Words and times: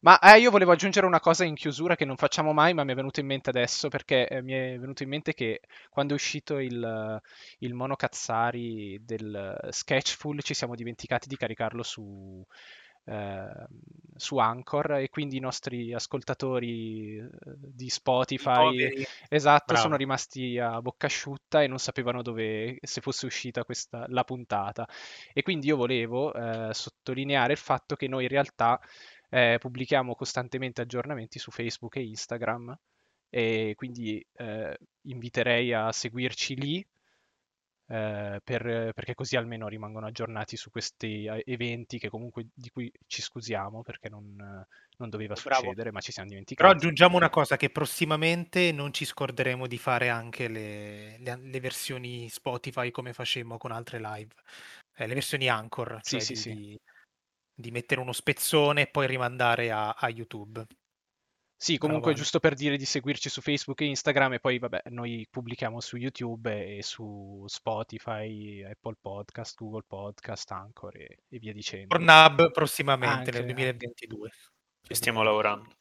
Ma 0.00 0.18
eh, 0.18 0.38
io 0.38 0.50
volevo 0.50 0.72
aggiungere 0.72 1.06
una 1.06 1.20
cosa 1.20 1.44
in 1.44 1.54
chiusura 1.54 1.96
che 1.96 2.04
non 2.04 2.16
facciamo 2.16 2.52
mai, 2.52 2.74
ma 2.74 2.84
mi 2.84 2.92
è 2.92 2.94
venuto 2.94 3.20
in 3.20 3.26
mente 3.26 3.50
adesso 3.50 3.88
perché 3.88 4.28
eh, 4.28 4.42
mi 4.42 4.52
è 4.52 4.78
venuto 4.78 5.02
in 5.02 5.08
mente 5.08 5.34
che 5.34 5.60
quando 5.90 6.12
è 6.12 6.16
uscito 6.16 6.58
il, 6.58 7.20
il 7.58 7.74
mono 7.74 7.96
Cazzari 7.96 8.98
del 9.04 9.58
Sketchful 9.70 10.42
ci 10.42 10.54
siamo 10.54 10.74
dimenticati 10.74 11.28
di 11.28 11.36
caricarlo 11.36 11.82
su, 11.82 12.44
eh, 13.08 13.66
su 14.16 14.36
Anchor 14.36 14.96
e 14.96 15.08
quindi 15.08 15.38
i 15.38 15.40
nostri 15.40 15.94
ascoltatori 15.94 17.16
eh, 17.16 17.28
di 17.56 17.88
Spotify 17.88 19.04
esatto, 19.28 19.64
Bravo. 19.66 19.80
sono 19.80 19.96
rimasti 19.96 20.58
a 20.58 20.82
bocca 20.82 21.06
asciutta 21.06 21.62
e 21.62 21.68
non 21.68 21.78
sapevano 21.78 22.20
dove 22.20 22.78
se 22.82 23.00
fosse 23.00 23.24
uscita 23.26 23.64
questa, 23.64 24.04
la 24.08 24.24
puntata. 24.24 24.86
E 25.32 25.42
quindi 25.42 25.68
io 25.68 25.76
volevo 25.76 26.34
eh, 26.34 26.74
sottolineare 26.74 27.52
il 27.52 27.58
fatto 27.58 27.96
che 27.96 28.08
noi 28.08 28.24
in 28.24 28.28
realtà 28.28 28.78
eh, 29.28 29.56
pubblichiamo 29.58 30.14
costantemente 30.14 30.80
aggiornamenti 30.80 31.38
su 31.38 31.50
Facebook 31.50 31.96
e 31.96 32.04
Instagram 32.04 32.78
e 33.30 33.74
quindi 33.76 34.24
eh, 34.34 34.78
inviterei 35.02 35.72
a 35.72 35.92
seguirci 35.92 36.54
lì 36.56 36.86
eh, 37.90 38.40
per, 38.44 38.92
perché 38.94 39.14
così 39.14 39.36
almeno 39.36 39.66
rimangono 39.66 40.06
aggiornati 40.06 40.56
su 40.56 40.70
questi 40.70 41.24
eh, 41.24 41.42
eventi 41.46 41.98
che 41.98 42.10
comunque 42.10 42.46
di 42.54 42.68
cui 42.70 42.92
ci 43.06 43.22
scusiamo 43.22 43.82
perché 43.82 44.08
non, 44.08 44.36
non 44.98 45.08
doveva 45.08 45.34
Bravo. 45.42 45.62
succedere 45.62 45.90
ma 45.90 46.00
ci 46.00 46.12
siamo 46.12 46.28
dimenticati. 46.28 46.66
Però 46.68 46.78
aggiungiamo 46.78 47.16
una 47.16 47.30
cosa 47.30 47.56
che 47.56 47.70
prossimamente 47.70 48.72
non 48.72 48.92
ci 48.92 49.04
scorderemo 49.04 49.66
di 49.66 49.78
fare 49.78 50.08
anche 50.10 50.48
le, 50.48 51.18
le, 51.18 51.36
le 51.36 51.60
versioni 51.60 52.28
Spotify 52.28 52.90
come 52.90 53.12
facemmo 53.12 53.56
con 53.56 53.72
altre 53.72 54.00
live, 54.00 54.34
eh, 54.96 55.06
le 55.06 55.14
versioni 55.14 55.48
Anchor, 55.48 55.98
sì, 56.02 56.10
cioè 56.10 56.20
sì, 56.20 56.32
di, 56.32 56.38
sì. 56.38 56.80
Di, 57.58 57.70
mettere 57.72 58.00
uno 58.00 58.12
spezzone 58.12 58.82
e 58.82 58.86
poi 58.86 59.06
rimandare 59.06 59.70
a, 59.70 59.90
a 59.90 60.08
YouTube. 60.08 60.64
Sì, 61.60 61.76
comunque 61.76 62.14
giusto 62.14 62.38
per 62.38 62.54
dire 62.54 62.76
di 62.76 62.84
seguirci 62.84 63.28
su 63.28 63.40
Facebook 63.40 63.80
e 63.80 63.86
Instagram 63.86 64.34
e 64.34 64.38
poi 64.38 64.60
vabbè, 64.60 64.82
noi 64.90 65.26
pubblichiamo 65.28 65.80
su 65.80 65.96
YouTube 65.96 66.76
e 66.76 66.84
su 66.84 67.42
Spotify, 67.48 68.62
Apple 68.62 68.94
Podcast, 69.00 69.56
Google 69.56 69.82
Podcast, 69.84 70.52
Anchor 70.52 70.96
e, 70.96 71.18
e 71.28 71.38
via 71.40 71.52
dicendo. 71.52 71.88
Pornhub 71.88 72.52
prossimamente 72.52 73.30
Anche, 73.30 73.30
nel 73.32 73.44
2022. 73.46 74.30
Ci 74.82 74.94
stiamo 74.94 75.24
lavorando. 75.24 75.74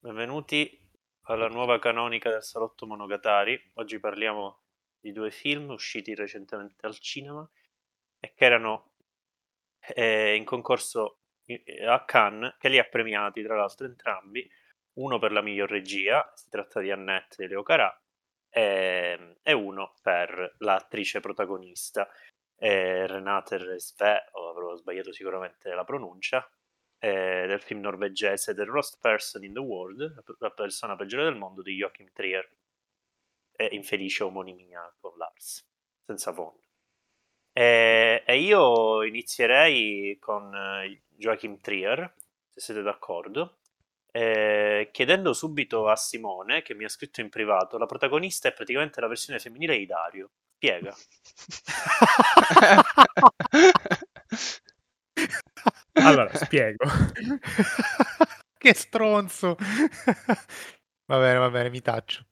Benvenuti 0.00 0.83
alla 1.26 1.48
nuova 1.48 1.78
canonica 1.78 2.28
del 2.30 2.42
Salotto 2.42 2.86
Monogatari. 2.86 3.70
Oggi 3.74 3.98
parliamo 3.98 4.62
di 5.00 5.12
due 5.12 5.30
film 5.30 5.70
usciti 5.70 6.14
recentemente 6.14 6.84
al 6.86 6.98
cinema 6.98 7.48
e 8.20 8.32
che 8.34 8.44
erano 8.44 8.92
eh, 9.94 10.34
in 10.34 10.44
concorso 10.44 11.20
a 11.86 12.04
Cannes, 12.04 12.56
che 12.58 12.68
li 12.68 12.78
ha 12.78 12.84
premiati 12.84 13.42
tra 13.42 13.56
l'altro 13.56 13.86
entrambi, 13.86 14.48
uno 14.98 15.18
per 15.18 15.32
la 15.32 15.40
miglior 15.40 15.68
regia, 15.68 16.30
si 16.34 16.48
tratta 16.50 16.80
di 16.80 16.90
Annette 16.90 17.46
Leo 17.46 17.62
Carà, 17.62 17.94
e, 18.50 19.36
e 19.42 19.52
uno 19.52 19.94
per 20.02 20.56
l'attrice 20.58 21.20
protagonista, 21.20 22.08
eh, 22.56 23.06
Renate 23.06 23.58
Resve, 23.58 24.28
o 24.32 24.50
avrò 24.50 24.74
sbagliato 24.76 25.12
sicuramente 25.12 25.72
la 25.74 25.84
pronuncia, 25.84 26.46
eh, 27.04 27.44
del 27.46 27.60
film 27.60 27.80
norvegese 27.80 28.54
The 28.54 28.62
Worst 28.62 28.98
Person 28.98 29.44
in 29.44 29.52
the 29.52 29.60
World, 29.60 30.24
la 30.38 30.50
persona 30.50 30.96
peggiore 30.96 31.24
del 31.24 31.36
mondo 31.36 31.60
di 31.60 31.74
Joachim 31.74 32.08
Trier, 32.14 32.50
e 33.56 33.68
infelice 33.72 34.24
omonimia 34.24 34.90
con 34.98 35.12
Lars, 35.18 35.68
senza 36.02 36.32
fondo. 36.32 36.62
E, 37.52 38.22
e 38.24 38.40
io 38.40 39.02
inizierei 39.02 40.16
con 40.18 40.54
eh, 40.54 41.02
Joachim 41.10 41.60
Trier, 41.60 42.10
se 42.54 42.60
siete 42.60 42.80
d'accordo, 42.80 43.58
eh, 44.10 44.88
chiedendo 44.90 45.34
subito 45.34 45.88
a 45.88 45.96
Simone, 45.96 46.62
che 46.62 46.72
mi 46.72 46.84
ha 46.84 46.88
scritto 46.88 47.20
in 47.20 47.28
privato, 47.28 47.76
la 47.76 47.84
protagonista 47.84 48.48
è 48.48 48.54
praticamente 48.54 49.02
la 49.02 49.08
versione 49.08 49.38
femminile 49.38 49.76
di 49.76 49.84
Dario. 49.84 50.30
Spiega. 50.56 50.96
Allora, 55.94 56.34
spiego. 56.34 56.84
che 58.58 58.74
stronzo. 58.74 59.56
va 61.06 61.18
bene, 61.18 61.38
va 61.38 61.50
bene, 61.50 61.70
mi 61.70 61.80
taccio. 61.80 62.26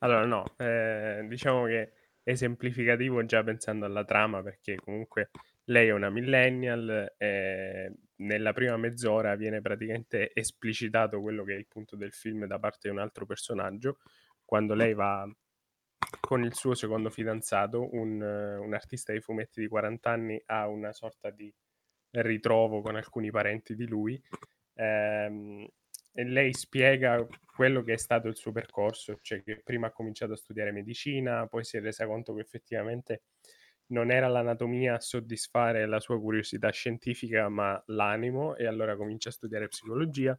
Allora, 0.00 0.24
no, 0.24 0.54
eh, 0.58 1.24
diciamo 1.28 1.64
che 1.64 1.92
è 2.22 2.30
esemplificativo 2.30 3.24
già 3.24 3.42
pensando 3.42 3.86
alla 3.86 4.04
trama, 4.04 4.42
perché 4.42 4.76
comunque 4.76 5.30
lei 5.64 5.88
è 5.88 5.92
una 5.92 6.10
millennial 6.10 7.14
e 7.16 7.92
nella 8.16 8.52
prima 8.52 8.76
mezz'ora 8.76 9.34
viene 9.34 9.60
praticamente 9.60 10.32
esplicitato 10.34 11.20
quello 11.20 11.44
che 11.44 11.54
è 11.54 11.56
il 11.56 11.66
punto 11.66 11.96
del 11.96 12.12
film 12.12 12.44
da 12.46 12.58
parte 12.58 12.88
di 12.88 12.94
un 12.94 13.00
altro 13.00 13.26
personaggio, 13.26 13.98
quando 14.44 14.74
lei 14.74 14.94
va 14.94 15.28
con 16.20 16.44
il 16.44 16.54
suo 16.54 16.74
secondo 16.74 17.10
fidanzato, 17.10 17.94
un, 17.94 18.20
un 18.20 18.74
artista 18.74 19.12
di 19.12 19.20
fumetti 19.20 19.60
di 19.60 19.68
40 19.68 20.10
anni, 20.10 20.42
ha 20.46 20.68
una 20.68 20.92
sorta 20.92 21.30
di 21.30 21.52
ritrovo 22.10 22.80
con 22.80 22.96
alcuni 22.96 23.30
parenti 23.30 23.74
di 23.74 23.86
lui. 23.86 24.20
Ehm, 24.74 25.66
e 26.12 26.24
lei 26.24 26.52
spiega 26.52 27.24
quello 27.54 27.82
che 27.82 27.92
è 27.92 27.96
stato 27.96 28.28
il 28.28 28.36
suo 28.36 28.50
percorso, 28.50 29.18
cioè 29.22 29.42
che 29.42 29.60
prima 29.62 29.88
ha 29.88 29.92
cominciato 29.92 30.32
a 30.32 30.36
studiare 30.36 30.72
medicina, 30.72 31.46
poi 31.46 31.64
si 31.64 31.76
è 31.76 31.80
resa 31.80 32.06
conto 32.06 32.34
che 32.34 32.40
effettivamente 32.40 33.22
non 33.88 34.10
era 34.10 34.28
l'anatomia 34.28 34.94
a 34.96 35.00
soddisfare 35.00 35.86
la 35.86 36.00
sua 36.00 36.20
curiosità 36.20 36.70
scientifica, 36.70 37.48
ma 37.48 37.80
l'animo, 37.86 38.56
e 38.56 38.66
allora 38.66 38.96
comincia 38.96 39.28
a 39.28 39.32
studiare 39.32 39.68
psicologia, 39.68 40.38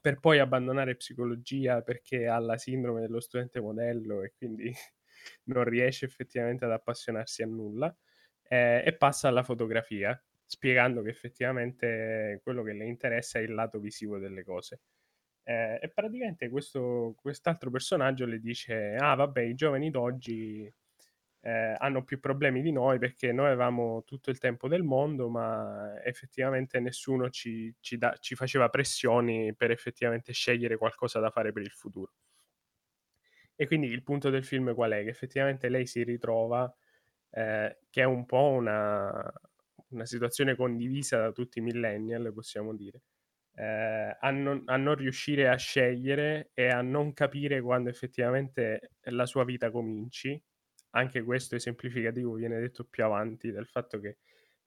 per 0.00 0.18
poi 0.20 0.38
abbandonare 0.38 0.96
psicologia 0.96 1.82
perché 1.82 2.26
ha 2.26 2.38
la 2.38 2.56
sindrome 2.56 3.00
dello 3.00 3.20
studente 3.20 3.60
modello 3.60 4.22
e 4.22 4.32
quindi 4.36 4.72
non 5.44 5.64
riesce 5.64 6.06
effettivamente 6.06 6.64
ad 6.64 6.72
appassionarsi 6.72 7.42
a 7.42 7.46
nulla, 7.46 7.94
eh, 8.48 8.82
e 8.86 8.96
passa 8.96 9.28
alla 9.28 9.42
fotografia, 9.42 10.20
spiegando 10.46 11.02
che 11.02 11.10
effettivamente 11.10 12.40
quello 12.42 12.62
che 12.62 12.72
le 12.72 12.86
interessa 12.86 13.38
è 13.38 13.42
il 13.42 13.54
lato 13.54 13.78
visivo 13.80 14.18
delle 14.18 14.44
cose. 14.44 14.80
Eh, 15.44 15.78
e 15.82 15.88
praticamente 15.90 16.48
questo, 16.48 17.14
quest'altro 17.20 17.70
personaggio 17.70 18.26
le 18.26 18.38
dice: 18.40 18.96
Ah, 18.98 19.14
vabbè, 19.14 19.42
i 19.42 19.54
giovani 19.54 19.90
d'oggi 19.90 20.72
eh, 21.40 21.74
hanno 21.78 22.04
più 22.04 22.18
problemi 22.20 22.62
di 22.62 22.72
noi 22.72 22.98
perché 22.98 23.32
noi 23.32 23.46
avevamo 23.46 24.02
tutto 24.04 24.30
il 24.30 24.38
tempo 24.38 24.68
del 24.68 24.82
mondo, 24.82 25.28
ma 25.28 26.00
effettivamente 26.04 26.80
nessuno 26.80 27.30
ci, 27.30 27.74
ci, 27.80 27.96
da, 27.98 28.16
ci 28.18 28.34
faceva 28.34 28.68
pressioni 28.68 29.54
per 29.54 29.70
effettivamente 29.70 30.32
scegliere 30.32 30.76
qualcosa 30.76 31.20
da 31.20 31.30
fare 31.30 31.52
per 31.52 31.62
il 31.62 31.70
futuro. 31.70 32.12
E 33.54 33.66
quindi 33.66 33.86
il 33.88 34.02
punto 34.02 34.30
del 34.30 34.44
film 34.44 34.74
qual 34.74 34.92
è? 34.92 35.02
Che 35.02 35.08
effettivamente 35.08 35.68
lei 35.68 35.86
si 35.86 36.02
ritrova 36.02 36.72
eh, 37.30 37.78
che 37.90 38.02
è 38.02 38.04
un 38.04 38.26
po' 38.26 38.48
una, 38.50 39.32
una 39.88 40.06
situazione 40.06 40.56
condivisa 40.56 41.18
da 41.18 41.32
tutti 41.32 41.58
i 41.58 41.62
millennial, 41.62 42.32
possiamo 42.32 42.74
dire, 42.74 43.02
eh, 43.54 44.16
a, 44.20 44.30
non, 44.30 44.62
a, 44.66 44.76
non, 44.76 44.94
riuscire 44.96 45.48
a 45.48 45.56
scegliere 45.56 46.50
e 46.54 46.68
a 46.68 46.82
non 46.82 47.12
capire 47.12 47.60
quando 47.62 47.88
effettivamente 47.90 48.92
la 49.04 49.26
sua 49.26 49.44
vita 49.44 49.70
cominci. 49.70 50.40
Anche 50.90 51.22
questo 51.22 51.56
esemplificativo 51.56 52.34
viene 52.34 52.58
detto 52.60 52.84
più 52.84 53.04
avanti 53.04 53.50
del 53.50 53.66
fatto 53.66 54.00
che 54.00 54.18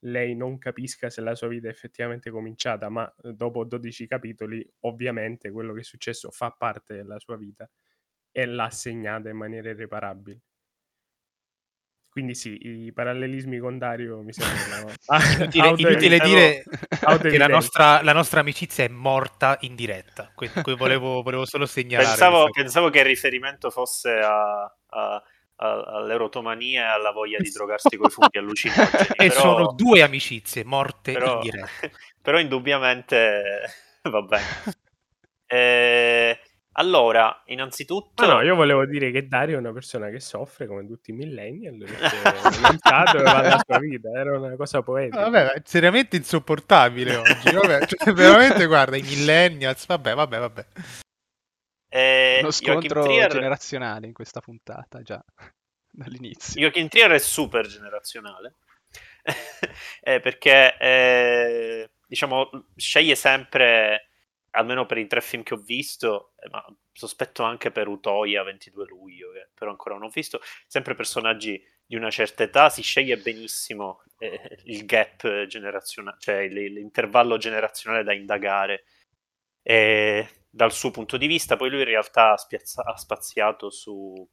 lei 0.03 0.35
non 0.35 0.57
capisca 0.57 1.09
se 1.09 1.21
la 1.21 1.35
sua 1.35 1.47
vita 1.47 1.67
è 1.67 1.71
effettivamente 1.71 2.29
cominciata, 2.29 2.89
ma 2.89 3.13
eh, 3.23 3.33
dopo 3.33 3.63
12 3.65 4.07
capitoli 4.07 4.67
ovviamente 4.81 5.51
quello 5.51 5.73
che 5.73 5.81
è 5.81 5.83
successo 5.83 6.31
fa 6.31 6.51
parte 6.51 6.95
della 6.95 7.19
sua 7.19 7.37
vita 7.37 7.69
e 8.31 8.45
l'ha 8.45 8.69
segnata 8.69 9.29
in 9.29 9.37
maniera 9.37 9.69
irreparabile. 9.69 10.41
Quindi 12.19 12.35
sì, 12.35 12.57
i 12.61 12.91
parallelismi 12.91 13.59
con 13.59 13.77
Dario 13.77 14.21
mi 14.21 14.33
sembrano... 14.33 14.91
inutile, 15.53 15.89
inutile 15.89 16.19
dire 16.19 16.63
che 17.21 17.37
la 17.37 17.47
nostra, 17.47 18.03
la 18.03 18.11
nostra, 18.11 18.41
amicizia 18.41 18.83
è 18.83 18.89
morta 18.89 19.57
in 19.61 19.73
diretta, 19.73 20.29
quindi 20.35 20.61
volevo, 20.75 21.21
volevo 21.21 21.45
solo 21.45 21.65
segnalare. 21.65 22.09
Pensavo, 22.09 22.49
pensavo, 22.49 22.89
che 22.89 22.99
il 22.99 23.05
riferimento 23.05 23.69
fosse 23.69 24.19
a, 24.19 24.63
a, 24.63 25.23
a, 25.55 25.81
all'erotomania 25.95 26.87
e 26.87 26.91
alla 26.91 27.11
voglia 27.11 27.37
di 27.39 27.51
drogarsi 27.55 27.95
con 27.95 28.07
i 28.07 28.11
funghi 28.11 28.37
allucinogeni. 28.37 29.07
e 29.15 29.27
però, 29.29 29.39
sono 29.39 29.71
due 29.71 30.01
amicizie 30.01 30.65
morte 30.65 31.13
però, 31.13 31.35
in 31.35 31.39
diretta. 31.39 31.69
Però 32.21 32.37
indubbiamente 32.37 33.63
va 34.03 34.21
bene. 34.23 34.45
Eh, 35.47 36.37
allora, 36.79 37.43
innanzitutto... 37.47 38.25
Ma 38.25 38.35
no, 38.35 38.41
io 38.41 38.55
volevo 38.55 38.85
dire 38.85 39.11
che 39.11 39.27
Dario 39.27 39.57
è 39.57 39.59
una 39.59 39.73
persona 39.73 40.09
che 40.09 40.21
soffre 40.21 40.65
come 40.65 40.87
tutti 40.87 41.11
i 41.11 41.13
millennial 41.13 41.77
perché 41.77 42.21
va 43.21 43.41
la 43.41 43.61
sua 43.65 43.79
vita, 43.79 44.09
era 44.11 44.37
una 44.37 44.55
cosa 44.55 44.81
poetica. 44.81 45.29
Vabbè, 45.29 45.51
è 45.51 45.61
seriamente 45.65 46.15
insopportabile 46.15 47.17
oggi, 47.17 47.51
vabbè, 47.51 47.85
cioè, 47.85 48.13
veramente 48.13 48.65
guarda, 48.65 48.95
i 48.95 49.01
millennials, 49.01 49.85
vabbè, 49.85 50.13
vabbè, 50.13 50.39
vabbè. 50.39 50.65
Eh, 51.89 52.37
Uno 52.39 52.51
scontro 52.51 53.03
Trier... 53.03 53.29
generazionale 53.29 54.07
in 54.07 54.13
questa 54.13 54.39
puntata, 54.39 55.01
già 55.01 55.21
dall'inizio. 55.91 56.61
Joachim 56.61 56.87
Trier 56.87 57.11
è 57.11 57.19
super 57.19 57.67
generazionale. 57.67 58.55
eh, 60.01 60.19
perché 60.21 60.77
eh, 60.77 61.89
diciamo 62.07 62.49
sceglie 62.77 63.15
sempre 63.15 64.08
almeno 64.51 64.85
per 64.85 64.97
i 64.97 65.07
tre 65.07 65.21
film 65.21 65.43
che 65.43 65.53
ho 65.53 65.57
visto, 65.57 66.33
eh, 66.39 66.49
ma 66.49 66.63
sospetto 66.91 67.43
anche 67.43 67.71
per 67.71 67.87
Utoia 67.87 68.43
22 68.43 68.85
luglio, 68.85 69.31
che 69.31 69.49
però 69.53 69.71
ancora 69.71 69.95
non 69.95 70.05
ho 70.05 70.09
visto, 70.09 70.41
sempre 70.67 70.95
personaggi 70.95 71.61
di 71.85 71.95
una 71.95 72.11
certa 72.11 72.43
età, 72.43 72.69
si 72.69 72.81
sceglie 72.81 73.17
benissimo 73.17 74.03
eh, 74.19 74.59
il 74.65 74.85
gap 74.85 75.45
generazionale, 75.45 76.17
cioè 76.19 76.47
l'intervallo 76.47 77.37
generazionale 77.37 78.03
da 78.03 78.13
indagare 78.13 78.83
eh, 79.63 80.27
dal 80.49 80.71
suo 80.71 80.91
punto 80.91 81.17
di 81.17 81.27
vista. 81.27 81.55
Poi 81.57 81.69
lui 81.69 81.79
in 81.79 81.85
realtà 81.85 82.33
ha, 82.33 82.37
spiazza- 82.37 82.83
ha 82.83 82.97
spaziato 82.97 83.69
su 83.69 84.27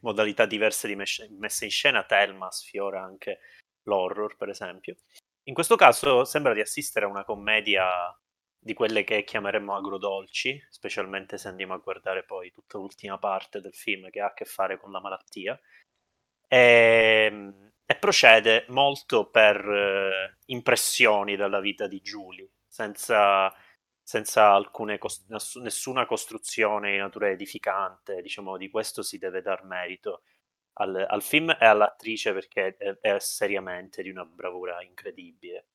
modalità 0.00 0.46
diverse 0.46 0.86
di 0.88 0.96
mes- 0.96 1.28
messa 1.38 1.64
in 1.64 1.70
scena, 1.70 2.04
Telma 2.04 2.50
sfiora 2.50 3.02
anche 3.02 3.40
l'horror, 3.84 4.36
per 4.36 4.48
esempio. 4.48 4.96
In 5.44 5.54
questo 5.54 5.76
caso 5.76 6.24
sembra 6.24 6.52
di 6.52 6.60
assistere 6.60 7.06
a 7.06 7.08
una 7.08 7.24
commedia 7.24 7.86
di 8.68 8.74
quelle 8.74 9.02
che 9.02 9.24
chiameremmo 9.24 9.74
agrodolci, 9.74 10.62
specialmente 10.68 11.38
se 11.38 11.48
andiamo 11.48 11.72
a 11.72 11.78
guardare 11.78 12.22
poi 12.22 12.52
tutta 12.52 12.76
l'ultima 12.76 13.16
parte 13.16 13.62
del 13.62 13.72
film 13.72 14.10
che 14.10 14.20
ha 14.20 14.26
a 14.26 14.34
che 14.34 14.44
fare 14.44 14.78
con 14.78 14.92
la 14.92 15.00
malattia. 15.00 15.58
E, 16.46 17.28
ehm, 17.30 17.72
e 17.86 17.96
procede 17.96 18.66
molto 18.68 19.30
per 19.30 19.56
eh, 19.56 20.36
impressioni 20.46 21.34
dalla 21.36 21.60
vita 21.60 21.86
di 21.86 22.02
Julie, 22.02 22.50
senza, 22.66 23.50
senza 24.02 24.52
alcune, 24.52 24.98
nessuna 25.62 26.04
costruzione 26.04 26.90
di 26.92 26.98
natura 26.98 27.30
edificante, 27.30 28.20
diciamo, 28.20 28.58
di 28.58 28.68
questo 28.68 29.02
si 29.02 29.16
deve 29.16 29.40
dar 29.40 29.64
merito 29.64 30.24
al, 30.74 31.06
al 31.08 31.22
film 31.22 31.56
e 31.58 31.64
all'attrice 31.64 32.34
perché 32.34 32.76
è, 32.76 32.98
è 33.00 33.18
seriamente 33.18 34.02
di 34.02 34.10
una 34.10 34.26
bravura 34.26 34.82
incredibile. 34.82 35.68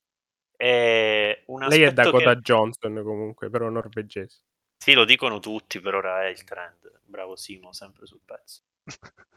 E 0.55 1.43
un 1.47 1.65
Lei 1.67 1.83
è 1.83 1.91
Dakota 1.91 2.33
che... 2.35 2.41
Johnson 2.41 3.01
comunque, 3.03 3.49
però 3.49 3.69
norvegese. 3.69 4.41
Sì, 4.77 4.93
lo 4.93 5.05
dicono 5.05 5.39
tutti, 5.39 5.79
per 5.79 5.95
ora 5.95 6.23
è 6.23 6.27
il 6.27 6.43
trend. 6.43 6.99
Bravo 7.03 7.35
Simo, 7.35 7.71
sempre 7.71 8.05
sul 8.05 8.21
pezzo. 8.23 8.61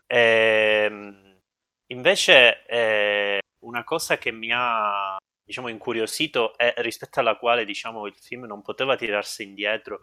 ehm, 0.06 1.38
invece, 1.92 2.66
eh, 2.66 3.40
una 3.64 3.84
cosa 3.84 4.18
che 4.18 4.32
mi 4.32 4.50
ha 4.52 5.16
diciamo, 5.44 5.68
incuriosito 5.68 6.58
e 6.58 6.74
rispetto 6.78 7.20
alla 7.20 7.36
quale 7.36 7.64
diciamo, 7.64 8.06
il 8.06 8.16
film 8.16 8.44
non 8.44 8.62
poteva 8.62 8.96
tirarsi 8.96 9.44
indietro, 9.44 10.00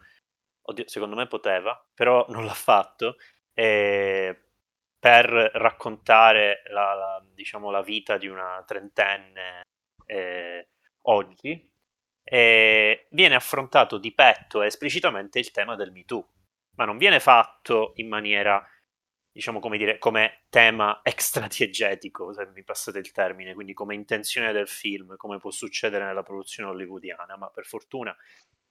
oddio, 0.62 0.88
secondo 0.88 1.16
me 1.16 1.28
poteva, 1.28 1.86
però 1.94 2.26
non 2.30 2.46
l'ha 2.46 2.54
fatto, 2.54 3.18
eh, 3.54 4.42
per 4.98 5.28
raccontare 5.28 6.64
la, 6.68 6.94
la, 6.94 7.26
diciamo, 7.34 7.70
la 7.70 7.82
vita 7.82 8.18
di 8.18 8.28
una 8.28 8.64
trentenne 8.66 9.64
eh, 10.06 10.68
oggi, 11.04 11.72
eh, 12.24 13.08
viene 13.12 13.36
affrontato 13.36 13.98
di 13.98 14.14
petto 14.14 14.62
e 14.62 14.68
esplicitamente 14.68 15.40
il 15.40 15.52
tema 15.52 15.76
del 15.76 15.92
Me 15.92 16.06
Too, 16.06 16.28
ma 16.76 16.86
non 16.86 16.98
viene 16.98 17.20
fatto 17.20 17.92
in 17.96 18.08
maniera, 18.08 18.66
diciamo 19.32 19.60
come 19.60 19.78
dire, 19.78 19.98
come 19.98 20.44
tema 20.50 21.02
extradiegetico, 21.04 22.34
se 22.34 22.48
mi 22.54 22.64
passate 22.64 23.00
il 23.00 23.12
termine, 23.12 23.54
quindi 23.54 23.74
come 23.74 23.96
intenzione 23.96 24.52
del 24.52 24.68
film, 24.68 25.16
come 25.18 25.38
può 25.38 25.52
succedere 25.52 26.06
nella 26.06 26.24
produzione 26.24 26.70
hollywoodiana, 26.70 27.36
ma 27.38 27.50
per 27.50 27.66
fortuna 27.66 28.16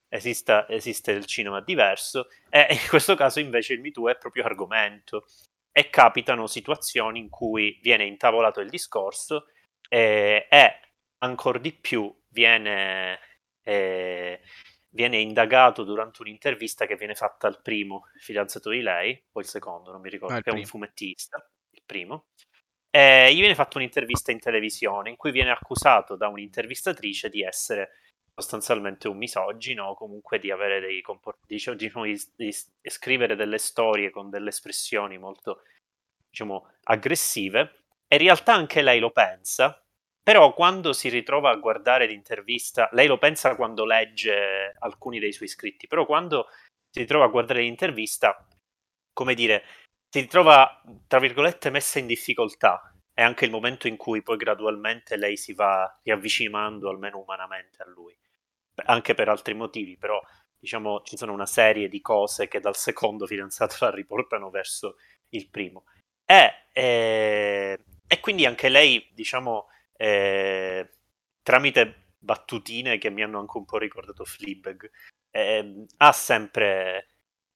esista, 0.08 0.69
esiste 0.69 1.12
il 1.12 1.25
cinema 1.26 1.61
diverso 1.61 2.29
e 2.50 2.67
in 2.73 2.88
questo 2.88 3.14
caso 3.14 3.40
invece 3.40 3.75
il 3.75 3.81
Me 3.81 3.90
Too 3.90 4.11
è 4.11 4.17
proprio 4.17 4.44
argomento. 4.44 5.26
E 5.75 5.88
capitano 5.88 6.46
situazioni 6.46 7.19
in 7.19 7.31
cui 7.31 7.79
viene 7.81 8.05
intavolato 8.05 8.61
il 8.61 8.69
discorso 8.69 9.46
eh, 9.88 10.46
e 10.50 10.81
ancora 11.20 11.58
di 11.58 11.73
più 11.73 12.14
viene, 12.32 13.19
eh, 13.62 14.40
viene 14.88 15.19
indagato 15.19 15.84
durante 15.84 16.23
un'intervista 16.23 16.87
che 16.87 16.96
viene 16.96 17.14
fatta 17.14 17.46
al 17.46 17.62
primo 17.62 18.08
fidanzato 18.17 18.70
di 18.70 18.81
lei, 18.81 19.23
o 19.32 19.40
il 19.40 19.46
secondo, 19.46 19.93
non 19.93 20.00
mi 20.00 20.11
ricordo, 20.11 20.34
ah, 20.34 20.40
che 20.40 20.50
è 20.50 20.55
un 20.55 20.64
fumettista, 20.64 21.49
il 21.70 21.82
primo. 21.87 22.26
E 22.90 23.32
gli 23.32 23.38
viene 23.38 23.55
fatta 23.55 23.79
un'intervista 23.79 24.32
in 24.32 24.38
televisione 24.38 25.08
in 25.08 25.17
cui 25.17 25.31
viene 25.31 25.50
accusato 25.50 26.17
da 26.17 26.29
un'intervistatrice 26.29 27.31
di 27.31 27.43
essere 27.43 27.90
sostanzialmente 28.34 29.08
un 29.08 29.17
misogino 29.17 29.87
o 29.87 29.94
comunque 29.94 30.38
di 30.38 30.50
avere 30.50 30.81
dei 30.81 31.00
comportamenti, 31.00 31.55
diciamo, 31.55 31.76
di, 31.76 32.23
di, 32.37 32.55
di 32.81 32.90
scrivere 32.90 33.37
delle 33.37 33.58
storie 33.58 34.11
con 34.11 34.31
delle 34.31 34.49
espressioni 34.50 35.19
molto, 35.19 35.62
diciamo, 36.29 36.73
aggressive. 36.84 37.84
E 38.06 38.17
in 38.17 38.23
realtà 38.23 38.55
anche 38.55 38.82
lei 38.82 39.00
lo 39.00 39.11
pensa, 39.11 39.82
però 40.22 40.54
quando 40.54 40.92
si 40.92 41.08
ritrova 41.08 41.50
a 41.50 41.56
guardare 41.56 42.06
l'intervista, 42.06 42.88
lei 42.92 43.08
lo 43.08 43.19
pensa 43.19 43.56
quando 43.56 43.84
legge 43.84 44.74
alcuni 44.78 45.19
dei 45.19 45.32
suoi 45.32 45.48
scritti, 45.48 45.88
però 45.88 46.06
quando 46.06 46.46
si 46.90 47.00
ritrova 47.00 47.24
a 47.24 47.28
guardare 47.28 47.62
l'intervista, 47.62 48.46
come 49.12 49.34
dire, 49.34 49.64
si 50.08 50.20
ritrova, 50.20 50.82
tra 51.06 51.19
virgolette, 51.19 51.70
messa 51.70 51.98
in 51.98 52.06
difficoltà. 52.06 52.92
È 53.14 53.22
anche 53.22 53.44
il 53.44 53.50
momento 53.50 53.88
in 53.88 53.96
cui 53.96 54.22
poi 54.22 54.36
gradualmente 54.36 55.16
lei 55.16 55.36
si 55.36 55.54
va 55.54 55.98
riavvicinando 56.02 56.88
almeno 56.88 57.19
umanamente 57.19 57.82
a 57.82 57.88
lui. 57.88 58.16
Anche 58.86 59.14
per 59.14 59.28
altri 59.28 59.54
motivi, 59.54 59.96
però 59.96 60.20
diciamo 60.58 61.02
ci 61.02 61.16
sono 61.16 61.32
una 61.32 61.46
serie 61.46 61.88
di 61.88 62.00
cose 62.00 62.46
che 62.46 62.60
dal 62.60 62.76
secondo 62.76 63.26
fidanzato 63.26 63.76
la 63.80 63.90
riportano 63.90 64.50
verso 64.50 64.96
il 65.30 65.48
primo. 65.48 65.84
E, 66.24 66.66
e, 66.72 66.82
eh, 66.82 67.80
e 68.06 68.20
quindi 68.20 68.46
anche 68.46 68.69
lei, 68.69 69.08
diciamo, 69.12 69.69
eh, 70.02 70.90
tramite 71.43 72.06
battutine 72.19 72.99
che 72.99 73.08
mi 73.08 73.22
hanno 73.22 73.38
anche 73.38 73.56
un 73.56 73.64
po' 73.64 73.78
ricordato 73.78 74.25
Fleabag, 74.25 74.90
eh, 75.31 75.87
ha 75.99 76.12
sempre, 76.12 77.10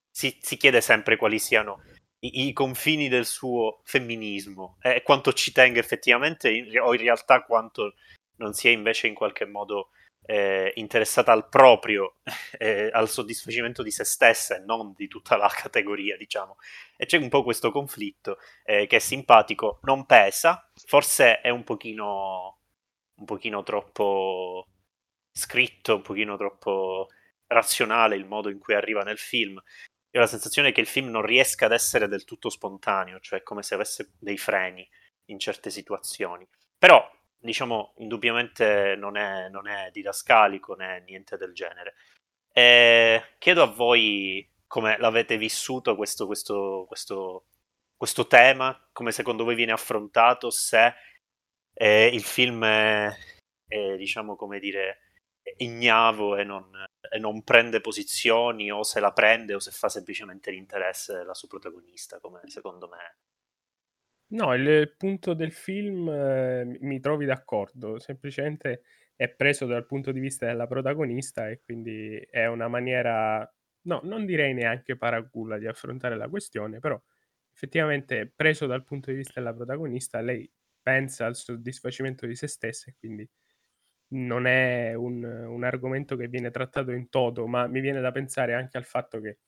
si, 0.08 0.38
si, 0.40 0.56
chiede 0.56 0.80
sempre 0.80 1.16
quali 1.16 1.40
siano 1.40 1.82
i, 2.20 2.46
i, 2.46 2.52
confini 2.52 3.08
del 3.08 3.26
suo 3.26 3.80
femminismo 3.82 4.78
e 4.80 5.02
quanto 5.02 5.32
ci 5.32 5.50
tenga 5.50 5.80
effettivamente 5.80 6.48
in, 6.48 6.78
o 6.78 6.94
in 6.94 7.00
realtà 7.00 7.42
quanto 7.42 7.94
non 8.36 8.52
sia 8.52 8.70
invece 8.70 9.08
in 9.08 9.14
qualche 9.14 9.44
modo 9.44 9.90
eh, 10.26 10.72
interessata 10.74 11.32
al 11.32 11.48
proprio, 11.48 12.16
eh, 12.58 12.90
al 12.92 13.08
soddisfacimento 13.08 13.82
di 13.82 13.92
se 13.92 14.04
stessa 14.04 14.56
e 14.56 14.58
non 14.58 14.92
di 14.94 15.08
tutta 15.08 15.36
la 15.36 15.48
categoria, 15.54 16.16
diciamo. 16.16 16.56
E 16.96 17.06
c'è 17.06 17.18
un 17.18 17.28
po' 17.28 17.42
questo 17.42 17.70
conflitto 17.70 18.38
eh, 18.64 18.86
che 18.86 18.96
è 18.96 18.98
simpatico, 18.98 19.78
non 19.82 20.04
pesa, 20.04 20.68
forse 20.86 21.40
è 21.40 21.50
un 21.50 21.64
pochino, 21.64 22.58
un 23.20 23.24
pochino 23.24 23.62
troppo 23.62 24.66
scritto, 25.32 25.96
un 25.96 26.02
pochino 26.02 26.36
troppo 26.36 27.08
razionale 27.46 28.16
il 28.16 28.26
modo 28.26 28.50
in 28.50 28.58
cui 28.58 28.74
arriva 28.74 29.02
nel 29.02 29.18
film. 29.18 29.62
Io 30.10 30.20
ho 30.20 30.24
la 30.24 30.30
sensazione 30.30 30.72
che 30.72 30.80
il 30.80 30.86
film 30.86 31.10
non 31.10 31.22
riesca 31.22 31.66
ad 31.66 31.72
essere 31.72 32.08
del 32.08 32.24
tutto 32.24 32.48
spontaneo, 32.48 33.20
cioè 33.20 33.42
come 33.42 33.62
se 33.62 33.74
avesse 33.74 34.12
dei 34.18 34.38
freni 34.38 34.88
in 35.26 35.38
certe 35.38 35.70
situazioni. 35.70 36.48
Però 36.78 37.08
diciamo, 37.38 37.94
indubbiamente 37.98 38.94
non 38.96 39.16
è, 39.16 39.48
non 39.48 39.68
è 39.68 39.90
didascalico 39.92 40.74
né 40.74 41.02
niente 41.06 41.36
del 41.36 41.52
genere. 41.52 41.94
E 42.52 43.34
chiedo 43.38 43.62
a 43.62 43.66
voi 43.66 44.48
come 44.66 44.98
l'avete 44.98 45.36
vissuto 45.36 45.94
questo, 45.96 46.26
questo, 46.26 46.84
questo, 46.88 47.46
questo 47.96 48.26
tema, 48.26 48.88
come 48.92 49.12
secondo 49.12 49.44
voi 49.44 49.54
viene 49.54 49.72
affrontato, 49.72 50.50
se 50.50 50.94
eh, 51.74 52.06
il 52.06 52.22
film 52.24 52.64
è, 52.64 53.10
è, 53.66 53.96
diciamo, 53.96 54.36
come 54.36 54.58
dire, 54.58 55.00
ignavo 55.58 56.36
e 56.36 56.44
non, 56.44 56.70
e 57.10 57.18
non, 57.18 57.42
prende 57.42 57.80
posizioni 57.80 58.70
o 58.70 58.82
se 58.82 59.00
la 59.00 59.12
prende 59.12 59.54
o 59.54 59.60
se 59.60 59.70
fa 59.70 59.88
semplicemente 59.88 60.50
l'interesse 60.50 61.14
della 61.14 61.34
sua 61.34 61.48
protagonista, 61.48 62.18
come 62.20 62.40
secondo 62.46 62.88
me 62.88 63.18
No, 64.28 64.54
il 64.54 64.94
punto 64.96 65.34
del 65.34 65.52
film 65.52 66.08
eh, 66.08 66.64
mi 66.80 66.98
trovi 66.98 67.26
d'accordo, 67.26 68.00
semplicemente 68.00 68.82
è 69.14 69.28
preso 69.28 69.66
dal 69.66 69.86
punto 69.86 70.10
di 70.10 70.18
vista 70.18 70.46
della 70.46 70.66
protagonista 70.66 71.48
e 71.48 71.60
quindi 71.60 72.16
è 72.28 72.46
una 72.46 72.66
maniera, 72.66 73.48
no, 73.82 74.00
non 74.02 74.26
direi 74.26 74.52
neanche 74.52 74.96
paraculla 74.96 75.58
di 75.58 75.66
affrontare 75.68 76.16
la 76.16 76.28
questione, 76.28 76.80
però 76.80 77.00
effettivamente 77.54 78.30
preso 78.34 78.66
dal 78.66 78.82
punto 78.84 79.10
di 79.12 79.16
vista 79.18 79.34
della 79.40 79.54
protagonista, 79.54 80.20
lei 80.20 80.50
pensa 80.82 81.24
al 81.26 81.36
soddisfacimento 81.36 82.26
di 82.26 82.34
se 82.34 82.48
stessa 82.48 82.90
e 82.90 82.96
quindi 82.98 83.28
non 84.08 84.46
è 84.46 84.94
un, 84.94 85.24
un 85.24 85.64
argomento 85.64 86.16
che 86.16 86.28
viene 86.28 86.50
trattato 86.50 86.92
in 86.92 87.08
toto, 87.08 87.46
ma 87.46 87.66
mi 87.66 87.80
viene 87.80 88.00
da 88.00 88.12
pensare 88.12 88.54
anche 88.54 88.76
al 88.76 88.84
fatto 88.84 89.20
che 89.20 89.38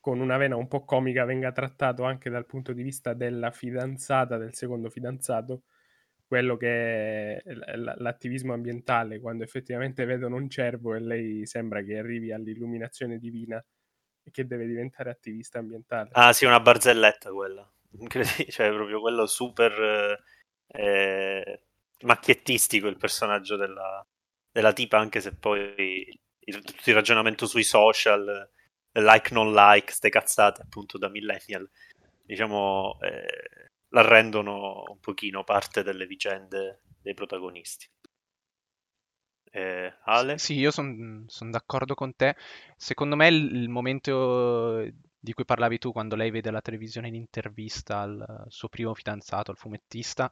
con 0.00 0.20
una 0.20 0.36
vena 0.36 0.56
un 0.56 0.68
po' 0.68 0.84
comica 0.84 1.24
venga 1.24 1.52
trattato 1.52 2.04
anche 2.04 2.30
dal 2.30 2.46
punto 2.46 2.72
di 2.72 2.82
vista 2.82 3.14
della 3.14 3.50
fidanzata, 3.50 4.36
del 4.36 4.54
secondo 4.54 4.90
fidanzato, 4.90 5.62
quello 6.26 6.56
che 6.56 7.36
è 7.36 7.42
l'attivismo 7.74 8.52
ambientale, 8.52 9.18
quando 9.18 9.44
effettivamente 9.44 10.04
vedono 10.04 10.36
un 10.36 10.48
cervo 10.48 10.94
e 10.94 11.00
lei 11.00 11.46
sembra 11.46 11.82
che 11.82 11.98
arrivi 11.98 12.32
all'illuminazione 12.32 13.18
divina 13.18 13.64
che 14.30 14.46
deve 14.46 14.66
diventare 14.66 15.10
attivista 15.10 15.58
ambientale. 15.58 16.10
Ah 16.12 16.32
sì, 16.32 16.44
una 16.44 16.60
barzelletta 16.60 17.32
quella. 17.32 17.66
Cioè 18.50 18.70
proprio 18.70 19.00
quello 19.00 19.26
super 19.26 20.18
eh, 20.66 21.60
macchiettistico 22.02 22.88
il 22.88 22.98
personaggio 22.98 23.56
della, 23.56 24.06
della 24.50 24.72
tipa, 24.72 24.98
anche 24.98 25.20
se 25.20 25.34
poi 25.34 26.06
il, 26.38 26.62
tutto 26.62 26.90
il 26.90 26.94
ragionamento 26.94 27.46
sui 27.46 27.64
social, 27.64 28.50
like 29.00 29.32
non 29.32 29.52
like, 29.52 29.92
ste 29.92 30.10
cazzate 30.10 30.62
appunto 30.62 30.98
da 30.98 31.08
millennial, 31.08 31.68
diciamo, 32.22 32.98
eh, 33.00 33.70
la 33.88 34.02
rendono 34.02 34.84
un 34.88 35.00
pochino 35.00 35.44
parte 35.44 35.82
delle 35.82 36.06
vicende 36.06 36.82
dei 37.00 37.14
protagonisti. 37.14 37.88
Eh, 39.50 39.92
Ale? 40.04 40.38
Sì, 40.38 40.54
io 40.54 40.70
sono 40.70 41.24
son 41.26 41.50
d'accordo 41.50 41.94
con 41.94 42.14
te. 42.14 42.36
Secondo 42.76 43.16
me 43.16 43.28
il, 43.28 43.54
il 43.56 43.68
momento 43.68 44.86
di 45.20 45.32
cui 45.32 45.44
parlavi 45.44 45.78
tu 45.78 45.90
quando 45.90 46.14
lei 46.16 46.30
vede 46.30 46.50
la 46.50 46.60
televisione 46.60 47.08
in 47.08 47.14
intervista 47.14 48.00
al 48.00 48.44
suo 48.48 48.68
primo 48.68 48.94
fidanzato, 48.94 49.50
al 49.50 49.56
fumettista, 49.56 50.30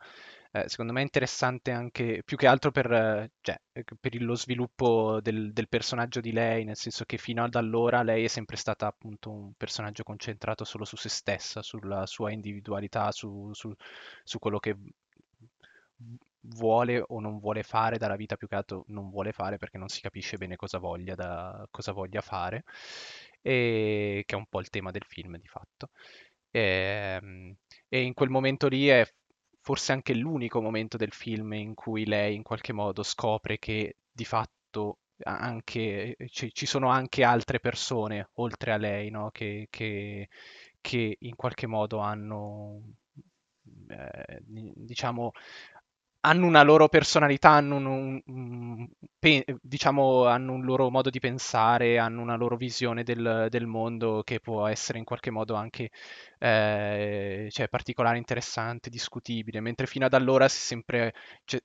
eh, 0.56 0.68
secondo 0.68 0.92
me 0.92 1.00
è 1.00 1.02
interessante 1.02 1.70
anche 1.70 2.22
più 2.24 2.36
che 2.36 2.46
altro 2.46 2.70
per, 2.70 2.90
eh, 2.90 3.32
cioè, 3.42 3.60
per 4.00 4.22
lo 4.22 4.34
sviluppo 4.34 5.20
del, 5.20 5.52
del, 5.52 5.68
personaggio 5.68 6.20
di 6.20 6.32
lei, 6.32 6.64
nel 6.64 6.76
senso 6.76 7.04
che 7.04 7.18
fino 7.18 7.44
ad 7.44 7.54
allora 7.56 8.02
lei 8.02 8.24
è 8.24 8.28
sempre 8.28 8.56
stata 8.56 8.86
appunto 8.86 9.30
un 9.30 9.52
personaggio 9.54 10.02
concentrato 10.02 10.64
solo 10.64 10.84
su 10.84 10.96
se 10.96 11.10
stessa, 11.10 11.62
sulla 11.62 12.06
sua 12.06 12.30
individualità, 12.32 13.12
su, 13.12 13.50
su, 13.52 13.74
su 14.24 14.38
quello 14.38 14.58
che 14.58 14.76
vuole 16.40 17.02
o 17.06 17.20
non 17.20 17.38
vuole 17.38 17.62
fare 17.62 17.98
dalla 17.98 18.16
vita, 18.16 18.36
più 18.36 18.48
che 18.48 18.54
altro 18.54 18.84
non 18.88 19.10
vuole 19.10 19.32
fare 19.32 19.58
perché 19.58 19.78
non 19.78 19.88
si 19.88 20.00
capisce 20.00 20.38
bene 20.38 20.56
cosa 20.56 20.78
voglia, 20.78 21.14
da, 21.14 21.66
cosa 21.70 21.92
voglia 21.92 22.20
fare, 22.22 22.64
e, 23.42 24.22
che 24.26 24.34
è 24.34 24.38
un 24.38 24.46
po' 24.46 24.60
il 24.60 24.70
tema 24.70 24.90
del 24.90 25.04
film 25.06 25.36
di 25.38 25.48
fatto. 25.48 25.90
E, 26.50 27.18
ehm, 27.20 27.56
e 27.88 28.00
in 28.02 28.14
quel 28.14 28.30
momento 28.30 28.68
lì 28.68 28.88
è 28.88 29.06
forse 29.66 29.90
anche 29.90 30.14
l'unico 30.14 30.62
momento 30.62 30.96
del 30.96 31.12
film 31.12 31.52
in 31.54 31.74
cui 31.74 32.06
lei 32.06 32.36
in 32.36 32.44
qualche 32.44 32.72
modo 32.72 33.02
scopre 33.02 33.58
che 33.58 33.96
di 34.12 34.24
fatto 34.24 34.98
anche, 35.24 36.14
ci, 36.28 36.54
ci 36.54 36.66
sono 36.66 36.88
anche 36.88 37.24
altre 37.24 37.58
persone 37.58 38.28
oltre 38.34 38.70
a 38.70 38.76
lei, 38.76 39.10
no? 39.10 39.30
che, 39.32 39.66
che, 39.68 40.28
che 40.80 41.16
in 41.18 41.34
qualche 41.34 41.66
modo 41.66 41.98
hanno, 41.98 42.80
eh, 43.88 44.38
diciamo, 44.44 45.32
hanno 46.20 46.46
una 46.46 46.62
loro 46.62 46.88
personalità, 46.88 47.50
hanno 47.50 47.76
un, 47.76 48.20
un, 48.26 48.88
pe- 49.18 49.44
diciamo, 49.62 50.26
hanno 50.26 50.52
un 50.54 50.64
loro 50.64 50.90
modo 50.90 51.08
di 51.10 51.20
pensare, 51.20 51.98
hanno 51.98 52.20
una 52.22 52.36
loro 52.36 52.56
visione 52.56 53.04
del, 53.04 53.46
del 53.50 53.66
mondo 53.66 54.22
che 54.24 54.40
può 54.40 54.66
essere 54.66 54.98
in 54.98 55.04
qualche 55.04 55.30
modo 55.30 55.54
anche 55.54 55.90
eh, 56.38 57.48
cioè, 57.50 57.68
particolare, 57.68 58.18
interessante, 58.18 58.90
discutibile, 58.90 59.60
mentre 59.60 59.86
fino 59.86 60.06
ad 60.06 60.14
allora 60.14 60.48
sempre, 60.48 61.12
cioè, 61.44 61.60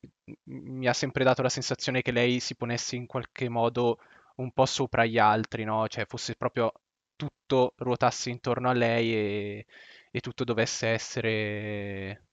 mi 0.45 0.87
ha 0.87 0.93
sempre 0.93 1.23
dato 1.23 1.41
la 1.41 1.49
sensazione 1.49 2.01
che 2.01 2.11
lei 2.11 2.39
si 2.39 2.55
ponesse 2.55 2.95
in 2.95 3.05
qualche 3.07 3.49
modo 3.49 3.97
un 4.37 4.51
po' 4.51 4.65
sopra 4.65 5.05
gli 5.05 5.17
altri, 5.17 5.63
no? 5.63 5.87
Cioè 5.87 6.05
fosse 6.05 6.35
proprio 6.35 6.71
tutto 7.15 7.73
ruotasse 7.77 8.29
intorno 8.29 8.69
a 8.69 8.73
lei 8.73 9.13
e, 9.13 9.65
e 10.11 10.19
tutto 10.19 10.43
dovesse 10.43 10.87
essere 10.87 12.25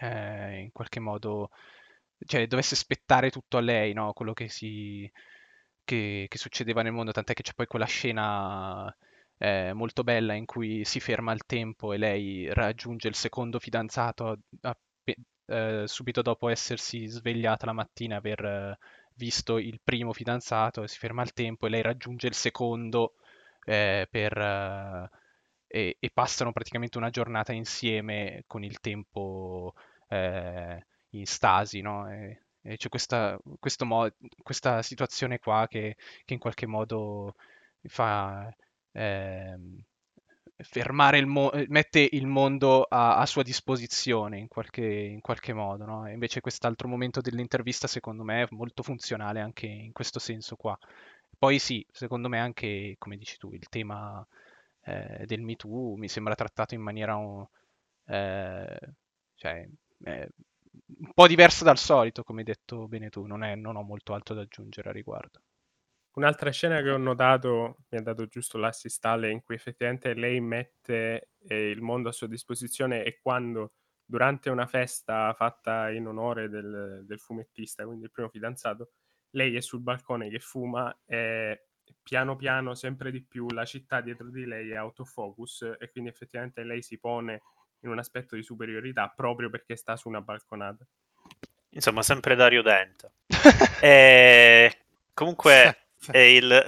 eh, 0.00 0.60
in 0.60 0.72
qualche 0.72 1.00
modo, 1.00 1.50
cioè 2.26 2.46
dovesse 2.46 2.76
spettare 2.76 3.30
tutto 3.30 3.56
a 3.58 3.60
lei, 3.60 3.92
no? 3.92 4.12
Quello 4.12 4.32
che, 4.32 4.48
si, 4.48 5.10
che, 5.84 6.26
che 6.28 6.38
succedeva 6.38 6.82
nel 6.82 6.92
mondo, 6.92 7.12
tant'è 7.12 7.34
che 7.34 7.42
c'è 7.42 7.54
poi 7.54 7.66
quella 7.66 7.86
scena 7.86 8.94
eh, 9.38 9.72
molto 9.72 10.02
bella 10.04 10.34
in 10.34 10.46
cui 10.46 10.84
si 10.84 11.00
ferma 11.00 11.32
il 11.32 11.44
tempo 11.46 11.92
e 11.92 11.98
lei 11.98 12.52
raggiunge 12.52 13.08
il 13.08 13.14
secondo 13.14 13.58
fidanzato 13.58 14.38
a, 14.62 14.76
eh, 15.46 15.84
subito 15.86 16.22
dopo 16.22 16.48
essersi 16.48 17.06
svegliata 17.06 17.66
la 17.66 17.72
mattina, 17.72 18.16
aver 18.16 18.78
visto 19.14 19.58
il 19.58 19.80
primo 19.82 20.12
fidanzato, 20.12 20.86
si 20.86 20.98
ferma 20.98 21.22
il 21.22 21.32
tempo 21.32 21.66
e 21.66 21.70
lei 21.70 21.82
raggiunge 21.82 22.26
il 22.28 22.34
secondo 22.34 23.14
eh, 23.64 24.06
per 24.10 25.10
e, 25.68 25.96
e, 26.00 26.10
passano 26.10 26.52
praticamente 26.52 26.98
una 26.98 27.10
giornata 27.10 27.52
insieme 27.52 28.42
con 28.46 28.64
il 28.64 28.80
tempo 28.80 29.74
eh, 30.08 30.84
in 31.10 31.26
stasi, 31.26 31.80
no? 31.80 32.10
E, 32.10 32.42
e 32.62 32.76
c'è 32.76 32.88
questa, 32.88 33.38
mo- 33.84 34.10
questa, 34.42 34.82
situazione 34.82 35.38
qua 35.38 35.66
che, 35.68 35.96
che, 36.24 36.34
in 36.34 36.40
qualche 36.40 36.66
modo 36.66 37.34
fa 37.82 38.52
eh, 38.92 39.58
fermare 40.56 41.18
il 41.18 41.26
mo- 41.26 41.52
mette 41.68 42.08
il 42.10 42.26
mondo 42.26 42.82
a, 42.82 43.16
a 43.18 43.26
sua 43.26 43.42
disposizione 43.42 44.38
in 44.38 44.48
qualche, 44.48 44.84
in 44.84 45.20
qualche 45.20 45.52
modo, 45.52 45.84
no? 45.84 46.08
Invece 46.10 46.40
quest'altro 46.40 46.88
momento 46.88 47.20
dell'intervista 47.20 47.86
secondo 47.86 48.24
me 48.24 48.42
è 48.42 48.46
molto 48.50 48.82
funzionale 48.82 49.40
anche 49.40 49.66
in 49.66 49.92
questo 49.92 50.18
senso 50.18 50.56
qua. 50.56 50.76
Poi 51.38 51.58
sì, 51.58 51.86
secondo 51.92 52.28
me 52.28 52.38
anche, 52.40 52.96
come 52.98 53.16
dici 53.16 53.36
tu, 53.38 53.52
il 53.52 53.68
tema 53.68 54.26
eh, 54.88 55.26
del 55.26 55.42
Me 55.42 55.54
Too 55.56 55.96
mi 55.96 56.08
sembra 56.08 56.34
trattato 56.34 56.74
in 56.74 56.80
maniera 56.80 57.16
eh, 58.06 58.78
cioè, 59.34 59.68
eh, 60.04 60.28
un 61.00 61.12
po' 61.12 61.26
diversa 61.26 61.64
dal 61.64 61.78
solito, 61.78 62.22
come 62.22 62.40
hai 62.40 62.46
detto 62.46 62.88
bene 62.88 63.10
tu, 63.10 63.26
non, 63.26 63.44
è, 63.44 63.54
non 63.54 63.76
ho 63.76 63.82
molto 63.82 64.14
altro 64.14 64.34
da 64.34 64.42
aggiungere 64.42 64.88
a 64.88 64.92
riguardo. 64.92 65.42
Un'altra 66.12 66.50
scena 66.50 66.82
che 66.82 66.90
ho 66.90 66.96
notato, 66.96 67.84
mi 67.90 67.98
ha 67.98 68.02
dato 68.02 68.26
giusto 68.26 68.58
l'assist 68.58 69.04
Ale, 69.04 69.30
in 69.30 69.42
cui 69.42 69.54
effettivamente 69.54 70.14
lei 70.14 70.40
mette 70.40 71.30
eh, 71.46 71.70
il 71.70 71.80
mondo 71.80 72.08
a 72.08 72.12
sua 72.12 72.26
disposizione 72.26 73.04
e 73.04 73.20
quando 73.20 73.74
durante 74.04 74.50
una 74.50 74.66
festa 74.66 75.32
fatta 75.34 75.90
in 75.90 76.06
onore 76.06 76.48
del, 76.48 77.04
del, 77.06 77.20
fumettista, 77.20 77.84
quindi 77.84 78.04
il 78.04 78.10
primo 78.10 78.30
fidanzato, 78.30 78.92
lei 79.30 79.54
è 79.54 79.60
sul 79.60 79.82
balcone 79.82 80.30
che 80.30 80.40
fuma 80.40 80.98
e 81.04 81.67
piano 82.02 82.36
piano 82.36 82.74
sempre 82.74 83.10
di 83.10 83.22
più 83.22 83.48
la 83.50 83.64
città 83.64 84.00
dietro 84.00 84.28
di 84.28 84.44
lei 84.44 84.70
è 84.70 84.76
autofocus 84.76 85.76
e 85.78 85.90
quindi 85.90 86.10
effettivamente 86.10 86.62
lei 86.64 86.82
si 86.82 86.98
pone 86.98 87.42
in 87.80 87.90
un 87.90 87.98
aspetto 87.98 88.34
di 88.34 88.42
superiorità 88.42 89.12
proprio 89.14 89.50
perché 89.50 89.76
sta 89.76 89.96
su 89.96 90.08
una 90.08 90.20
balconata. 90.20 90.84
Insomma, 91.70 92.02
sempre 92.02 92.34
Dario 92.34 92.62
Dente. 92.62 93.12
e... 93.80 94.78
Comunque, 95.14 95.88
è 96.10 96.18
il... 96.18 96.64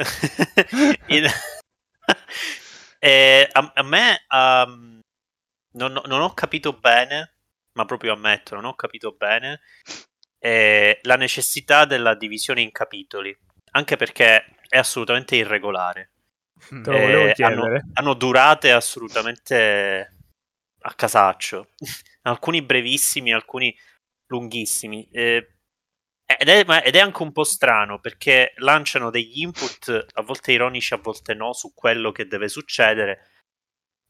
il... 1.08 1.26
e 2.98 3.48
a, 3.50 3.72
a, 3.74 3.82
me 3.82 4.24
um, 4.28 5.00
non, 5.72 6.00
non, 6.04 6.20
ho 6.20 6.34
capito 6.34 6.72
bene, 6.72 7.34
ma 7.72 7.84
proprio 7.84 8.12
ammetto, 8.12 8.54
non 8.54 8.64
ho 8.66 8.74
capito 8.74 9.12
bene 9.12 9.60
eh, 10.40 10.98
la 11.02 11.16
necessità 11.16 11.84
della 11.84 12.14
divisione 12.14 12.62
in 12.62 12.72
capitoli. 12.72 13.36
Anche 13.72 13.96
perché 13.96 14.44
è 14.70 14.78
assolutamente 14.78 15.36
irregolare. 15.36 16.12
Eh, 16.70 17.34
hanno, 17.38 17.80
hanno, 17.94 18.14
durate 18.14 18.70
assolutamente 18.70 20.16
a 20.78 20.94
casaccio. 20.94 21.70
alcuni 22.22 22.62
brevissimi, 22.62 23.32
alcuni 23.32 23.76
lunghissimi. 24.26 25.08
Eh, 25.10 25.54
ed, 26.24 26.48
è, 26.48 26.64
ed, 26.84 26.94
è, 26.94 27.00
anche 27.00 27.22
un 27.22 27.32
po' 27.32 27.42
strano 27.42 27.98
perché 27.98 28.52
lanciano 28.58 29.10
degli 29.10 29.40
input 29.40 30.06
a 30.12 30.22
volte 30.22 30.52
ironici, 30.52 30.94
a 30.94 30.98
volte 30.98 31.34
no, 31.34 31.52
su 31.52 31.74
quello 31.74 32.12
che 32.12 32.26
deve 32.26 32.48
succedere 32.48 33.30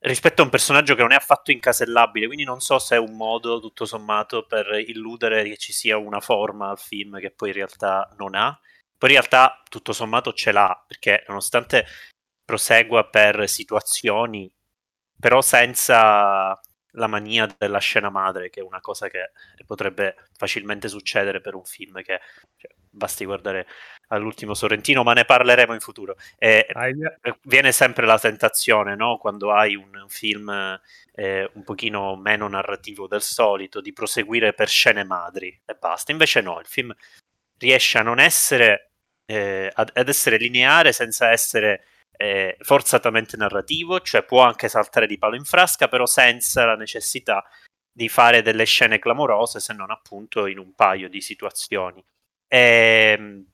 rispetto 0.01 0.43
a 0.43 0.45
un 0.45 0.51
personaggio 0.51 0.95
che 0.95 1.03
non 1.03 1.13
è 1.13 1.17
affatto 1.17 1.51
incasellabile. 1.51 2.27
Quindi 2.27 2.45
non 2.45 2.61
so 2.61 2.79
se 2.79 2.97
è 2.97 2.99
un 2.99 3.17
modo, 3.17 3.61
tutto 3.61 3.87
sommato, 3.87 4.45
per 4.45 4.83
illudere 4.87 5.45
che 5.45 5.57
ci 5.57 5.73
sia 5.73 5.97
una 5.97 6.21
forma 6.21 6.69
al 6.69 6.79
film 6.79 7.19
che 7.19 7.31
poi 7.31 7.49
in 7.49 7.55
realtà 7.55 8.13
non 8.19 8.35
ha. 8.35 8.59
Poi 9.01 9.09
in 9.09 9.17
realtà 9.17 9.63
tutto 9.67 9.95
sommato 9.95 10.35
ce 10.35 10.53
l'ha, 10.53 10.85
perché 10.87 11.25
nonostante 11.27 11.87
prosegua 12.45 13.09
per 13.09 13.49
situazioni, 13.49 14.53
però 15.19 15.41
senza 15.41 16.61
la 16.95 17.07
mania 17.07 17.49
della 17.57 17.79
scena 17.79 18.11
madre, 18.11 18.51
che 18.51 18.61
è 18.61 18.63
una 18.63 18.83
cosa 18.83 19.09
che 19.09 19.31
potrebbe 19.65 20.17
facilmente 20.37 20.89
succedere 20.89 21.41
per 21.41 21.55
un 21.55 21.65
film 21.65 22.03
che 22.03 22.21
cioè, 22.59 22.75
basti 22.91 23.25
guardare 23.25 23.67
all'ultimo 24.09 24.53
Sorrentino, 24.53 25.03
ma 25.03 25.15
ne 25.15 25.25
parleremo 25.25 25.73
in 25.73 25.81
futuro. 25.81 26.17
E 26.37 26.67
viene 27.45 27.73
sempre 27.73 28.05
la 28.05 28.19
tentazione, 28.19 28.97
no? 28.97 29.17
quando 29.17 29.51
hai 29.51 29.77
un 29.77 30.05
film 30.09 30.51
eh, 31.15 31.51
un 31.55 31.65
pochino 31.65 32.17
meno 32.17 32.49
narrativo 32.49 33.07
del 33.07 33.23
solito, 33.23 33.81
di 33.81 33.95
proseguire 33.95 34.53
per 34.53 34.69
scene 34.69 35.05
madri 35.05 35.59
e 35.65 35.75
basta. 35.75 36.13
Invece 36.13 36.43
no, 36.43 36.61
il 36.61 36.67
film 36.67 36.93
riesce 37.57 37.97
a 37.99 38.03
non 38.03 38.19
essere 38.19 38.90
eh, 39.31 39.71
ad, 39.73 40.09
essere 40.09 40.39
lineare 40.39 40.93
senza 40.93 41.31
essere 41.31 41.85
eh, 42.17 42.57
forzatamente 42.61 43.37
narrativo, 43.37 44.01
cioè 44.01 44.25
può 44.25 44.43
anche 44.43 44.69
saltare 44.69 45.07
di 45.07 45.19
palo 45.19 45.37
in 45.37 45.45
frasca, 45.45 45.87
però 45.87 46.05
senza 46.05 46.65
la 46.65 46.75
necessità 46.75 47.49
di 47.93 48.09
fare 48.09 48.43
delle 48.43 48.65
scene 48.65 48.99
clamorose, 48.99 49.61
se 49.61 49.73
non 49.73 49.93
appunto 49.93 50.47
in 50.47 50.59
un 50.59 50.75
paio 50.75 51.09
di 51.09 51.21
situazioni. 51.21 52.05
E, 52.49 53.15
ehm, 53.17 53.47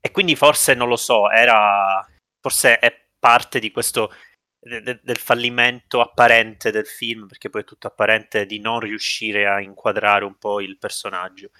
e 0.00 0.10
quindi 0.10 0.34
forse 0.34 0.74
non 0.74 0.88
lo 0.88 0.96
so, 0.96 1.30
era 1.30 2.04
forse 2.40 2.78
è 2.78 2.92
parte 3.18 3.58
di 3.60 3.70
questo 3.70 4.12
de, 4.58 5.00
del 5.02 5.18
fallimento 5.18 6.00
apparente 6.00 6.72
del 6.72 6.86
film, 6.86 7.28
perché 7.28 7.50
poi 7.50 7.62
è 7.62 7.64
tutto 7.64 7.86
apparente 7.86 8.46
di 8.46 8.58
non 8.58 8.80
riuscire 8.80 9.46
a 9.46 9.60
inquadrare 9.60 10.24
un 10.24 10.36
po' 10.38 10.60
il 10.60 10.76
personaggio. 10.78 11.50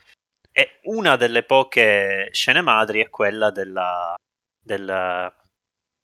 E 0.58 0.80
una 0.86 1.14
delle 1.14 1.44
poche 1.44 2.30
scene 2.32 2.62
madri 2.62 3.00
è 3.00 3.08
quella 3.08 3.52
della, 3.52 4.16
della, 4.60 5.32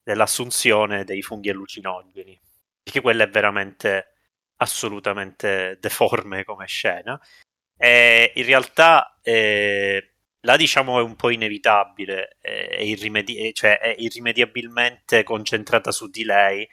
dell'assunzione 0.01 1.03
dei 1.03 1.23
funghi 1.23 1.51
allucinogeni, 1.51 2.41
perché 2.81 3.01
quella 3.01 3.25
è 3.25 3.29
veramente 3.29 4.13
assolutamente 4.59 5.77
deforme 5.81 6.45
come 6.45 6.67
scena. 6.67 7.21
E 7.77 8.31
in 8.37 8.45
realtà 8.45 9.19
eh, 9.23 10.15
la 10.43 10.57
diciamo 10.57 11.01
è 11.01 11.03
un 11.03 11.17
po' 11.17 11.31
inevitabile, 11.31 12.37
è, 12.41 12.81
irrimedi- 12.81 13.53
cioè 13.55 13.81
è 13.81 13.97
irrimediabilmente 13.99 15.25
concentrata 15.25 15.91
su 15.91 16.09
di 16.09 16.23
lei 16.23 16.65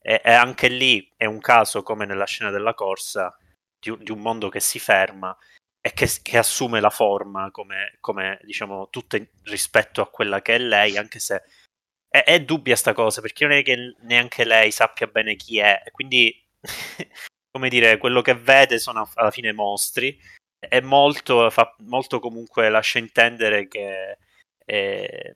e, 0.00 0.20
anche 0.22 0.68
lì 0.68 1.12
è 1.16 1.24
un 1.24 1.40
caso 1.40 1.82
come 1.82 2.06
nella 2.06 2.26
scena 2.26 2.50
della 2.50 2.74
corsa 2.74 3.36
di 3.76 3.90
un 4.12 4.20
mondo 4.20 4.48
che 4.48 4.60
si 4.60 4.78
ferma 4.78 5.36
e 5.80 5.92
che, 5.92 6.08
che 6.22 6.38
assume 6.38 6.80
la 6.80 6.90
forma 6.90 7.50
come, 7.50 7.96
come 8.00 8.38
diciamo 8.42 8.88
tutto 8.90 9.16
rispetto 9.44 10.02
a 10.02 10.10
quella 10.10 10.42
che 10.42 10.56
è 10.56 10.58
lei 10.58 10.96
anche 10.96 11.18
se 11.18 11.42
è, 12.08 12.24
è 12.24 12.40
dubbia 12.42 12.76
sta 12.76 12.92
cosa 12.92 13.20
perché 13.20 13.46
non 13.46 13.56
è 13.56 13.62
che 13.62 13.94
neanche 14.00 14.44
lei 14.44 14.70
sappia 14.70 15.06
bene 15.06 15.36
chi 15.36 15.58
è. 15.58 15.82
Quindi 15.92 16.34
come 17.50 17.68
dire 17.68 17.98
quello 17.98 18.22
che 18.22 18.34
vede 18.34 18.78
sono 18.78 19.08
alla 19.14 19.30
fine 19.30 19.52
mostri. 19.52 20.18
E 20.60 20.80
molto, 20.82 21.50
fa, 21.50 21.74
molto 21.80 22.18
comunque 22.18 22.68
lascia 22.68 22.98
intendere 22.98 23.68
che 23.68 24.18
eh, 24.64 25.34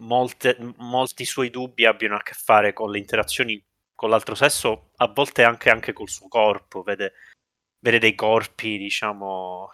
molte, 0.00 0.56
molti 0.78 1.24
suoi 1.24 1.50
dubbi 1.50 1.86
abbiano 1.86 2.16
a 2.16 2.22
che 2.22 2.32
fare 2.34 2.72
con 2.72 2.90
le 2.90 2.98
interazioni 2.98 3.62
con 3.94 4.10
l'altro 4.10 4.34
sesso, 4.34 4.90
a 4.96 5.06
volte 5.06 5.44
anche, 5.44 5.70
anche 5.70 5.92
col 5.92 6.08
suo 6.08 6.26
corpo, 6.26 6.82
vede, 6.82 7.12
vede 7.84 7.98
dei 7.98 8.14
corpi, 8.14 8.78
diciamo, 8.78 9.70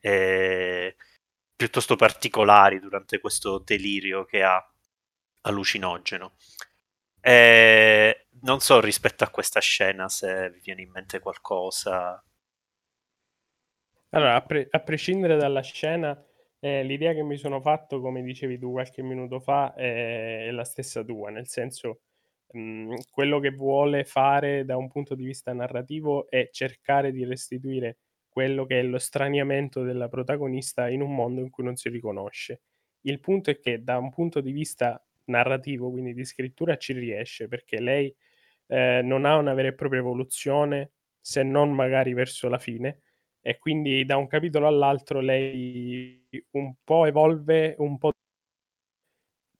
eh, 0.00 0.96
piuttosto 1.54 1.94
particolari 1.94 2.80
durante 2.80 3.20
questo 3.20 3.60
delirio 3.60 4.24
che 4.24 4.42
ha 4.42 4.60
allucinogeno. 5.42 6.34
Eh, 7.20 8.26
non 8.40 8.58
so 8.58 8.80
rispetto 8.80 9.22
a 9.22 9.30
questa 9.30 9.60
scena 9.60 10.08
se 10.08 10.50
vi 10.50 10.58
viene 10.58 10.82
in 10.82 10.90
mente 10.90 11.20
qualcosa. 11.20 12.20
Allora, 14.10 14.34
a, 14.34 14.42
pre- 14.42 14.66
a 14.68 14.80
prescindere 14.80 15.36
dalla 15.36 15.62
scena, 15.62 16.20
eh, 16.58 16.82
l'idea 16.82 17.14
che 17.14 17.22
mi 17.22 17.36
sono 17.36 17.60
fatto, 17.60 18.00
come 18.00 18.22
dicevi 18.22 18.58
tu 18.58 18.72
qualche 18.72 19.02
minuto 19.02 19.38
fa, 19.38 19.72
è 19.74 20.50
la 20.50 20.64
stessa 20.64 21.04
tua, 21.04 21.30
nel 21.30 21.46
senso 21.46 22.00
mh, 22.52 22.58
mhmm, 22.60 22.96
quello 23.10 23.38
che 23.40 23.50
vuole 23.50 24.04
fare 24.04 24.64
da 24.64 24.76
un 24.76 24.88
punto 24.88 25.14
di 25.14 25.24
vista 25.24 25.52
narrativo 25.52 26.28
è 26.30 26.48
cercare 26.50 27.12
di 27.12 27.24
restituire 27.24 27.98
quello 28.28 28.64
che 28.64 28.80
è 28.80 28.82
lo 28.82 28.98
straniamento 28.98 29.82
della 29.82 30.08
protagonista 30.08 30.88
in 30.88 31.02
un 31.02 31.14
mondo 31.14 31.40
in 31.40 31.50
cui 31.50 31.64
non 31.64 31.76
si 31.76 31.88
riconosce. 31.90 32.62
Il 33.02 33.20
punto 33.20 33.50
è 33.50 33.58
che 33.58 33.82
da 33.82 33.98
un 33.98 34.10
punto 34.10 34.40
di 34.40 34.52
vista 34.52 35.02
narrativo, 35.24 35.90
quindi 35.90 36.14
di 36.14 36.24
scrittura, 36.24 36.76
ci 36.76 36.92
riesce 36.94 37.48
perché 37.48 37.80
lei 37.80 38.14
eh, 38.68 39.00
non 39.02 39.24
ha 39.24 39.36
una 39.36 39.54
vera 39.54 39.68
e 39.68 39.74
propria 39.74 40.00
evoluzione 40.00 40.92
se 41.20 41.42
non 41.42 41.72
magari 41.72 42.14
verso 42.14 42.48
la 42.48 42.58
fine 42.58 43.00
e 43.40 43.58
quindi 43.58 44.04
da 44.04 44.16
un 44.16 44.26
capitolo 44.26 44.66
all'altro 44.66 45.20
lei 45.20 46.26
un 46.52 46.74
po' 46.84 47.06
evolve, 47.06 47.74
un 47.78 47.98
po' 47.98 48.12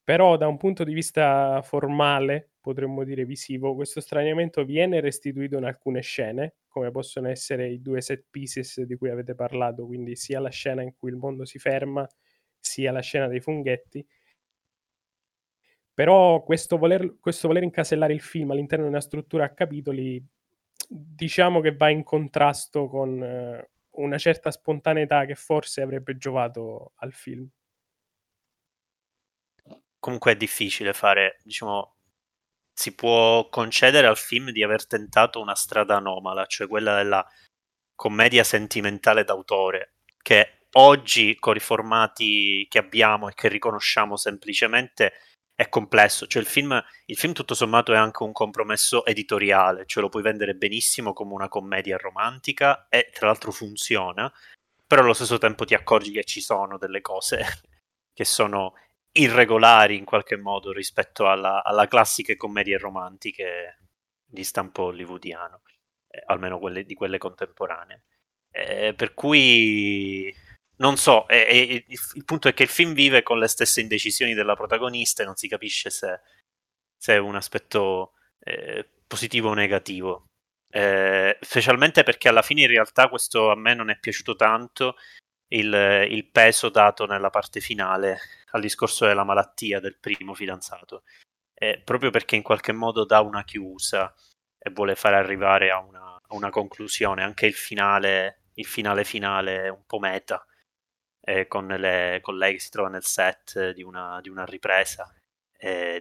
però 0.05 0.37
da 0.37 0.47
un 0.49 0.57
punto 0.57 0.85
di 0.85 0.93
vista 0.95 1.61
formale, 1.63 2.52
potremmo 2.63 3.05
dire 3.05 3.27
visivo, 3.27 3.75
questo 3.75 4.01
straniamento 4.01 4.65
viene 4.65 5.01
restituito 5.01 5.59
in 5.59 5.65
alcune 5.65 6.01
scene, 6.01 6.55
come 6.69 6.91
possono 6.91 7.29
essere 7.29 7.69
i 7.69 7.83
due 7.83 8.01
set 8.01 8.27
pieces 8.31 8.81
di 8.83 8.97
cui 8.97 9.11
avete 9.11 9.35
parlato, 9.35 9.85
quindi 9.85 10.17
sia 10.17 10.41
la 10.41 10.49
scena 10.49 10.81
in 10.83 10.95
cui 10.97 11.11
il 11.11 11.17
mondo 11.17 11.45
si 11.45 11.59
ferma, 11.59 12.09
sia 12.59 12.93
la 12.93 13.01
scena 13.01 13.27
dei 13.27 13.41
funghetti. 13.41 14.07
Però 15.93 16.43
questo 16.43 16.79
voler, 16.79 17.19
questo 17.21 17.49
voler 17.49 17.65
incasellare 17.65 18.15
il 18.15 18.23
film 18.23 18.53
all'interno 18.53 18.85
di 18.85 18.91
una 18.91 19.01
struttura 19.01 19.45
a 19.45 19.53
capitoli, 19.53 20.25
diciamo 20.89 21.61
che 21.61 21.75
va 21.75 21.91
in 21.91 22.05
contrasto 22.05 22.87
con 22.87 23.23
eh, 23.23 23.71
una 23.97 24.19
certa 24.19 24.51
spontaneità 24.51 25.27
che 25.27 25.35
forse 25.35 25.83
avrebbe 25.83 26.17
giovato 26.17 26.93
al 26.97 27.13
film. 27.13 27.47
Comunque 29.99 30.33
è 30.33 30.37
difficile 30.37 30.93
fare, 30.93 31.39
diciamo, 31.45 31.97
si 32.73 32.95
può 32.95 33.49
concedere 33.49 34.07
al 34.07 34.17
film 34.17 34.51
di 34.51 34.63
aver 34.63 34.87
tentato 34.87 35.41
una 35.41 35.55
strada 35.55 35.97
anomala, 35.97 36.47
cioè 36.47 36.67
quella 36.67 36.97
della 36.97 37.27
commedia 37.95 38.45
sentimentale 38.45 39.25
d'autore, 39.25 39.95
che 40.23 40.67
oggi 40.73 41.37
con 41.39 41.57
i 41.57 41.61
formati 41.61 42.67
che 42.69 42.79
abbiamo 42.79 43.29
e 43.29 43.35
che 43.35 43.49
riconosciamo 43.49 44.17
semplicemente 44.17 45.13
è 45.55 45.69
complesso, 45.69 46.27
cioè 46.27 46.43
il 46.43 46.49
film, 46.49 46.83
il 47.07 47.17
film 47.17 47.33
tutto 47.35 47.55
sommato 47.55 47.93
è 47.93 47.97
anche 47.97 48.23
un 48.23 48.33
compromesso 48.33 49.05
editoriale, 49.05 49.85
cioè 49.87 50.03
lo 50.03 50.09
puoi 50.09 50.23
vendere 50.23 50.55
benissimo 50.55 51.13
come 51.13 51.35
una 51.35 51.49
commedia 51.49 51.97
romantica 51.99 52.87
e 52.89 53.11
tra 53.13 53.27
l'altro 53.27 53.53
funziona, 53.53 54.33
però 54.87 55.03
allo 55.03 55.13
stesso 55.13 55.39
tempo 55.39 55.65
ti 55.65 55.75
accorgi 55.75 56.11
che 56.11 56.25
ci 56.25 56.41
sono 56.41 56.79
delle 56.79 57.01
cose 57.01 57.45
che 58.13 58.25
sono 58.25 58.75
irregolari 59.13 59.97
in 59.97 60.05
qualche 60.05 60.37
modo 60.37 60.73
rispetto 60.73 61.29
alla, 61.29 61.63
alla 61.63 61.87
classiche 61.87 62.37
commedie 62.37 62.79
romantiche 62.79 63.79
di 64.25 64.45
stampo 64.45 64.85
hollywoodiano, 64.85 65.63
eh, 66.09 66.23
almeno 66.27 66.59
quelle, 66.59 66.85
di 66.85 66.95
quelle 66.95 67.19
contemporanee. 67.19 68.05
Eh, 68.51 68.95
per 68.95 69.15
cui 69.15 70.35
non 70.77 70.97
so, 70.97 71.29
eh, 71.29 71.47
eh, 71.49 71.85
il 72.15 72.25
punto 72.25 72.49
è 72.49 72.55
che 72.55 72.65
il 72.65 72.69
film 72.69 72.93
vive 72.93 73.23
con 73.23 73.39
le 73.39 73.47
stesse 73.49 73.81
indecisioni 73.81 74.35
della 74.35 74.57
protagonista 74.57 75.23
e 75.23 75.27
non 75.27 75.37
si 75.37 75.49
capisce 75.49 75.91
se, 75.91 76.21
se 76.97 77.15
è 77.15 77.19
un 77.19 77.37
aspetto 77.37 78.15
eh, 78.41 78.89
positivo 79.07 79.51
o 79.51 79.55
negativo. 79.55 80.27
Eh, 80.75 81.39
specialmente 81.41 82.03
perché 82.03 82.29
alla 82.29 82.43
fine 82.43 82.63
in 82.63 82.69
realtà 82.69 83.09
questo 83.09 83.51
a 83.51 83.57
me 83.57 83.75
non 83.75 83.91
è 83.91 83.99
piaciuto 83.99 84.37
tanto 84.37 84.97
il, 85.49 86.07
il, 86.11 86.31
peso 86.31 86.71
dato 86.71 87.05
nella 87.05 87.29
parte 87.29 87.61
finale 87.61 88.19
al 88.53 88.61
discorso 88.61 89.07
della 89.07 89.25
malattia 89.25 89.81
del 89.81 89.99
primo 89.99 90.35
fidanzato, 90.35 91.03
eh, 91.55 91.81
proprio 91.85 92.11
perché 92.11 92.37
in 92.37 92.43
qualche 92.43 92.73
modo 92.73 93.05
dà 93.05 93.21
una 93.21 93.45
chiusa 93.45 94.15
e 94.59 94.71
vuole 94.71 94.95
fare 94.95 95.17
arrivare 95.17 95.71
a 95.71 95.79
una, 95.79 96.15
a 96.15 96.35
una 96.35 96.51
conclusione, 96.51 97.23
anche 97.23 97.47
il 97.47 97.55
finale, 97.55 98.45
il 98.55 98.67
finale 98.67 99.05
finale 99.05 99.65
è 99.65 99.69
un 99.69 99.85
po' 99.87 99.99
meta, 99.99 100.45
eh, 101.21 101.47
con, 101.47 101.67
le, 101.67 102.19
con, 102.23 102.37
lei 102.37 102.55
che 102.55 102.61
si 102.61 102.71
trova 102.71 102.89
nel 102.89 103.05
set 103.05 103.71
di 103.73 103.83
una, 103.83 104.21
di 104.21 104.29
una 104.29 104.45
ripresa, 104.45 105.13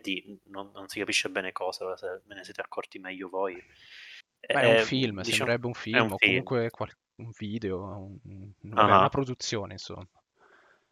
di, 0.02 0.40
non, 0.46 0.72
non, 0.74 0.88
si 0.88 0.98
capisce 0.98 1.30
bene 1.30 1.52
cosa, 1.52 1.96
se 1.96 2.22
ve 2.26 2.34
ne 2.34 2.44
siete 2.44 2.62
accorti 2.62 2.98
meglio 2.98 3.30
voi. 3.30 3.54
Beh, 3.54 4.54
è 4.60 4.66
un 4.66 4.76
eh, 4.78 4.84
film, 4.84 5.18
diciamo, 5.18 5.36
sembrerebbe 5.36 5.68
un 5.68 5.74
film, 5.76 6.06
un 6.06 6.12
o 6.12 6.18
film. 6.18 6.44
comunque 6.44 6.70
qual- 6.72 6.98
un 7.18 7.32
video, 7.38 7.84
un, 8.24 8.52
vabbè, 8.62 8.92
uh-huh. 8.92 8.98
una 8.98 9.10
produzione, 9.10 9.74
insomma. 9.74 10.08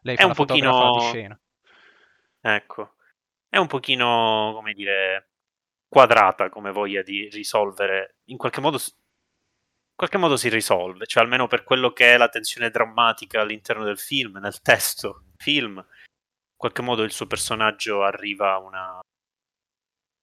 Lei 0.01 0.15
è 0.15 0.23
un 0.23 0.33
pochino 0.33 0.97
di 0.97 1.05
scena. 1.05 1.39
Ecco. 2.41 2.95
È 3.47 3.57
un 3.57 3.67
pochino, 3.67 4.51
come 4.55 4.73
dire, 4.73 5.31
quadrata 5.87 6.49
come 6.49 6.71
voglia 6.71 7.01
di 7.01 7.29
risolvere. 7.29 8.17
In 8.25 8.37
qualche 8.37 8.61
modo 8.61 8.77
in 8.77 10.07
qualche 10.07 10.17
modo 10.17 10.37
si 10.37 10.47
risolve, 10.47 11.05
cioè 11.07 11.23
almeno 11.23 11.47
per 11.47 11.63
quello 11.63 11.91
che 11.91 12.13
è 12.13 12.17
la 12.17 12.29
tensione 12.29 12.69
drammatica 12.69 13.41
all'interno 13.41 13.83
del 13.83 13.97
film, 13.99 14.37
nel 14.37 14.61
testo 14.61 15.25
film, 15.35 15.75
in 15.77 16.55
qualche 16.55 16.81
modo 16.81 17.03
il 17.03 17.11
suo 17.11 17.27
personaggio 17.27 18.03
arriva 18.03 18.53
a 18.53 18.59
una 18.59 18.99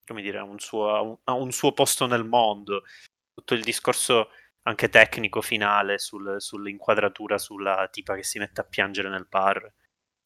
come 0.07 0.21
dire, 0.21 0.37
a 0.39 0.43
un 0.43 0.57
suo, 0.57 1.19
a 1.23 1.33
un, 1.33 1.51
suo 1.51 1.73
posto 1.73 2.07
nel 2.07 2.23
mondo. 2.23 2.83
Tutto 3.33 3.53
il 3.53 3.63
discorso 3.63 4.29
anche 4.63 4.89
tecnico 4.89 5.41
finale 5.41 5.99
sul, 5.99 6.35
sull'inquadratura 6.39 7.37
sulla 7.37 7.87
tipa 7.91 8.15
che 8.15 8.23
si 8.23 8.39
mette 8.39 8.61
a 8.61 8.63
piangere 8.63 9.09
nel 9.09 9.27
bar. 9.29 9.71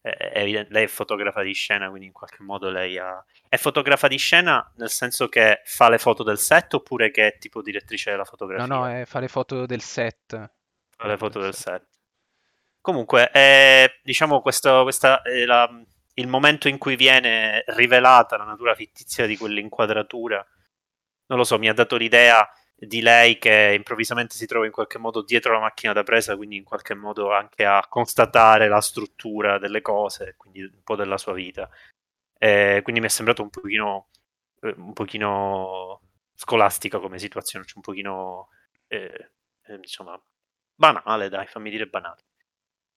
È, 0.01 0.09
è, 0.09 0.65
lei 0.69 0.83
è 0.83 0.87
fotografa 0.87 1.43
di 1.43 1.53
scena, 1.53 1.89
quindi 1.89 2.07
in 2.07 2.13
qualche 2.13 2.41
modo 2.43 2.69
lei 2.69 2.97
ha... 2.97 3.23
È 3.47 3.57
fotografa 3.57 4.07
di 4.07 4.17
scena 4.17 4.71
nel 4.77 4.89
senso 4.89 5.29
che 5.29 5.61
fa 5.63 5.89
le 5.89 5.99
foto 5.99 6.23
del 6.23 6.39
set 6.39 6.73
oppure 6.73 7.11
che 7.11 7.27
è 7.27 7.37
tipo 7.37 7.61
direttrice 7.61 8.11
della 8.11 8.25
fotografia? 8.25 8.65
No, 8.65 8.79
no, 8.79 8.89
è 8.89 9.05
fa 9.05 9.19
le 9.19 9.27
foto 9.27 9.65
del 9.65 9.81
set. 9.81 10.51
Fa 10.97 11.07
le 11.07 11.17
foto 11.17 11.39
del 11.39 11.53
set. 11.53 11.85
Comunque, 12.81 13.29
è, 13.29 13.99
diciamo, 14.01 14.41
questo, 14.41 14.81
questa 14.81 15.21
è 15.21 15.45
la, 15.45 15.69
il 16.15 16.27
momento 16.27 16.67
in 16.67 16.79
cui 16.79 16.95
viene 16.95 17.63
rivelata 17.67 18.37
la 18.37 18.43
natura 18.43 18.73
fittizia 18.73 19.27
di 19.27 19.37
quell'inquadratura. 19.37 20.45
Non 21.27 21.37
lo 21.37 21.43
so, 21.43 21.59
mi 21.59 21.69
ha 21.69 21.73
dato 21.73 21.95
l'idea 21.95 22.49
di 22.87 23.01
lei 23.01 23.37
che 23.37 23.73
improvvisamente 23.75 24.35
si 24.35 24.47
trova 24.47 24.65
in 24.65 24.71
qualche 24.71 24.97
modo 24.97 25.21
dietro 25.21 25.53
la 25.53 25.59
macchina 25.59 25.93
da 25.93 26.03
presa, 26.03 26.35
quindi 26.35 26.55
in 26.57 26.63
qualche 26.63 26.95
modo 26.95 27.31
anche 27.31 27.65
a 27.65 27.85
constatare 27.87 28.67
la 28.67 28.81
struttura 28.81 29.59
delle 29.59 29.81
cose, 29.81 30.35
quindi 30.37 30.63
un 30.63 30.81
po' 30.83 30.95
della 30.95 31.17
sua 31.17 31.33
vita. 31.33 31.69
Eh, 32.37 32.81
quindi 32.83 33.01
mi 33.01 33.07
è 33.07 33.09
sembrato 33.09 33.43
un 33.43 33.49
pochino 33.49 34.07
eh, 34.61 34.73
un 34.77 34.93
pochino 34.93 36.01
scolastica 36.35 36.99
come 36.99 37.19
situazione, 37.19 37.65
cioè 37.65 37.77
un 37.77 37.83
pochino 37.83 38.49
eh, 38.87 39.31
insomma 39.77 40.19
banale, 40.75 41.29
dai, 41.29 41.47
fammi 41.47 41.69
dire 41.69 41.87
banale. 41.87 42.23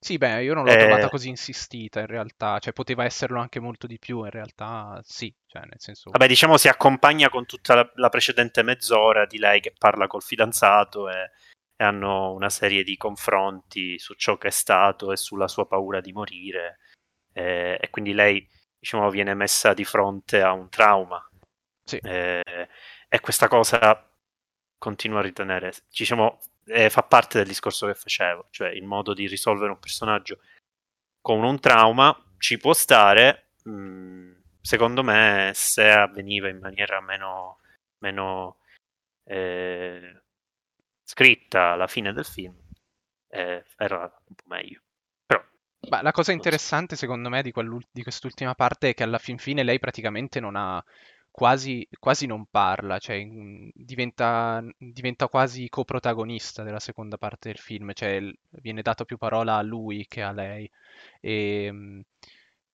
Sì, 0.04 0.18
beh, 0.18 0.42
io 0.42 0.52
non 0.52 0.66
l'ho 0.66 0.76
trovata 0.76 1.08
così 1.08 1.30
insistita 1.30 2.00
in 2.00 2.06
realtà, 2.06 2.58
cioè 2.58 2.74
poteva 2.74 3.04
esserlo 3.04 3.40
anche 3.40 3.58
molto 3.58 3.86
di 3.86 3.98
più, 3.98 4.22
in 4.24 4.28
realtà 4.28 5.00
sì, 5.02 5.34
cioè 5.46 5.62
nel 5.62 5.78
senso... 5.80 6.10
Vabbè, 6.10 6.26
diciamo 6.26 6.58
si 6.58 6.68
accompagna 6.68 7.30
con 7.30 7.46
tutta 7.46 7.74
la, 7.74 7.90
la 7.94 8.10
precedente 8.10 8.62
mezz'ora 8.62 9.24
di 9.24 9.38
lei 9.38 9.60
che 9.60 9.72
parla 9.78 10.06
col 10.06 10.20
fidanzato 10.20 11.08
e, 11.08 11.30
e, 11.74 11.84
hanno 11.84 12.34
una 12.34 12.50
serie 12.50 12.84
di 12.84 12.98
confronti 12.98 13.98
su 13.98 14.12
ciò 14.12 14.36
che 14.36 14.48
è 14.48 14.50
stato 14.50 15.10
e 15.10 15.16
sulla 15.16 15.48
sua 15.48 15.66
paura 15.66 16.02
di 16.02 16.12
morire 16.12 16.80
e, 17.32 17.78
e 17.80 17.88
quindi 17.88 18.12
lei, 18.12 18.46
diciamo, 18.78 19.08
viene 19.08 19.32
messa 19.32 19.72
di 19.72 19.86
fronte 19.86 20.42
a 20.42 20.52
un 20.52 20.68
trauma. 20.68 21.26
Sì. 21.82 21.96
E, 21.96 22.42
e 23.08 23.20
questa 23.20 23.48
cosa 23.48 24.06
continua 24.76 25.20
a 25.20 25.22
ritenere, 25.22 25.72
diciamo, 25.88 26.40
eh, 26.66 26.90
fa 26.90 27.03
parte 27.03 27.38
del 27.38 27.46
discorso 27.46 27.87
che 27.87 27.94
facevo, 27.94 28.48
cioè 28.50 28.68
il 28.68 28.85
modo 28.85 29.14
di 29.14 29.27
risolvere 29.27 29.70
un 29.70 29.79
personaggio 29.79 30.40
con 31.20 31.42
un 31.42 31.59
trauma 31.59 32.16
ci 32.38 32.59
può 32.59 32.72
stare, 32.74 33.50
mh, 33.64 33.70
mm, 33.70 34.33
secondo 34.61 35.03
me 35.03 35.53
se 35.55 35.90
avveniva 35.90 36.48
in 36.48 36.59
maniera 36.59 37.00
meno, 37.00 37.59
meno 37.98 38.59
eh, 39.24 40.22
scritta 41.03 41.72
alla 41.72 41.87
fine 41.87 42.12
del 42.12 42.24
film 42.24 42.55
eh, 43.29 43.64
era 43.77 44.00
un 44.00 44.35
po' 44.35 44.44
meglio. 44.46 44.81
Però, 45.27 45.42
Beh, 45.88 46.03
la 46.03 46.12
cosa 46.12 46.33
interessante 46.33 46.96
secondo 46.96 47.29
me 47.29 47.42
di, 47.42 47.53
di 47.90 48.03
quest'ultima 48.03 48.55
parte 48.55 48.90
è 48.90 48.94
che 48.94 49.03
alla 49.03 49.18
fin 49.18 49.38
fine 49.38 49.62
lei 49.62 49.79
praticamente 49.79 50.40
non 50.40 50.57
ha 50.57 50.83
quasi, 51.35 51.87
quasi 51.99 52.27
non 52.27 52.47
parla, 52.47 52.99
cioè 52.99 53.27
diventa, 53.75 54.62
diventa 54.79 55.27
quasi 55.29 55.68
coprotagonista 55.68 56.62
della 56.62 56.79
seconda 56.81 57.16
parte 57.18 57.49
del 57.51 57.59
film, 57.59 57.92
cioè 57.92 58.20
viene 58.62 58.83
data 58.83 59.05
più 59.05 59.16
parola 59.18 59.57
a 59.57 59.62
lui 59.62 60.07
che 60.07 60.23
a 60.23 60.31
lei. 60.33 60.70
E, 61.20 62.05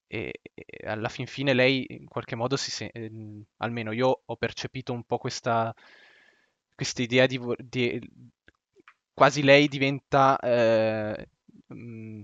e- 0.07 0.40
e 0.55 0.87
alla 0.88 1.09
fin 1.09 1.27
fine 1.27 1.55
lei 1.55 1.87
in 1.88 2.07
qualche 2.07 2.35
modo 2.37 2.57
si 2.57 2.70
sente, 2.70 3.11
almeno 3.59 3.92
io 3.92 4.23
ho 4.27 4.37
percepito 4.37 4.92
un 4.92 5.05
po' 5.05 5.18
questa 6.75 7.03
idea 7.03 7.27
di, 7.27 7.38
di- 7.59 8.01
quasi 9.14 9.42
lei 9.42 9.68
diventa 9.68 10.38
eh, 10.38 11.29
mm, 11.75 12.23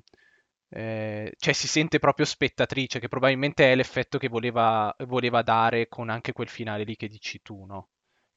eh, 0.68 1.32
cioè 1.38 1.52
si 1.54 1.68
sente 1.68 1.98
proprio 1.98 2.26
spettatrice, 2.26 2.98
che 2.98 3.08
probabilmente 3.08 3.70
è 3.70 3.74
l'effetto 3.74 4.18
che 4.18 4.28
voleva, 4.28 4.94
voleva 5.06 5.42
dare 5.42 5.88
con 5.88 6.10
anche 6.10 6.32
quel 6.32 6.48
finale 6.48 6.84
lì 6.84 6.96
che 6.96 7.08
dici 7.08 7.40
tu, 7.42 7.64
no? 7.64 7.88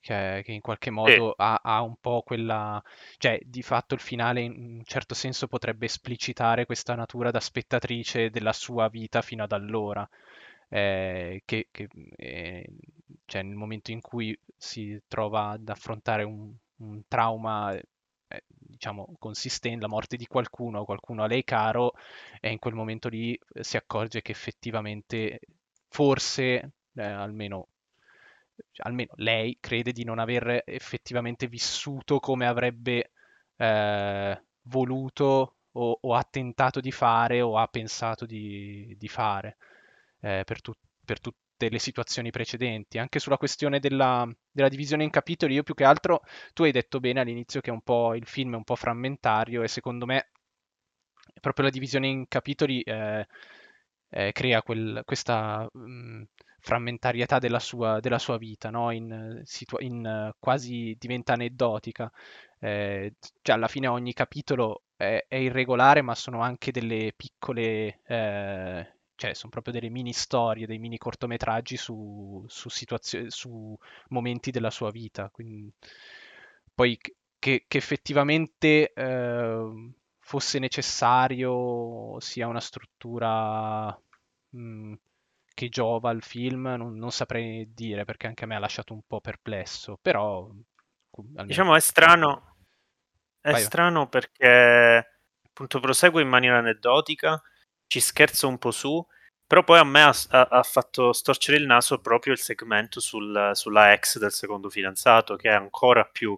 Che, 0.01 0.41
che 0.45 0.51
in 0.53 0.61
qualche 0.61 0.91
modo 0.91 1.33
ha, 1.35 1.59
ha, 1.61 1.81
un 1.81 1.95
po' 1.99 2.21
quella... 2.21 2.81
cioè 3.17 3.37
di 3.43 3.61
fatto 3.61 3.95
il 3.95 3.99
finale 3.99 4.41
in 4.41 4.53
un 4.77 4.83
certo 4.85 5.13
senso 5.13 5.47
potrebbe 5.47 5.85
esplicitare 5.85 6.65
questa 6.65 6.95
natura 6.95 7.31
da 7.31 7.39
spettatrice 7.41 8.29
della 8.29 8.53
sua 8.53 8.87
vita 8.89 9.21
fino 9.21 9.43
ad 9.43 9.51
allora. 9.51 10.07
Eh, 10.71 11.41
che, 11.45 11.67
che 11.71 11.87
eh, 12.15 12.65
cioè 13.25 13.41
nel 13.41 13.55
momento 13.55 13.91
in 13.91 14.01
cui 14.01 14.37
si 14.55 15.01
trova 15.07 15.49
ad 15.49 15.67
affrontare 15.67 16.23
un, 16.23 16.53
un 16.77 17.01
trauma 17.07 17.77
eh, 18.29 18.43
diciamo, 18.47 19.15
consistente, 19.19 19.81
la 19.81 19.87
morte 19.87 20.15
di 20.17 20.27
qualcuno, 20.27 20.85
qualcuno 20.85 21.23
a 21.23 21.27
lei 21.27 21.43
caro, 21.43 21.93
e 22.39 22.51
in 22.51 22.59
quel 22.59 22.75
momento 22.75 23.09
lì 23.09 23.37
eh, 23.53 23.63
si 23.63 23.77
accorge 23.77 24.21
che 24.21 24.31
effettivamente 24.31 25.39
forse, 25.89 26.71
eh, 26.93 27.03
almeno, 27.03 27.67
almeno 28.77 29.11
lei, 29.15 29.57
crede 29.59 29.91
di 29.91 30.03
non 30.03 30.19
aver 30.19 30.63
effettivamente 30.65 31.47
vissuto 31.47 32.19
come 32.19 32.45
avrebbe 32.47 33.11
eh, 33.57 34.43
voluto 34.63 35.55
o, 35.71 35.97
o, 36.01 36.13
ha 36.13 36.23
tentato 36.23 36.79
di 36.79 36.91
fare 36.91 37.41
o 37.41 37.57
ha 37.57 37.67
pensato 37.67 38.25
di, 38.25 38.95
di 38.97 39.07
fare 39.07 39.57
eh, 40.21 40.43
per, 40.45 40.61
tu, 40.61 40.73
per, 41.03 41.19
tu, 41.19 41.31
tutte 41.59 41.69
le 41.69 41.79
situazioni 41.79 42.31
precedenti. 42.31 42.97
Anche 42.97 43.19
sulla 43.19 43.37
questione 43.37 43.79
della, 43.79 44.27
della, 44.49 44.69
divisione 44.69 45.03
in 45.03 45.09
capitoli, 45.09 45.55
io 45.55 45.63
più 45.63 45.73
che 45.73 45.83
altro, 45.83 46.21
tu 46.53 46.63
hai 46.63 46.71
detto 46.71 46.99
bene 47.01 47.19
all'inizio 47.19 47.59
che 47.61 47.71
il 47.71 48.25
film 48.25 48.53
è 48.53 48.55
un 48.55 48.63
po' 48.63 48.75
frammentario 48.75 49.61
e 49.61 49.67
secondo 49.67 50.05
me 50.05 50.29
proprio 51.41 51.65
la 51.65 51.71
divisione 51.71 52.07
in 52.07 52.27
capitoli 52.27 52.81
eh, 52.81 53.25
eh, 54.09 54.31
crea 54.31 54.61
quel, 54.61 55.01
questa 55.05 55.67
mh, 55.71 55.79
mm, 55.79 56.23
frammentarietà 56.59 57.39
della 57.39 57.59
sua, 57.59 57.99
della 57.99 58.19
sua 58.19 58.37
vita, 58.37 58.69
no? 58.69 58.91
in, 58.91 59.41
situa- 59.43 59.81
in, 59.81 60.31
quasi 60.39 60.95
diventa 60.97 61.33
aneddotica. 61.33 62.11
Eh, 62.59 63.13
cioè 63.41 63.55
alla 63.55 63.67
fine 63.67 63.87
ogni 63.87 64.13
capitolo 64.13 64.83
è, 64.95 65.25
è, 65.27 65.35
irregolare, 65.35 66.01
ma 66.01 66.15
sono 66.15 66.41
anche 66.41 66.71
delle 66.71 67.13
piccole 67.15 68.01
eh, 68.05 68.98
cioè 69.19 69.33
sono 69.33 69.51
proprio 69.51 69.73
delle 69.73 69.89
mini 69.89 70.13
storie, 70.13 70.65
dei 70.65 70.79
mini 70.79 70.97
cortometraggi 70.97 71.75
su, 71.75 72.41
su, 72.47 72.69
situazio- 72.69 73.29
su 73.29 73.77
momenti 74.07 74.49
della 74.49 74.69
sua 74.69 74.91
vita. 74.91 75.29
Quindi, 75.29 75.69
poi 76.73 76.97
che, 77.37 77.65
che 77.67 77.77
effettivamente 77.77 78.93
eh, 78.93 79.91
fosse 80.19 80.59
necessario 80.59 82.17
sia 82.21 82.47
una 82.47 82.61
struttura 82.61 83.87
mh, 83.87 84.57
mm, 84.57 84.93
che 85.53 85.67
giova 85.67 86.11
al 86.11 86.23
film, 86.23 86.73
non, 86.77 86.95
non, 86.95 87.11
saprei 87.11 87.73
dire 87.73 88.05
perché 88.05 88.27
anche 88.27 88.45
a 88.45 88.47
me 88.47 88.55
ha 88.55 88.59
lasciato 88.59 88.93
un 88.93 89.01
po' 89.05 89.19
perplesso, 89.19 89.99
però... 90.01 90.49
Diciamo 91.11 91.75
è 91.75 91.81
strano, 91.81 92.55
è 93.41 93.51
vai, 93.51 93.61
strano 93.61 93.99
vai. 93.99 94.07
perché 94.07 95.19
appunto 95.45 95.81
prosegue 95.81 96.21
in 96.21 96.29
maniera 96.29 96.59
aneddotica 96.59 97.41
ci 97.89 97.99
scherzo 97.99 98.47
un 98.47 98.59
po' 98.59 98.71
su, 98.71 99.05
però 99.45 99.63
poi 99.63 99.79
a 99.79 99.83
me 99.83 100.03
ha, 100.03 100.13
ha, 100.29 100.63
fatto 100.63 101.11
storcere 101.11 101.57
il 101.57 101.65
naso 101.65 101.99
proprio 101.99 102.33
il 102.33 102.39
segmento 102.39 102.99
sul, 102.99 103.51
sulla 103.53 103.93
ex 103.93 104.19
del 104.19 104.31
secondo 104.31 104.69
fidanzato, 104.69 105.35
che 105.35 105.49
è 105.49 105.53
ancora 105.53 106.05
più 106.05 106.37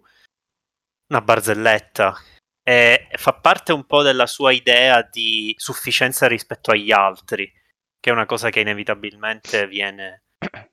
una 1.08 1.20
barzelletta. 1.20 2.16
E 2.64 3.08
fa 3.16 3.34
parte 3.34 3.72
un 3.72 3.84
po' 3.84 4.02
della 4.02 4.26
sua 4.26 4.52
idea 4.52 5.02
di 5.02 5.54
sufficienza 5.58 6.26
rispetto 6.26 6.70
agli 6.70 6.90
altri, 6.90 7.52
che 8.00 8.10
è 8.10 8.12
una 8.12 8.24
cosa 8.24 8.48
che 8.48 8.60
inevitabilmente 8.60 9.66
viene 9.66 10.22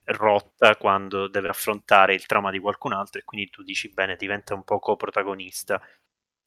rotta 0.06 0.78
quando 0.78 1.28
deve 1.28 1.50
affrontare 1.50 2.14
il 2.14 2.26
trauma 2.26 2.52
di 2.52 2.60
qualcun 2.60 2.94
altro 2.94 3.20
e 3.20 3.24
quindi 3.24 3.50
tu 3.50 3.64
dici 3.64 3.90
bene, 3.90 4.16
diventa 4.16 4.54
un 4.54 4.64
po' 4.64 4.80
coprotagonista 4.80 5.82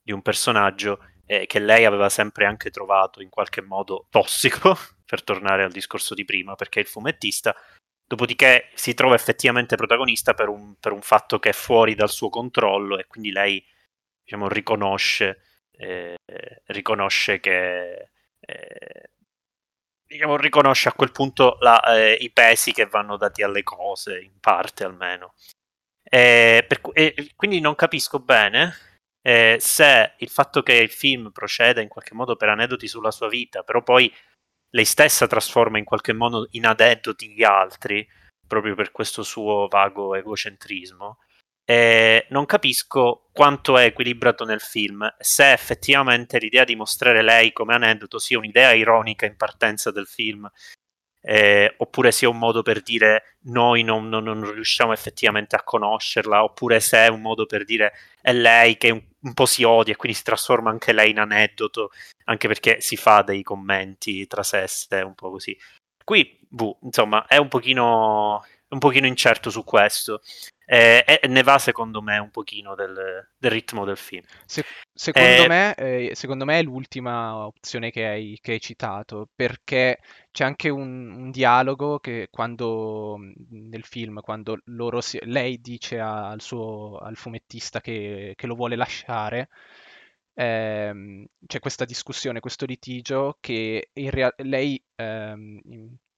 di 0.03 0.12
un 0.12 0.23
personaggio 0.23 1.05
eh, 1.33 1.47
che 1.47 1.61
lei 1.61 1.87
aveva 1.87 2.11
sempre 2.11 2.45
anche 2.45 2.71
trovato 2.71 3.23
in 3.23 3.31
qualche 3.31 3.62
modo 3.62 4.07
tossico, 4.11 4.77
per 5.07 5.25
tornare 5.25 5.64
al 5.64 5.73
discorso 5.73 6.14
di 6.14 6.27
prima, 6.27 6.55
perché 6.55 6.81
è 6.81 6.83
il 6.83 6.88
fumettista, 6.88 7.57
dopodiché 8.07 8.68
si 8.75 8.92
trova 8.92 9.14
effettivamente 9.14 9.77
protagonista 9.77 10.35
per 10.35 10.49
un, 10.49 10.75
per 10.79 10.92
un 10.92 11.01
fatto 11.01 11.38
che 11.38 11.51
è 11.51 11.55
fuori 11.55 11.95
dal 11.95 12.11
suo 12.11 12.29
controllo 12.29 12.99
e 12.99 13.07
quindi 13.07 13.31
lei 13.31 13.64
diciamo, 14.23 14.49
riconosce, 14.49 15.40
eh, 15.73 16.16
riconosce 16.66 17.40
che... 17.40 18.11
Eh, 18.40 19.11
diciamo, 20.07 20.37
riconosce 20.37 20.88
a 20.90 20.92
quel 20.92 21.12
punto 21.12 21.57
la, 21.61 21.81
eh, 21.95 22.12
i 22.21 22.31
pesi 22.31 22.73
che 22.73 22.85
vanno 22.85 23.16
dati 23.16 23.42
alle 23.42 23.62
cose, 23.62 24.21
in 24.21 24.38
parte 24.38 24.85
almeno. 24.85 25.35
E, 26.03 26.66
per, 26.68 26.81
e 26.92 27.33
quindi 27.37 27.61
non 27.61 27.75
capisco 27.75 28.18
bene 28.18 28.92
eh, 29.23 29.57
se 29.61 30.15
il 30.19 30.29
fatto 30.29 30.63
che 30.63 30.75
il 30.75 30.91
film 30.91 31.31
proceda 31.31 31.81
in 31.81 31.89
qualche 31.89 32.15
modo 32.15 32.37
per 32.37 32.49
aneddoti 32.49 32.89
sulla 32.89 33.11
sua 33.11 33.29
vita, 33.29 33.63
però 33.63 33.83
poi 33.83 34.13
lei 34.71 34.85
stessa 34.85 35.27
trasforma 35.27 35.79
in 35.79 35.85
qualche 35.85 36.13
modo 36.13 36.49
in 36.53 36.67
aneddoti 36.67 37.31
gli 37.31 37.45
altri, 37.45 38.07
proprio 38.47 38.75
per 38.75 38.91
questo 38.91 39.23
suo 39.23 39.69
vago 39.69 40.15
egocentrismo, 40.15 41.19
eh, 41.65 42.27
non 42.31 42.45
capisco 42.45 43.29
quanto 43.33 43.79
è 43.79 43.85
equilibrato 43.85 44.45
nel 44.45 44.61
film, 44.61 45.07
se 45.19 45.53
effettivamente 45.53 46.39
l'idea 46.39 46.65
di 46.65 46.75
mostrare 46.75 47.23
lei 47.23 47.53
come 47.53 47.75
aneddoto 47.75 48.19
sia 48.19 48.39
un'idea 48.39 48.73
ironica 48.73 49.27
in 49.27 49.37
partenza 49.37 49.91
del 49.91 50.07
film 50.07 50.51
eh, 51.25 51.75
oppure 51.79 52.11
sia 52.11 52.29
un 52.29 52.39
modo 52.39 52.63
per 52.63 52.83
dire 52.83 53.37
noi 53.45 53.85
non, 53.85 54.09
non, 54.09 54.25
non, 54.25 54.53
riusciamo 54.53 54.93
effettivamente 54.93 55.55
a 55.55 55.63
conoscerla, 55.63 56.43
oppure 56.43 56.81
se 56.81 56.99
è 56.99 57.09
un 57.09 57.21
modo 57.21 57.47
per 57.47 57.65
dire 57.65 57.93
è 58.21 58.33
lei 58.33 58.77
che 58.77 58.91
un, 58.91 59.03
un, 59.23 59.35
po' 59.35 59.47
si 59.47 59.65
odia 59.65 59.95
e 59.95 59.97
quindi 59.97 60.17
si 60.17 60.25
trasforma 60.25 60.71
anche 60.71 60.93
lei 60.93 61.11
in 61.11 61.19
aneddoto, 61.19 61.91
anche 62.25 62.49
perché 62.49 62.81
si 62.81 62.97
fa 62.97 63.23
dei 63.23 63.43
commenti 63.43 64.27
tra 64.27 64.43
sé 64.43 64.67
un 65.03 65.15
po' 65.15 65.31
così. 65.31 65.57
Qui, 66.05 66.39
buh, 66.49 66.79
insomma, 66.83 67.27
è 67.27 67.37
un 67.37 67.49
pochino, 67.49 68.45
un 68.69 68.79
pochino 68.79 69.07
incerto 69.07 69.51
su 69.51 69.65
questo. 69.65 70.23
Eh, 70.73 71.05
e 71.21 71.29
ne 71.29 71.43
va 71.43 71.59
secondo 71.59 72.01
me 72.01 72.17
un 72.17 72.31
pochino 72.31 72.75
del, 72.75 73.29
del 73.37 73.51
ritmo 73.51 73.85
del 73.85 73.99
film. 73.99 74.25
Se, 74.47 74.65
secondo, 74.91 75.45
eh, 75.45 75.47
me, 75.47 75.75
eh, 75.75 76.13
secondo, 76.15 76.47
me, 76.47 76.61
è 76.61 76.63
l'ultima 76.63 77.45
opzione 77.45 77.91
che 77.91 78.07
hai, 78.07 78.39
che 78.41 78.53
hai 78.53 78.61
citato, 78.61 79.29
perché 79.35 79.99
c'è 80.31 80.45
anche 80.45 80.71
un, 80.71 81.11
un, 81.11 81.31
dialogo 81.31 81.99
che 81.99 82.29
quando 82.31 83.19
nel 83.51 83.85
film, 83.85 84.23
quando 84.23 84.61
si, 85.01 85.19
lei 85.25 85.61
dice 85.61 86.01
al, 86.01 86.41
suo, 86.41 86.97
al 86.97 87.17
fumettista 87.17 87.83
che, 87.83 88.33
che, 88.35 88.47
lo 88.47 88.55
vuole 88.55 88.75
lasciare, 88.75 89.51
ehm, 90.33 91.27
c'è 91.47 91.59
questa 91.59 91.85
discussione, 91.85 92.41
questo 92.41 92.65
litigio 92.65 93.37
che 93.41 93.91
rea- 93.93 94.33
lei 94.39 94.83
ehm, 94.97 95.61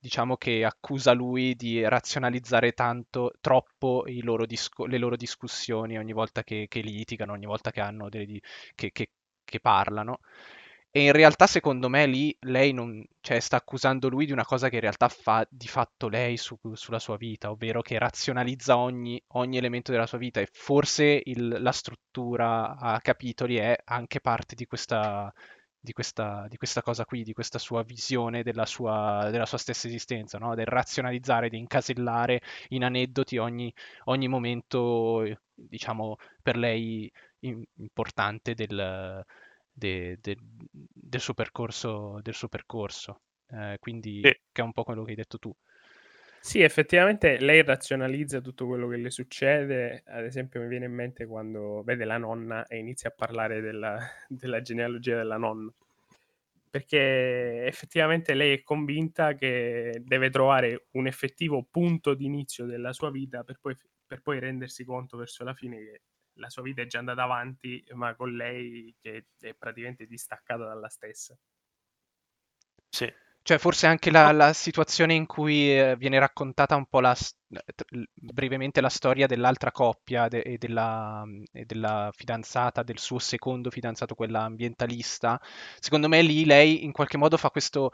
diciamo 0.04 0.36
che 0.36 0.64
accusa 0.66 1.12
lui 1.12 1.54
di 1.54 1.82
razionalizzare 1.88 2.72
tanto, 2.72 3.32
troppo 3.40 4.04
loro 4.22 4.44
disco- 4.44 4.84
le 4.84 4.98
loro 4.98 5.16
discussioni 5.16 5.96
ogni 5.96 6.12
volta 6.12 6.44
che, 6.44 6.66
che, 6.68 6.80
litigano, 6.80 7.32
ogni 7.32 7.46
volta 7.46 7.70
che 7.70 7.80
che, 8.74 8.90
che, 8.92 9.10
che 9.42 9.60
parlano. 9.60 10.18
E 10.90 11.04
in 11.04 11.12
realtà, 11.12 11.46
secondo 11.46 11.88
me, 11.88 12.04
lì 12.06 12.36
lei 12.40 12.72
non, 12.74 13.02
cioè, 13.20 13.40
sta 13.40 13.56
accusando 13.56 14.08
lui 14.10 14.26
di 14.26 14.32
una 14.32 14.44
cosa 14.44 14.68
che 14.68 14.74
in 14.74 14.82
realtà 14.82 15.08
fa 15.08 15.46
di 15.50 15.68
fatto 15.68 16.08
lei 16.08 16.36
su, 16.36 16.58
sulla 16.74 16.98
sua 16.98 17.16
vita, 17.16 17.50
ovvero 17.50 17.80
che 17.80 17.98
razionalizza 17.98 18.76
ogni, 18.76 19.20
ogni 19.28 19.56
elemento 19.56 19.90
della 19.90 20.06
sua 20.06 20.18
vita. 20.18 20.40
E 20.40 20.48
forse 20.52 21.22
il, 21.24 21.48
la 21.60 21.72
struttura 21.72 22.76
a 22.76 23.00
capitoli 23.00 23.56
è 23.56 23.74
anche 23.84 24.20
parte 24.20 24.54
di 24.54 24.66
questa, 24.66 25.32
di 25.84 25.92
questa, 25.92 26.46
di 26.48 26.56
questa 26.56 26.80
cosa 26.80 27.04
qui, 27.04 27.22
di 27.22 27.34
questa 27.34 27.58
sua 27.58 27.82
visione 27.82 28.42
della 28.42 28.64
sua, 28.64 29.28
della 29.30 29.44
sua 29.44 29.58
stessa 29.58 29.86
esistenza, 29.86 30.38
no? 30.38 30.54
del 30.54 30.64
razionalizzare, 30.64 31.50
di 31.50 31.58
incasellare 31.58 32.40
in 32.68 32.84
aneddoti 32.84 33.36
ogni, 33.36 33.70
ogni 34.04 34.26
momento, 34.26 35.22
diciamo, 35.52 36.16
per 36.42 36.56
lei 36.56 37.12
importante 37.40 38.54
del, 38.54 39.22
de, 39.70 40.18
de, 40.22 40.36
del 40.40 41.20
suo 41.20 41.34
percorso. 41.34 42.18
Del 42.22 42.34
suo 42.34 42.48
percorso. 42.48 43.20
Eh, 43.50 43.76
quindi, 43.78 44.20
sì. 44.22 44.40
che 44.52 44.62
è 44.62 44.64
un 44.64 44.72
po' 44.72 44.84
quello 44.84 45.04
che 45.04 45.10
hai 45.10 45.16
detto 45.16 45.38
tu. 45.38 45.54
Sì, 46.46 46.60
effettivamente 46.60 47.38
lei 47.40 47.62
razionalizza 47.64 48.40
tutto 48.42 48.66
quello 48.66 48.86
che 48.88 48.96
le 48.98 49.10
succede. 49.10 50.02
Ad 50.06 50.24
esempio, 50.24 50.60
mi 50.60 50.68
viene 50.68 50.84
in 50.84 50.92
mente 50.92 51.24
quando 51.26 51.82
vede 51.82 52.04
la 52.04 52.18
nonna 52.18 52.66
e 52.66 52.76
inizia 52.76 53.08
a 53.08 53.12
parlare 53.12 53.60
della, 53.62 53.98
della 54.28 54.60
genealogia 54.60 55.16
della 55.16 55.38
nonna. 55.38 55.72
Perché 56.70 57.64
effettivamente 57.66 58.34
lei 58.34 58.54
è 58.58 58.62
convinta 58.62 59.34
che 59.34 60.00
deve 60.04 60.28
trovare 60.30 60.88
un 60.92 61.06
effettivo 61.06 61.64
punto 61.70 62.14
di 62.14 62.24
inizio 62.24 62.66
della 62.66 62.92
sua 62.92 63.10
vita 63.10 63.44
per 63.44 63.58
poi, 63.60 63.76
per 64.06 64.20
poi 64.22 64.40
rendersi 64.40 64.84
conto 64.84 65.16
verso 65.16 65.44
la 65.44 65.54
fine 65.54 65.78
che 65.78 66.02
la 66.38 66.50
sua 66.50 66.62
vita 66.62 66.82
è 66.82 66.86
già 66.86 66.98
andata 66.98 67.22
avanti, 67.22 67.82
ma 67.92 68.14
con 68.16 68.34
lei 68.34 68.94
che 69.00 69.26
è 69.40 69.54
praticamente 69.54 70.06
distaccata 70.06 70.64
dalla 70.66 70.88
stessa. 70.88 71.36
Sì, 72.90 73.12
cioè, 73.44 73.58
forse 73.58 73.86
anche 73.86 74.10
la, 74.10 74.32
la 74.32 74.54
situazione 74.54 75.12
in 75.12 75.26
cui 75.26 75.78
eh, 75.78 75.96
viene 75.96 76.18
raccontata 76.18 76.76
un 76.76 76.86
po' 76.86 77.00
la, 77.00 77.14
brevemente 78.14 78.80
la 78.80 78.88
storia 78.88 79.26
dell'altra 79.26 79.70
coppia 79.70 80.28
de, 80.28 80.40
e, 80.40 80.56
della, 80.56 81.22
e, 81.52 81.66
della, 81.66 82.10
fidanzata, 82.14 82.82
del 82.82 82.98
suo 82.98 83.18
secondo 83.18 83.70
fidanzato, 83.70 84.14
quella 84.14 84.42
ambientalista. 84.44 85.38
Secondo 85.78 86.08
me 86.08 86.22
lì 86.22 86.46
lei 86.46 86.84
in 86.84 86.92
qualche 86.92 87.18
modo 87.18 87.36
fa 87.36 87.50
questo, 87.50 87.90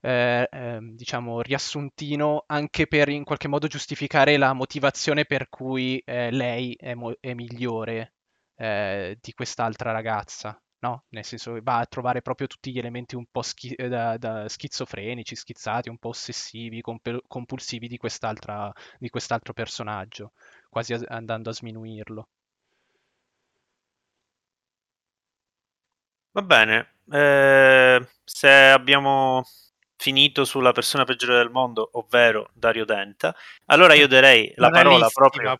eh, 0.00 0.48
eh, 0.50 0.78
diciamo, 0.80 1.42
riassuntino 1.42 2.44
anche 2.46 2.86
per 2.86 3.10
in 3.10 3.24
qualche 3.24 3.48
modo 3.48 3.66
giustificare 3.66 4.38
la 4.38 4.54
motivazione 4.54 5.26
per 5.26 5.48
cui 5.50 5.98
eh, 6.04 6.30
lei 6.30 6.74
è, 6.78 6.94
mo- 6.94 7.16
è 7.20 7.34
migliore 7.34 8.14
eh, 8.56 9.18
di 9.20 9.32
quest'altra 9.32 9.92
ragazza 9.92 10.58
no? 10.86 11.04
Nel 11.10 11.24
senso 11.24 11.58
va 11.62 11.78
a 11.78 11.86
trovare 11.86 12.20
proprio 12.22 12.46
tutti 12.46 12.72
gli 12.72 12.78
elementi 12.78 13.16
un 13.16 13.26
po' 13.30 13.42
schi- 13.42 13.74
eh, 13.74 13.88
da, 13.88 14.16
da 14.18 14.48
schizofrenici, 14.48 15.34
schizzati, 15.36 15.88
un 15.88 15.98
po' 15.98 16.08
ossessivi, 16.10 16.80
comp- 16.80 17.22
compulsivi 17.26 17.88
di, 17.88 17.98
di 18.98 19.08
quest'altro 19.08 19.52
personaggio, 19.52 20.32
quasi 20.68 20.92
a- 20.94 21.00
andando 21.08 21.50
a 21.50 21.52
sminuirlo. 21.54 22.28
Va 26.32 26.42
bene, 26.42 26.96
eh, 27.10 28.08
se 28.24 28.48
abbiamo 28.70 29.42
finito 30.04 30.44
sulla 30.44 30.72
persona 30.72 31.04
peggiore 31.04 31.38
del 31.38 31.48
mondo, 31.48 31.88
ovvero 31.94 32.50
Dario 32.52 32.84
Denta, 32.84 33.34
allora 33.66 33.94
io 33.94 34.06
darei 34.06 34.52
la 34.56 34.68
parola 34.68 35.08
proprio, 35.08 35.56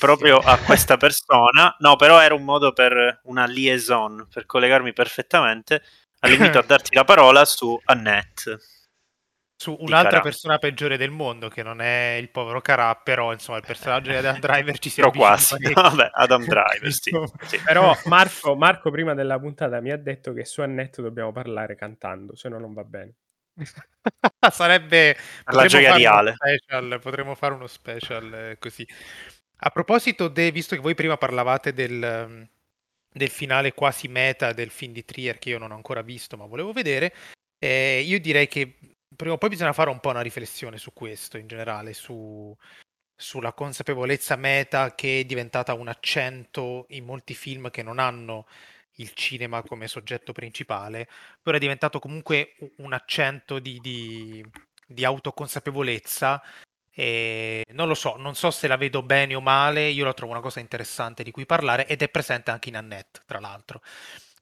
proprio, 0.00 0.38
a 0.38 0.58
questa 0.58 0.96
persona. 0.96 1.76
No, 1.78 1.94
però 1.94 2.20
era 2.20 2.34
un 2.34 2.42
modo 2.42 2.72
per 2.72 3.20
una 3.24 3.46
liaison, 3.46 4.26
per 4.32 4.46
collegarmi 4.46 4.92
perfettamente. 4.92 5.80
All'invito 6.20 6.58
a 6.58 6.64
darti 6.66 6.92
la 6.96 7.04
parola 7.04 7.44
su 7.44 7.80
Annette. 7.84 8.58
Su 9.56 9.76
un'altra 9.78 10.18
persona 10.18 10.58
peggiore 10.58 10.96
del 10.96 11.12
mondo, 11.12 11.48
che 11.48 11.62
non 11.62 11.80
è 11.80 12.16
il 12.20 12.30
povero 12.30 12.60
Carà, 12.60 12.96
però 12.96 13.32
insomma 13.32 13.58
il 13.58 13.64
personaggio 13.64 14.10
di 14.10 14.16
Adam 14.16 14.40
Driver 14.40 14.76
ci 14.76 14.90
si 14.90 14.96
però 14.96 15.12
quasi. 15.12 15.54
Vabbè, 15.72 16.10
Adam 16.14 16.42
Driver, 16.50 16.90
sì. 16.90 17.12
sì. 17.46 17.60
Però 17.64 17.96
Marco, 18.06 18.56
Marco 18.56 18.90
prima 18.90 19.14
della 19.14 19.38
puntata 19.38 19.80
mi 19.80 19.92
ha 19.92 19.96
detto 19.96 20.32
che 20.32 20.44
su 20.44 20.62
Annette 20.62 21.00
dobbiamo 21.00 21.30
parlare 21.30 21.76
cantando, 21.76 22.34
se 22.34 22.48
no 22.48 22.58
non 22.58 22.74
va 22.74 22.82
bene. 22.82 23.14
Sarebbe 24.50 25.16
la 25.46 25.66
gioia 25.66 25.96
reale. 25.96 26.34
Special, 26.34 26.98
potremmo 27.00 27.34
fare 27.34 27.54
uno 27.54 27.66
special 27.66 28.34
eh, 28.34 28.58
così. 28.58 28.86
A 29.58 29.70
proposito, 29.70 30.28
de, 30.28 30.50
visto 30.50 30.74
che 30.74 30.82
voi 30.82 30.94
prima 30.94 31.16
parlavate 31.16 31.72
del, 31.72 32.26
mm, 32.28 32.42
del, 33.10 33.30
finale 33.30 33.72
quasi 33.72 34.08
meta 34.08 34.52
del 34.52 34.70
film 34.70 34.92
di 34.92 35.04
Trier 35.04 35.38
che 35.38 35.50
io 35.50 35.58
non 35.58 35.70
ho 35.70 35.76
ancora 35.76 36.02
visto 36.02 36.36
ma 36.36 36.44
volevo 36.46 36.72
vedere, 36.72 37.14
eh, 37.58 38.00
io 38.04 38.20
direi 38.20 38.46
che 38.48 38.76
prima 39.16 39.34
o 39.34 39.38
poi 39.38 39.48
bisogna 39.48 39.72
fare 39.72 39.90
un 39.90 40.00
po' 40.00 40.10
una 40.10 40.20
riflessione 40.20 40.76
su 40.76 40.92
questo 40.92 41.38
in 41.38 41.46
generale, 41.46 41.94
su, 41.94 42.54
sulla 43.16 43.52
consapevolezza 43.52 44.36
meta 44.36 44.94
che 44.94 45.20
è 45.20 45.24
diventata 45.24 45.72
un 45.74 45.88
accento 45.88 46.86
in 46.90 47.04
molti 47.04 47.34
film 47.34 47.70
che 47.70 47.82
non 47.82 47.98
hanno 47.98 48.46
il 48.96 49.12
cinema 49.14 49.62
come 49.62 49.88
soggetto 49.88 50.32
principale, 50.32 51.08
però 51.42 51.56
è 51.56 51.60
diventato 51.60 51.98
comunque 51.98 52.56
un 52.78 52.92
accento 52.92 53.58
di, 53.58 53.78
di, 53.80 54.44
di 54.86 55.04
autoconsapevolezza. 55.04 56.42
E 56.96 57.64
non 57.70 57.88
lo 57.88 57.94
so, 57.94 58.16
non 58.16 58.36
so 58.36 58.52
se 58.52 58.68
la 58.68 58.76
vedo 58.76 59.02
bene 59.02 59.34
o 59.34 59.40
male, 59.40 59.88
io 59.88 60.04
la 60.04 60.14
trovo 60.14 60.30
una 60.30 60.40
cosa 60.40 60.60
interessante 60.60 61.24
di 61.24 61.32
cui 61.32 61.44
parlare 61.44 61.88
ed 61.88 62.02
è 62.02 62.08
presente 62.08 62.52
anche 62.52 62.68
in 62.68 62.76
Annette, 62.76 63.22
tra 63.26 63.40
l'altro, 63.40 63.82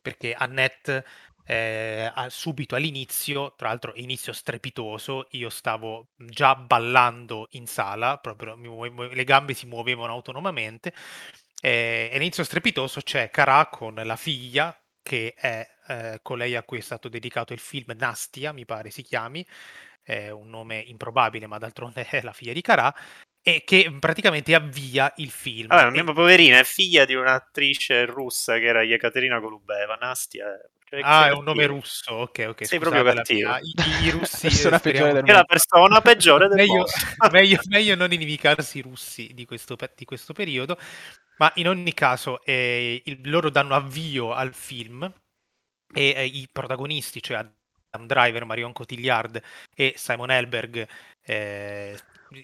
perché 0.02 0.34
Annette 0.34 1.02
eh, 1.44 2.12
subito 2.28 2.74
all'inizio, 2.74 3.54
tra 3.56 3.68
l'altro 3.68 3.92
inizio 3.96 4.32
strepitoso, 4.32 5.28
io 5.30 5.48
stavo 5.48 6.08
già 6.16 6.54
ballando 6.54 7.48
in 7.52 7.66
sala, 7.66 8.18
proprio 8.18 8.56
muove, 8.56 9.14
le 9.14 9.24
gambe 9.24 9.54
si 9.54 9.66
muovevano 9.66 10.12
autonomamente 10.12 10.92
e 11.64 12.11
all'inizio 12.12 12.42
strepitoso 12.42 13.01
c'è 13.03 13.31
Cara 13.31 13.66
con 13.66 13.94
la 13.94 14.16
figlia, 14.16 14.77
che 15.01 15.33
è 15.37 15.64
eh, 15.87 16.18
colei 16.20 16.57
a 16.57 16.64
cui 16.64 16.79
è 16.79 16.81
stato 16.81 17.09
dedicato 17.09 17.53
il 17.53 17.61
film 17.61 17.94
Nastia, 17.96 18.53
mi 18.53 18.64
pare 18.64 18.90
si 18.90 19.03
chiami, 19.03 19.46
è 20.03 20.31
un 20.31 20.51
nome 20.51 20.81
improbabile, 20.81 21.46
ma 21.46 21.59
d'altronde 21.59 22.05
è 22.09 22.20
la 22.22 22.33
figlia 22.33 22.53
di 22.53 22.62
Cara, 22.62 22.92
e 23.40 23.62
che 23.64 23.96
praticamente 24.01 24.57
avvia 24.57 25.12
il 25.18 25.31
film. 25.31 25.68
Vabbè, 25.68 25.96
e... 25.96 26.05
poverina, 26.12 26.59
è 26.59 26.64
figlia 26.64 27.05
di 27.05 27.14
un'attrice 27.14 28.07
russa 28.07 28.59
che 28.59 28.64
era 28.64 28.83
Yekaterina 28.83 29.38
Golubeva, 29.38 29.94
Nastia. 29.94 30.46
Cioè, 30.92 31.00
ah, 31.02 31.28
è 31.28 31.33
un 31.33 31.44
nome 31.44 31.64
russo, 31.64 32.12
ok, 32.12 32.44
ok. 32.50 32.66
Sei 32.66 32.78
proprio 32.78 33.02
cattivo. 33.02 33.48
Mia... 33.48 33.59
I, 33.61 34.05
I, 34.05 34.11
russi 34.11 34.48
persona 34.52 34.78
peggiore 34.78 35.12
del 35.14 35.24
è 35.24 35.33
la 35.33 35.44
persona 35.44 36.00
peggiore 36.02 36.48
del 36.48 36.57
meglio, 36.59 36.85
meglio, 37.33 37.59
meglio, 37.68 37.94
non 37.94 38.12
inimicarsi 38.12 38.76
i 38.76 38.83
russi 38.83 39.31
di 39.33 39.46
questo, 39.46 39.74
di 39.96 40.05
questo 40.05 40.35
periodo. 40.35 40.76
Ma 41.38 41.50
in 41.55 41.68
ogni 41.68 41.94
caso, 41.94 42.44
eh, 42.44 43.00
il, 43.07 43.20
loro 43.31 43.48
danno 43.48 43.74
avvio 43.74 44.35
al 44.35 44.52
film 44.52 45.11
e 45.94 46.12
eh, 46.14 46.26
i 46.26 46.46
protagonisti, 46.52 47.22
cioè 47.22 47.38
Adam 47.38 48.07
Driver, 48.07 48.44
Marion 48.44 48.74
Cotillard 48.74 49.42
e 49.74 49.94
Simon 49.96 50.31
Helberg, 50.31 50.87
eh, 51.22 51.98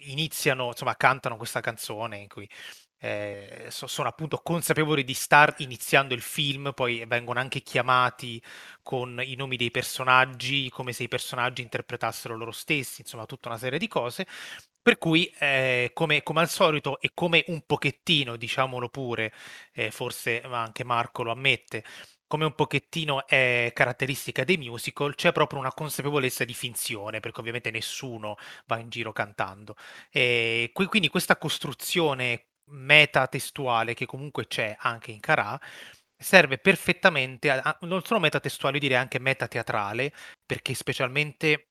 iniziano, 0.06 0.68
insomma, 0.68 0.96
cantano 0.96 1.36
questa 1.36 1.60
canzone 1.60 2.16
in 2.16 2.28
cui 2.28 2.48
eh, 3.00 3.66
so, 3.70 3.86
sono 3.86 4.08
appunto 4.08 4.38
consapevoli 4.38 5.04
di 5.04 5.14
star 5.14 5.54
iniziando 5.58 6.14
il 6.14 6.20
film, 6.22 6.72
poi 6.74 7.04
vengono 7.06 7.40
anche 7.40 7.60
chiamati 7.62 8.42
con 8.82 9.20
i 9.24 9.34
nomi 9.34 9.56
dei 9.56 9.70
personaggi, 9.70 10.68
come 10.70 10.92
se 10.92 11.04
i 11.04 11.08
personaggi 11.08 11.62
interpretassero 11.62 12.36
loro 12.36 12.52
stessi, 12.52 13.02
insomma, 13.02 13.26
tutta 13.26 13.48
una 13.48 13.58
serie 13.58 13.78
di 13.78 13.88
cose. 13.88 14.26
Per 14.80 14.96
cui, 14.96 15.26
eh, 15.38 15.90
come, 15.92 16.22
come, 16.22 16.40
al 16.40 16.48
solito, 16.48 16.98
e 17.00 17.10
come 17.12 17.44
un 17.48 17.62
pochettino, 17.66 18.36
diciamolo 18.36 18.88
pure, 18.88 19.32
eh, 19.74 19.90
forse 19.90 20.40
anche 20.40 20.82
Marco 20.84 21.22
lo 21.22 21.30
ammette, 21.32 21.84
come 22.26 22.44
un 22.44 22.54
pochettino 22.54 23.26
è 23.26 23.70
caratteristica 23.74 24.44
dei 24.44 24.56
musical, 24.58 25.14
c'è 25.14 25.32
proprio 25.32 25.58
una 25.60 25.72
consapevolezza 25.72 26.44
di 26.44 26.54
finzione, 26.54 27.20
perché 27.20 27.40
ovviamente 27.40 27.70
nessuno 27.70 28.36
va 28.66 28.78
in 28.78 28.88
giro 28.88 29.12
cantando. 29.12 29.76
E 30.10 30.70
quindi 30.72 31.08
questa 31.08 31.36
costruzione 31.36 32.47
metatestuale 32.70 33.94
che 33.94 34.06
comunque 34.06 34.46
c'è 34.46 34.76
anche 34.78 35.10
in 35.10 35.20
Carà, 35.20 35.58
serve 36.16 36.58
perfettamente, 36.58 37.50
a, 37.50 37.78
non 37.82 38.02
solo 38.04 38.20
metatestuale, 38.20 38.78
direi 38.78 38.96
anche 38.96 39.18
metateatrale, 39.18 40.12
perché 40.44 40.74
specialmente 40.74 41.68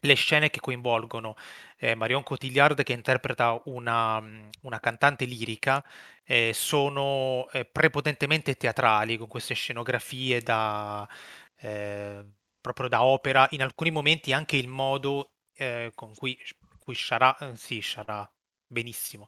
le 0.00 0.14
scene 0.14 0.50
che 0.50 0.60
coinvolgono 0.60 1.34
eh, 1.76 1.94
Marion 1.94 2.22
Cotillard 2.22 2.82
che 2.82 2.92
interpreta 2.92 3.60
una, 3.64 4.22
una 4.62 4.80
cantante 4.80 5.24
lirica 5.24 5.84
eh, 6.24 6.52
sono 6.54 7.48
eh, 7.52 7.64
prepotentemente 7.64 8.54
teatrali 8.54 9.16
con 9.16 9.26
queste 9.26 9.54
scenografie 9.54 10.40
da, 10.40 11.08
eh, 11.56 12.24
proprio 12.60 12.88
da 12.88 13.02
opera, 13.02 13.46
in 13.50 13.62
alcuni 13.62 13.90
momenti 13.90 14.32
anche 14.32 14.56
il 14.56 14.68
modo 14.68 15.32
eh, 15.54 15.90
con 15.94 16.14
cui, 16.14 16.38
cui 16.78 16.94
Shara, 16.94 17.36
eh, 17.38 17.56
sì, 17.56 17.80
Shara, 17.82 18.30
benissimo, 18.68 19.26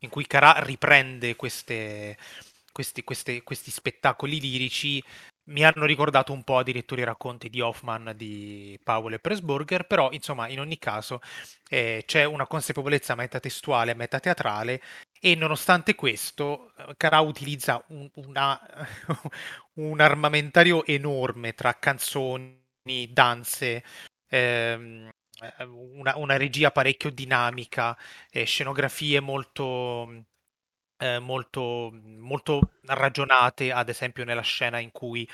in 0.00 0.08
cui 0.10 0.26
Cara 0.26 0.54
riprende 0.62 1.36
queste, 1.36 2.16
questi, 2.72 3.02
queste, 3.04 3.42
questi 3.42 3.70
spettacoli 3.70 4.40
lirici 4.40 5.02
mi 5.48 5.64
hanno 5.64 5.86
ricordato 5.86 6.32
un 6.32 6.44
po' 6.44 6.58
addirittura 6.58 7.00
i 7.00 7.04
racconti 7.04 7.48
di 7.48 7.60
Hoffman 7.62 8.12
di 8.14 8.78
Powell 8.82 9.14
e 9.14 9.18
Pressburger, 9.18 9.86
però 9.86 10.10
insomma 10.12 10.46
in 10.48 10.60
ogni 10.60 10.78
caso 10.78 11.20
eh, 11.70 12.02
c'è 12.06 12.24
una 12.24 12.46
consapevolezza 12.46 13.14
metatestuale, 13.14 13.94
metateatrale 13.94 14.82
e 15.20 15.34
nonostante 15.34 15.94
questo 15.94 16.72
Cara 16.96 17.20
utilizza 17.20 17.82
un, 17.88 18.08
una, 18.16 18.60
un 19.74 20.00
armamentario 20.00 20.84
enorme 20.84 21.54
tra 21.54 21.74
canzoni, 21.78 22.58
danze, 23.10 23.82
ehm, 24.28 25.08
una, 25.68 26.16
una, 26.16 26.36
regia 26.36 26.70
parecchio 26.70 27.10
dinamica, 27.10 27.96
eh, 28.30 28.44
scenografie 28.44 29.20
molto 29.20 30.24
eh, 30.98 31.18
molto, 31.20 31.92
molto 32.02 32.72
ragionate, 32.86 33.72
ad 33.72 33.88
esempio 33.88 34.24
nella 34.24 34.42
scena 34.42 34.78
in 34.78 34.90
cui 34.92 35.28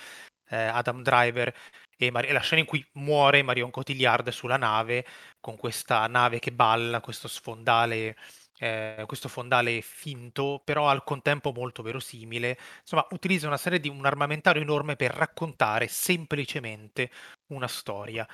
eh, 0.49 0.57
Adam 0.57 1.03
Driver 1.03 1.55
e 1.97 2.11
Mar- 2.11 2.31
la 2.31 2.41
scena 2.41 2.61
in 2.61 2.67
cui 2.67 2.87
muore 2.95 3.43
Marion 3.43 3.71
Cotillard 3.71 4.29
sulla 4.31 4.57
nave 4.57 5.07
con 5.41 5.57
questa 5.57 6.07
nave 6.07 6.39
che 6.39 6.53
balla, 6.53 7.01
questo 7.01 7.29
sfondale 7.29 8.17
eh, 8.59 9.05
questo 9.07 9.29
fondale 9.29 9.81
finto, 9.83 10.61
però 10.65 10.89
al 10.89 11.03
contempo 11.05 11.53
molto 11.53 11.83
verosimile. 11.83 12.57
Insomma, 12.81 13.07
utilizza 13.11 13.47
una 13.47 13.57
serie 13.57 13.81
di 13.81 13.89
un 13.89 14.07
armamentario 14.07 14.63
enorme 14.63 14.97
per 14.97 15.11
raccontare 15.13 15.89
semplicemente 15.89 17.11
una 17.49 17.69
storia. 17.69 18.27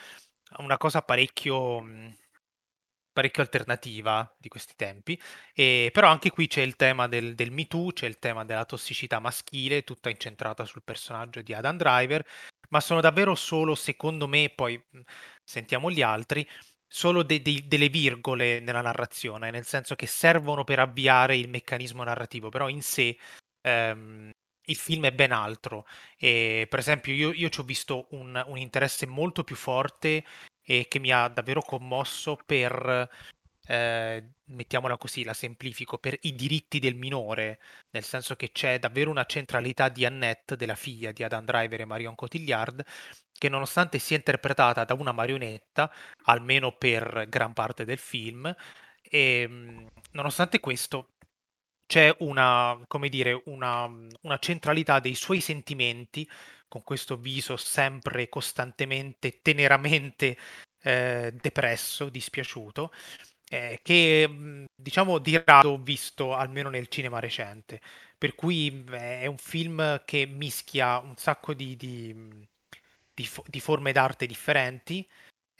Una 0.58 0.76
cosa 0.76 1.02
parecchio 1.02 1.80
parecchio 3.12 3.42
alternativa 3.42 4.32
di 4.38 4.48
questi 4.48 4.74
tempi, 4.76 5.20
e, 5.52 5.90
però 5.92 6.08
anche 6.08 6.30
qui 6.30 6.46
c'è 6.46 6.62
il 6.62 6.76
tema 6.76 7.08
del, 7.08 7.34
del 7.34 7.50
Me 7.50 7.66
Too, 7.66 7.92
c'è 7.92 8.06
il 8.06 8.18
tema 8.18 8.44
della 8.44 8.64
tossicità 8.64 9.18
maschile, 9.18 9.82
tutta 9.82 10.10
incentrata 10.10 10.64
sul 10.64 10.82
personaggio 10.84 11.42
di 11.42 11.52
Adam 11.52 11.76
Driver, 11.76 12.24
ma 12.70 12.80
sono 12.80 13.00
davvero 13.00 13.34
solo, 13.34 13.74
secondo 13.74 14.28
me, 14.28 14.52
poi 14.54 14.80
sentiamo 15.44 15.90
gli 15.90 16.02
altri, 16.02 16.46
solo 16.86 17.22
de- 17.22 17.42
de- 17.42 17.64
delle 17.66 17.88
virgole 17.88 18.60
nella 18.60 18.80
narrazione, 18.80 19.50
nel 19.50 19.64
senso 19.66 19.94
che 19.96 20.06
servono 20.06 20.64
per 20.64 20.78
avviare 20.78 21.36
il 21.36 21.48
meccanismo 21.48 22.04
narrativo, 22.04 22.48
però 22.48 22.68
in 22.68 22.82
sé 22.82 23.18
ehm, 23.62 24.30
il 24.70 24.76
film 24.76 25.04
è 25.06 25.12
ben 25.12 25.32
altro. 25.32 25.86
E, 26.16 26.66
per 26.68 26.78
esempio, 26.78 27.12
io, 27.12 27.32
io 27.32 27.48
ci 27.48 27.60
ho 27.60 27.64
visto 27.64 28.06
un, 28.10 28.42
un 28.46 28.58
interesse 28.58 29.06
molto 29.06 29.44
più 29.44 29.56
forte 29.56 30.24
e 30.62 30.86
che 30.88 30.98
mi 30.98 31.10
ha 31.10 31.28
davvero 31.28 31.62
commosso 31.62 32.38
per, 32.46 33.08
eh, 33.66 34.24
mettiamola 34.46 34.96
così, 34.96 35.22
la 35.24 35.32
semplifico, 35.34 35.98
per 35.98 36.16
i 36.22 36.34
diritti 36.34 36.78
del 36.80 36.96
minore, 36.96 37.60
nel 37.90 38.04
senso 38.04 38.34
che 38.36 38.50
c'è 38.52 38.78
davvero 38.78 39.10
una 39.10 39.24
centralità 39.26 39.88
di 39.88 40.04
Annette, 40.04 40.56
della 40.56 40.74
figlia 40.74 41.12
di 41.12 41.22
Adam 41.22 41.44
Driver 41.44 41.80
e 41.80 41.84
Marion 41.84 42.14
Cotillard, 42.16 42.84
che 43.32 43.48
nonostante 43.48 43.98
sia 43.98 44.16
interpretata 44.16 44.84
da 44.84 44.94
una 44.94 45.12
marionetta, 45.12 45.90
almeno 46.24 46.72
per 46.72 47.26
gran 47.28 47.52
parte 47.52 47.84
del 47.84 47.98
film, 47.98 48.52
e 49.02 49.40
ehm, 49.42 49.88
nonostante 50.12 50.60
questo 50.60 51.14
c'è 51.90 52.14
una, 52.20 52.78
dire, 53.08 53.42
una, 53.46 53.84
una 54.20 54.38
centralità 54.38 55.00
dei 55.00 55.16
suoi 55.16 55.40
sentimenti 55.40 56.28
con 56.68 56.84
questo 56.84 57.16
viso 57.16 57.56
sempre 57.56 58.28
costantemente, 58.28 59.40
teneramente 59.42 60.38
eh, 60.82 61.34
depresso, 61.34 62.08
dispiaciuto, 62.08 62.92
eh, 63.48 63.80
che 63.82 64.28
mhmm, 64.28 64.66
diciamo 64.72 65.18
di 65.18 65.42
rado 65.44 65.70
ho 65.70 65.78
visto 65.78 66.32
almeno 66.32 66.70
nel 66.70 66.86
cinema 66.86 67.18
recente. 67.18 67.80
Per 68.16 68.36
cui 68.36 68.84
è 68.88 69.26
un 69.26 69.38
film 69.38 70.02
che 70.04 70.26
mischia 70.26 71.00
un 71.00 71.16
sacco 71.16 71.54
di, 71.54 71.76
di, 71.76 72.14
di, 73.12 73.28
di 73.46 73.60
forme 73.60 73.90
d'arte 73.90 74.26
differenti, 74.26 75.04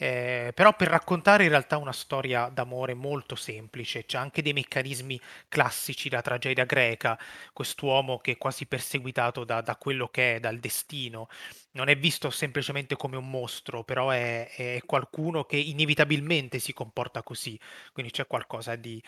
eh, 0.02 0.52
però 0.54 0.74
per 0.74 0.88
raccontare 0.88 1.42
in 1.44 1.50
realtà 1.50 1.76
una 1.76 1.92
storia 1.92 2.48
d'amore 2.48 2.94
molto 2.94 3.34
semplice, 3.34 4.06
c'è 4.06 4.16
anche 4.16 4.40
dei 4.40 4.54
meccanismi 4.54 5.20
classici 5.46 6.08
da 6.08 6.22
tragedia 6.22 6.64
greca, 6.64 7.18
quest'uomo 7.52 8.18
che 8.18 8.32
è 8.32 8.38
quasi 8.38 8.64
perseguitato 8.64 9.44
da, 9.44 9.60
da 9.60 9.76
quello 9.76 10.08
che 10.08 10.36
è, 10.36 10.40
dal 10.40 10.58
destino, 10.58 11.28
non 11.72 11.88
è 11.88 11.98
visto 11.98 12.30
semplicemente 12.30 12.96
come 12.96 13.18
un 13.18 13.28
mostro, 13.28 13.84
però 13.84 14.08
è, 14.08 14.48
è 14.48 14.80
qualcuno 14.86 15.44
che 15.44 15.56
inevitabilmente 15.58 16.60
si 16.60 16.72
comporta 16.72 17.22
così, 17.22 17.60
quindi 17.92 18.10
c'è 18.10 18.26
qualcosa 18.26 18.76
di, 18.76 19.02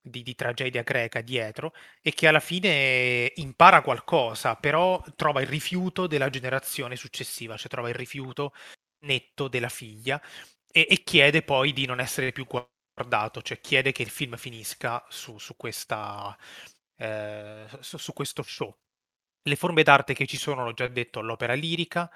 di, 0.00 0.22
di, 0.22 0.34
tragedia 0.36 0.82
greca 0.82 1.22
dietro 1.22 1.72
e 2.00 2.12
che 2.12 2.28
alla 2.28 2.38
fine 2.38 3.32
impara 3.34 3.82
qualcosa, 3.82 4.54
però 4.54 5.02
trova 5.16 5.40
il 5.40 5.48
rifiuto 5.48 6.06
della 6.06 6.30
generazione 6.30 6.94
successiva, 6.94 7.56
cioè 7.56 7.68
trova 7.68 7.88
il 7.88 7.96
rifiuto 7.96 8.52
netto 9.00 9.48
della 9.48 9.68
figlia 9.68 10.20
e, 10.70 10.86
e, 10.90 11.02
chiede 11.02 11.42
poi 11.42 11.72
di 11.72 11.86
non 11.86 12.00
essere 12.00 12.32
più 12.32 12.46
guardato, 12.46 13.42
cioè 13.42 13.60
chiede 13.60 13.92
che 13.92 14.02
il 14.02 14.10
film 14.10 14.36
finisca 14.36 15.04
su, 15.08 15.38
su, 15.38 15.56
questa, 15.56 16.36
eh, 16.96 17.66
su, 17.80 17.96
su 17.98 18.12
questo 18.12 18.42
show. 18.42 18.74
Le 19.42 19.56
forme 19.56 19.82
d'arte 19.82 20.14
che 20.14 20.26
ci 20.26 20.36
sono, 20.36 20.64
l'ho 20.64 20.72
già 20.72 20.88
detto, 20.88 21.20
l'opera 21.20 21.54
lirica, 21.54 22.10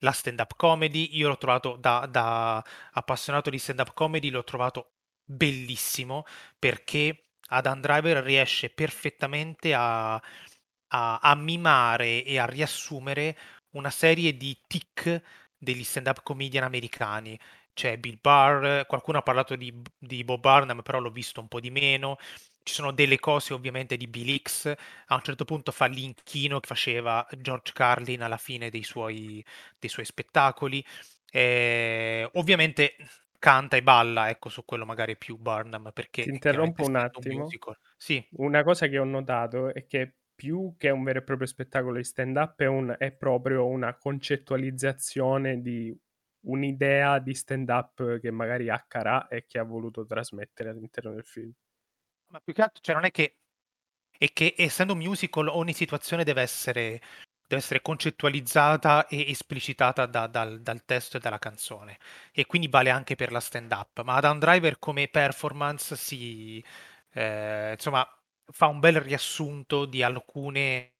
la 0.00 0.12
stand-up 0.12 0.54
comedy, 0.56 1.16
io 1.16 1.28
l'ho 1.28 1.38
trovato 1.38 1.76
da, 1.76 2.06
da 2.10 2.62
appassionato 2.92 3.50
di 3.50 3.58
stand-up 3.58 3.94
comedy, 3.94 4.30
l'ho 4.30 4.44
trovato 4.44 4.92
bellissimo 5.24 6.24
perché 6.58 7.28
Adam 7.48 7.80
Driver 7.80 8.22
riesce 8.22 8.70
perfettamente 8.70 9.74
a, 9.74 10.14
a, 10.14 11.18
a 11.18 11.34
mimare 11.34 12.24
e 12.24 12.38
a 12.38 12.46
riassumere 12.46 13.36
una 13.70 13.90
serie 13.90 14.36
di 14.36 14.56
tic 14.66 15.22
degli 15.64 15.82
stand-up 15.82 16.22
comedian 16.22 16.62
americani. 16.62 17.38
C'è 17.72 17.98
Bill 17.98 18.18
Barr, 18.20 18.86
qualcuno 18.86 19.18
ha 19.18 19.22
parlato 19.22 19.56
di, 19.56 19.82
di 19.98 20.22
Bob 20.22 20.40
Burnham, 20.40 20.82
però 20.82 21.00
l'ho 21.00 21.10
visto 21.10 21.40
un 21.40 21.48
po' 21.48 21.58
di 21.58 21.70
meno. 21.70 22.18
Ci 22.62 22.72
sono 22.72 22.92
delle 22.92 23.18
cose 23.18 23.52
ovviamente 23.52 23.96
di 23.96 24.06
Bill 24.06 24.28
Hicks, 24.28 24.66
a 25.06 25.14
un 25.14 25.22
certo 25.22 25.44
punto 25.44 25.72
fa 25.72 25.86
l'inchino 25.86 26.60
che 26.60 26.68
faceva 26.68 27.26
George 27.36 27.72
Carlin 27.74 28.22
alla 28.22 28.36
fine 28.36 28.70
dei 28.70 28.84
suoi, 28.84 29.44
dei 29.78 29.90
suoi 29.90 30.04
spettacoli. 30.04 30.84
E, 31.30 32.28
ovviamente 32.34 32.94
canta 33.40 33.76
e 33.76 33.82
balla, 33.82 34.30
ecco, 34.30 34.48
su 34.48 34.64
quello 34.64 34.86
magari 34.86 35.16
più 35.18 35.36
Burnham, 35.36 35.90
perché... 35.92 36.22
Ti 36.22 36.30
interrompo 36.30 36.84
un 36.84 36.94
attimo. 36.94 37.42
Un 37.44 37.76
sì. 37.96 38.24
Una 38.36 38.62
cosa 38.62 38.86
che 38.86 38.98
ho 38.98 39.04
notato 39.04 39.74
è 39.74 39.84
che 39.84 40.14
più 40.44 40.74
che 40.76 40.90
un 40.90 41.02
vero 41.02 41.20
e 41.20 41.22
proprio 41.22 41.46
spettacolo 41.46 41.96
di 41.96 42.04
stand-up 42.04 42.60
è, 42.60 42.66
un, 42.66 42.94
è 42.98 43.12
proprio 43.12 43.66
una 43.66 43.96
concettualizzazione 43.96 45.62
di 45.62 45.96
un'idea 46.40 47.18
di 47.18 47.32
stand-up 47.32 48.20
che 48.20 48.30
magari 48.30 48.66
H 48.66 49.26
e 49.30 49.46
che 49.46 49.58
ha 49.58 49.62
voluto 49.62 50.04
trasmettere 50.04 50.68
all'interno 50.68 51.12
del 51.12 51.24
film. 51.24 51.50
Ma 52.26 52.40
più 52.40 52.52
che 52.52 52.60
altro, 52.60 52.82
cioè 52.82 52.94
non 52.94 53.06
è 53.06 53.10
che, 53.10 53.38
è 54.18 54.30
che 54.34 54.54
essendo 54.58 54.92
un 54.92 54.98
musical 54.98 55.48
ogni 55.48 55.72
situazione 55.72 56.24
deve 56.24 56.42
essere, 56.42 57.00
deve 57.46 57.62
essere 57.62 57.80
concettualizzata 57.80 59.06
e 59.06 59.30
esplicitata 59.30 60.04
da, 60.04 60.26
dal, 60.26 60.60
dal, 60.60 60.84
testo 60.84 61.16
e 61.16 61.20
dalla 61.20 61.38
canzone 61.38 61.96
e 62.32 62.44
quindi 62.44 62.68
vale 62.68 62.90
anche 62.90 63.14
per 63.14 63.32
la 63.32 63.40
stand-up. 63.40 64.02
Ma 64.02 64.16
Adam 64.16 64.38
Driver 64.38 64.78
come 64.78 65.08
performance 65.08 65.96
si... 65.96 66.62
Eh, 67.16 67.70
insomma, 67.72 68.06
fa 68.52 68.66
un 68.66 68.80
bel 68.80 69.00
riassunto 69.00 69.84
di 69.86 70.02
alcune 70.02 70.94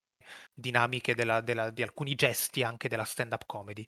dinamiche 0.55 1.15
della, 1.15 1.41
della, 1.41 1.71
di 1.71 1.83
alcuni 1.83 2.15
gesti 2.15 2.63
anche 2.63 2.89
della 2.89 3.05
stand-up 3.05 3.45
comedy. 3.47 3.85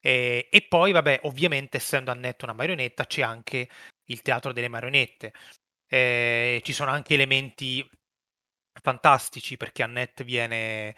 E, 0.00 0.48
e, 0.50 0.62
poi, 0.68 0.92
vabbè, 0.92 1.20
ovviamente, 1.24 1.76
essendo 1.78 2.10
Annette 2.10 2.44
una 2.44 2.54
marionetta, 2.54 3.06
c'è 3.06 3.22
anche 3.22 3.68
il 4.06 4.22
teatro 4.22 4.52
delle 4.52 4.68
marionette. 4.68 5.32
E 5.86 6.60
ci 6.64 6.72
sono 6.72 6.90
anche 6.90 7.14
elementi 7.14 7.86
fantastici 8.80 9.56
perché 9.56 9.82
Annette 9.82 10.24
viene, 10.24 10.96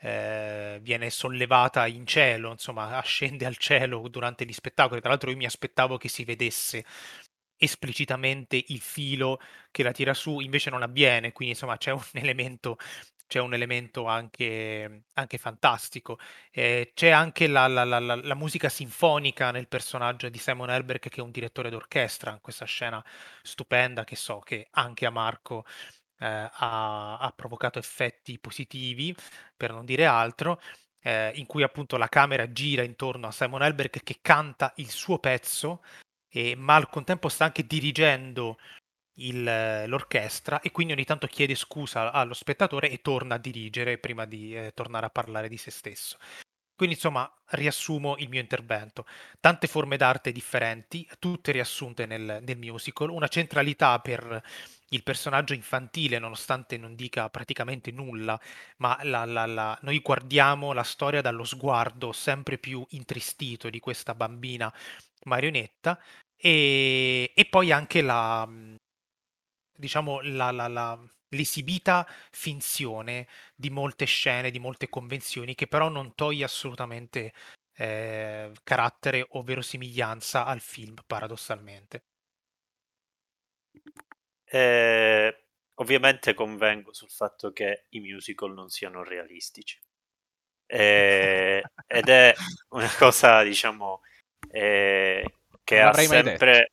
eh, 0.00 0.78
viene 0.82 1.10
sollevata 1.10 1.86
in 1.86 2.06
cielo, 2.06 2.50
insomma, 2.50 2.96
ascende 2.98 3.46
al 3.46 3.56
cielo 3.56 4.08
durante 4.08 4.44
gli 4.44 4.52
spettacoli. 4.52 5.00
Tra 5.00 5.10
l'altro, 5.10 5.30
io 5.30 5.36
mi 5.36 5.46
aspettavo 5.46 5.96
che 5.96 6.08
si 6.08 6.24
vedesse 6.24 6.84
esplicitamente 7.62 8.62
il 8.68 8.80
filo 8.80 9.38
che 9.70 9.82
la 9.82 9.92
tira 9.92 10.14
su, 10.14 10.40
invece 10.40 10.70
non 10.70 10.82
avviene, 10.82 11.32
quindi 11.32 11.54
insomma 11.54 11.76
c'è 11.76 11.92
un 11.92 12.02
elemento 12.14 12.76
c'è 13.32 13.40
un 13.40 13.54
elemento 13.54 14.04
anche, 14.04 15.04
anche 15.14 15.38
fantastico. 15.38 16.18
Eh, 16.50 16.92
c'è 16.94 17.08
anche 17.08 17.46
la, 17.46 17.66
la, 17.66 17.82
la, 17.84 17.98
la, 17.98 18.34
musica 18.34 18.68
sinfonica 18.68 19.50
nel 19.50 19.68
personaggio 19.68 20.28
di 20.28 20.36
Simon 20.36 20.68
Helberg, 20.68 21.00
che 21.08 21.20
è 21.20 21.22
un 21.22 21.30
direttore 21.30 21.70
d'orchestra, 21.70 22.32
in 22.32 22.40
questa 22.42 22.66
scena 22.66 23.02
stupenda 23.42 24.04
che 24.04 24.16
so 24.16 24.40
che 24.40 24.68
anche 24.72 25.06
a 25.06 25.10
Marco 25.10 25.64
eh, 26.18 26.26
ha, 26.26 27.16
ha, 27.18 27.32
provocato 27.34 27.78
effetti 27.78 28.38
positivi, 28.38 29.14
per 29.56 29.72
non 29.72 29.86
dire 29.86 30.04
altro. 30.04 30.60
Eh, 31.04 31.32
in 31.36 31.46
cui 31.46 31.62
appunto 31.62 31.96
la 31.96 32.08
camera 32.08 32.52
gira 32.52 32.82
intorno 32.82 33.26
a 33.26 33.32
Simon 33.32 33.62
Helberg 33.62 34.02
che 34.02 34.18
canta 34.20 34.72
il 34.76 34.90
suo 34.90 35.18
pezzo, 35.18 35.82
e, 36.32 36.56
ma 36.56 36.74
al 36.74 36.88
contempo 36.88 37.28
sta 37.28 37.44
anche 37.44 37.66
dirigendo 37.66 38.56
il, 39.16 39.84
l'orchestra 39.86 40.60
e 40.60 40.70
quindi 40.70 40.94
ogni 40.94 41.04
tanto 41.04 41.26
chiede 41.26 41.54
scusa 41.54 42.10
allo 42.10 42.32
spettatore 42.34 42.90
e 42.90 43.02
torna 43.02 43.34
a 43.34 43.38
dirigere 43.38 43.98
prima 43.98 44.24
di 44.24 44.56
eh, 44.56 44.72
tornare 44.74 45.06
a 45.06 45.10
parlare 45.10 45.48
di 45.48 45.58
se 45.58 45.70
stesso. 45.70 46.16
Quindi 46.74 46.94
insomma 46.94 47.30
riassumo 47.50 48.16
il 48.18 48.28
mio 48.28 48.40
intervento. 48.40 49.06
Tante 49.38 49.68
forme 49.68 49.96
d'arte 49.96 50.32
differenti, 50.32 51.06
tutte 51.18 51.52
riassunte 51.52 52.06
nel, 52.06 52.40
nel 52.42 52.58
musical, 52.58 53.10
una 53.10 53.28
centralità 53.28 54.00
per 54.00 54.42
il 54.88 55.02
personaggio 55.02 55.54
infantile, 55.54 56.18
nonostante 56.18 56.76
non 56.78 56.94
dica 56.94 57.28
praticamente 57.28 57.90
nulla, 57.92 58.38
ma 58.78 58.98
la, 59.02 59.24
la, 59.24 59.46
la, 59.46 59.78
noi 59.82 60.00
guardiamo 60.00 60.72
la 60.72 60.82
storia 60.82 61.20
dallo 61.20 61.44
sguardo 61.44 62.12
sempre 62.12 62.58
più 62.58 62.84
intristito 62.90 63.70
di 63.70 63.78
questa 63.78 64.14
bambina 64.14 64.72
marionetta 65.24 65.98
e, 66.44 67.30
e 67.36 67.44
poi 67.44 67.70
anche 67.70 68.02
la, 68.02 68.48
diciamo, 69.76 70.20
la, 70.22 70.50
la, 70.50 70.66
la, 70.66 70.98
l'esibita 71.28 72.04
finzione 72.32 73.28
di 73.54 73.70
molte 73.70 74.06
scene, 74.06 74.50
di 74.50 74.58
molte 74.58 74.88
convenzioni, 74.88 75.54
che 75.54 75.68
però 75.68 75.88
non 75.88 76.16
toglie 76.16 76.42
assolutamente 76.42 77.32
eh, 77.76 78.50
carattere 78.64 79.24
o 79.30 79.42
verosimiglianza 79.42 80.44
al 80.44 80.58
film, 80.58 80.96
paradossalmente. 81.06 82.06
Eh, 84.44 85.44
ovviamente 85.74 86.34
convengo 86.34 86.92
sul 86.92 87.08
fatto 87.08 87.52
che 87.52 87.86
i 87.90 88.00
musical 88.00 88.52
non 88.52 88.68
siano 88.68 89.04
realistici. 89.04 89.78
Eh, 90.66 91.62
ed 91.86 92.08
è 92.08 92.34
una 92.70 92.90
cosa, 92.98 93.44
diciamo, 93.44 94.00
eh, 94.50 95.24
che 95.64 95.78
non 95.78 95.88
ha 95.88 95.92
sempre... 95.94 96.72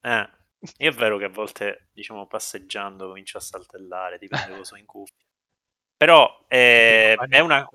Eh, 0.00 0.30
è 0.76 0.90
vero 0.90 1.18
che 1.18 1.24
a 1.24 1.30
volte, 1.30 1.88
diciamo, 1.92 2.26
passeggiando 2.26 3.08
comincio 3.08 3.38
a 3.38 3.42
saltellare, 3.42 4.18
dipende 4.18 4.56
cosa 4.56 4.78
in 4.78 4.86
cuffia. 4.86 5.24
Però 5.96 6.44
eh, 6.48 7.14
è 7.28 7.38
una... 7.40 7.68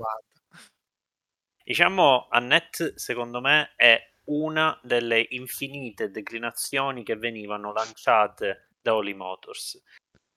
Diciamo, 1.64 2.28
Annette, 2.30 2.98
secondo 2.98 3.42
me, 3.42 3.74
è 3.76 4.02
una 4.26 4.80
delle 4.84 5.26
infinite 5.30 6.10
declinazioni 6.10 7.04
che 7.04 7.16
venivano 7.16 7.72
lanciate 7.72 8.70
da 8.82 8.96
Holly 8.96 9.14
Motors, 9.14 9.82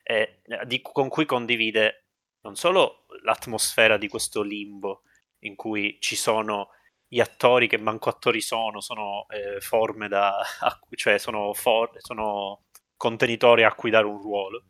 eh, 0.03 0.43
di, 0.65 0.81
con 0.83 1.09
cui 1.09 1.25
condivide 1.25 2.07
non 2.43 2.57
solo 2.57 3.07
l'atmosfera 3.23 3.97
di 3.97 4.09
questo 4.09 4.43
limbo 4.43 5.05
in 5.45 5.55
cui 5.55 5.99
ci 6.01 6.17
sono 6.17 6.71
gli 7.13 7.21
attori 7.21 7.69
che 7.69 7.77
manco 7.77 8.09
attori 8.09 8.41
sono, 8.41 8.81
sono 8.81 9.27
eh, 9.29 9.61
forme 9.61 10.09
da, 10.09 10.43
cioè 10.97 11.19
sono, 11.19 11.53
for, 11.53 11.91
sono, 11.99 12.65
contenitori 12.97 13.65
a 13.65 13.75
cui 13.75 13.91
dare 13.91 14.07
un 14.07 14.17
ruolo, 14.17 14.65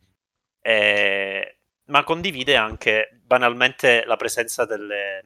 eh, 0.59 1.59
ma 1.85 2.03
condivide 2.03 2.57
anche 2.57 3.21
banalmente 3.23 4.03
la 4.03 4.17
presenza 4.17 4.65
delle, 4.65 5.23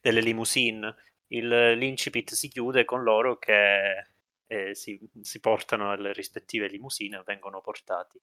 delle 0.00 0.20
limousine. 0.22 0.94
Il, 1.26 1.74
l'incipit 1.76 2.32
si 2.32 2.48
chiude 2.48 2.86
con 2.86 3.02
loro 3.02 3.36
che 3.36 4.06
eh, 4.46 4.74
si, 4.74 4.98
si, 5.20 5.38
portano 5.38 5.90
alle 5.90 6.14
rispettive 6.14 6.68
limousine 6.68 7.18
e 7.18 7.22
vengono 7.26 7.60
portati 7.60 8.18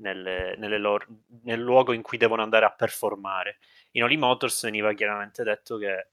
nelle, 0.00 0.56
nelle 0.56 0.78
loro, 0.78 1.06
nel 1.44 1.60
luogo 1.60 1.92
in 1.92 2.02
cui 2.02 2.18
devono 2.18 2.42
andare 2.42 2.64
a 2.64 2.72
performare. 2.72 3.58
In 3.92 4.02
Oli 4.02 4.16
Motors 4.16 4.64
veniva 4.64 4.92
chiaramente 4.94 5.44
detto 5.44 5.76
che 5.76 6.08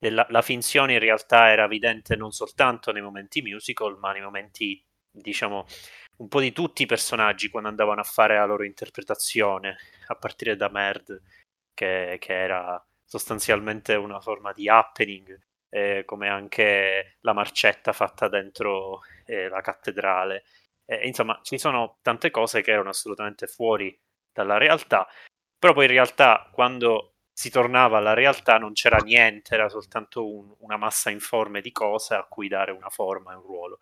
la, 0.00 0.26
la 0.28 0.42
finzione 0.42 0.94
in 0.94 0.98
realtà 0.98 1.50
era 1.50 1.64
evidente 1.64 2.16
non 2.16 2.30
soltanto 2.30 2.92
nei 2.92 3.02
momenti 3.02 3.42
musical, 3.42 3.98
ma 3.98 4.12
nei 4.12 4.22
momenti, 4.22 4.82
diciamo, 5.10 5.66
un 6.18 6.28
po' 6.28 6.40
di 6.40 6.52
tutti 6.52 6.82
i 6.82 6.86
personaggi 6.86 7.48
quando 7.48 7.68
andavano 7.68 8.00
a 8.00 8.04
fare 8.04 8.36
la 8.36 8.44
loro 8.44 8.64
interpretazione, 8.64 9.76
a 10.06 10.14
partire 10.14 10.56
da 10.56 10.68
Merd, 10.68 11.20
che, 11.74 12.16
che 12.20 12.32
era 12.32 12.82
sostanzialmente 13.04 13.94
una 13.94 14.20
forma 14.20 14.52
di 14.52 14.68
happening, 14.68 15.38
eh, 15.70 16.04
come 16.04 16.28
anche 16.28 17.16
la 17.20 17.32
marcetta 17.32 17.92
fatta 17.92 18.28
dentro 18.28 19.00
eh, 19.26 19.48
la 19.48 19.60
cattedrale. 19.60 20.44
Eh, 20.84 21.06
insomma, 21.06 21.40
ci 21.42 21.58
sono 21.58 21.98
tante 22.02 22.30
cose 22.30 22.62
che 22.62 22.72
erano 22.72 22.90
assolutamente 22.90 23.46
fuori 23.46 23.96
dalla 24.32 24.58
realtà, 24.58 25.06
però 25.58 25.72
poi 25.72 25.84
in 25.84 25.90
realtà 25.90 26.48
quando 26.52 27.17
si 27.38 27.50
tornava 27.50 27.98
alla 27.98 28.14
realtà, 28.14 28.58
non 28.58 28.72
c'era 28.72 28.96
niente, 28.96 29.54
era 29.54 29.68
soltanto 29.68 30.28
un, 30.28 30.52
una 30.58 30.76
massa 30.76 31.08
informe 31.08 31.60
di 31.60 31.70
cose 31.70 32.14
a 32.14 32.24
cui 32.24 32.48
dare 32.48 32.72
una 32.72 32.88
forma 32.88 33.32
e 33.32 33.36
un 33.36 33.42
ruolo. 33.42 33.78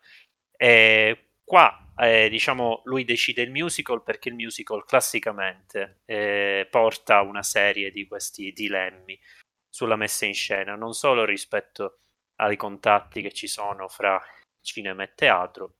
E 0.55 1.29
qua, 1.43 1.91
eh, 1.97 2.29
diciamo, 2.29 2.81
lui 2.83 3.03
decide 3.03 3.41
il 3.41 3.49
musical 3.49 4.03
perché 4.03 4.29
il 4.29 4.35
musical 4.35 4.85
classicamente 4.85 6.01
eh, 6.05 6.67
porta 6.69 7.21
una 7.21 7.41
serie 7.41 7.89
di 7.89 8.05
questi 8.05 8.51
dilemmi 8.51 9.19
sulla 9.67 9.95
messa 9.95 10.27
in 10.27 10.35
scena, 10.35 10.75
non 10.75 10.93
solo 10.93 11.25
rispetto 11.25 12.01
ai 12.35 12.57
contatti 12.57 13.23
che 13.23 13.31
ci 13.31 13.47
sono 13.47 13.87
fra 13.87 14.21
cinema 14.61 15.01
e 15.01 15.13
teatro, 15.15 15.77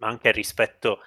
ma 0.00 0.08
anche 0.08 0.30
rispetto 0.30 0.98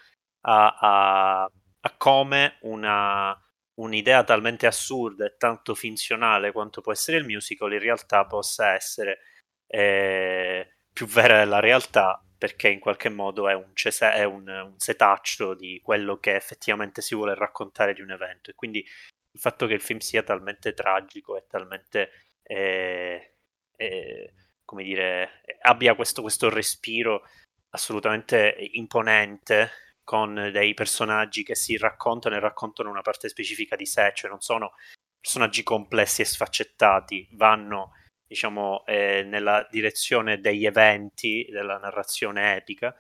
a, 0.48 0.78
a, 0.80 1.44
a 1.44 1.98
come 1.98 2.58
una 2.62 3.40
un'idea 3.82 4.24
talmente 4.24 4.68
assurda 4.68 5.26
e 5.26 5.36
tanto 5.38 5.76
finzionale 5.76 6.52
quanto 6.52 6.82
può 6.82 6.92
essere 6.92 7.18
il 7.18 7.26
musical 7.26 7.74
in 7.74 7.80
realtà 7.80 8.26
possa 8.26 8.74
essere 8.74 9.20
eh, 9.68 10.76
più 10.92 11.06
vera 11.08 11.40
della 11.40 11.60
realtà 11.60 12.24
perché 12.38 12.70
in 12.70 12.80
qualche 12.80 13.10
modo 13.10 13.48
è, 13.48 13.54
un, 13.54 13.72
cese- 13.74 14.14
è 14.14 14.24
un, 14.24 14.48
un, 14.48 14.74
setaccio 14.78 15.54
di 15.54 15.80
quello 15.84 16.18
che 16.18 16.36
effettivamente 16.36 17.02
si 17.02 17.14
vuole 17.14 17.36
raccontare 17.36 17.94
di 17.94 18.02
un 18.02 18.10
evento. 18.10 18.50
E 18.50 18.56
quindi 18.56 18.80
il 18.80 19.40
fatto 19.40 19.68
che 19.68 19.76
il 19.76 19.82
film 19.82 20.00
sia 20.00 20.24
talmente 20.24 20.74
tragico 20.74 21.38
e 21.38 21.46
talmente 21.48 22.10
eh, 22.42 23.36
eh, 23.76 24.34
come 24.66 24.84
dire 24.84 25.44
abbia 25.62 25.94
questo, 25.94 26.24
questo 26.24 26.50
respiro 26.50 27.28
assolutamente 27.70 28.56
imponente 28.72 29.70
con 30.04 30.50
dei 30.52 30.74
personaggi 30.74 31.44
che 31.44 31.56
si 31.56 31.78
raccontano 31.78 32.36
e 32.36 32.40
raccontano 32.40 32.90
una 32.90 33.02
parte 33.02 33.30
specifica 33.30 33.76
di 33.76 33.86
sé, 33.86 34.12
cioè 34.14 34.30
non 34.30 34.42
sono 34.42 34.74
personaggi 35.20 35.64
complessi 35.64 36.22
e 36.22 36.26
sfaccettati, 36.26 37.30
vanno 37.34 37.94
diciamo 38.28 38.86
eh, 38.86 39.24
nella 39.24 39.68
direzione 39.70 40.40
degli 40.40 40.66
eventi, 40.66 41.48
della 41.50 41.78
narrazione 41.78 42.56
epica, 42.56 42.96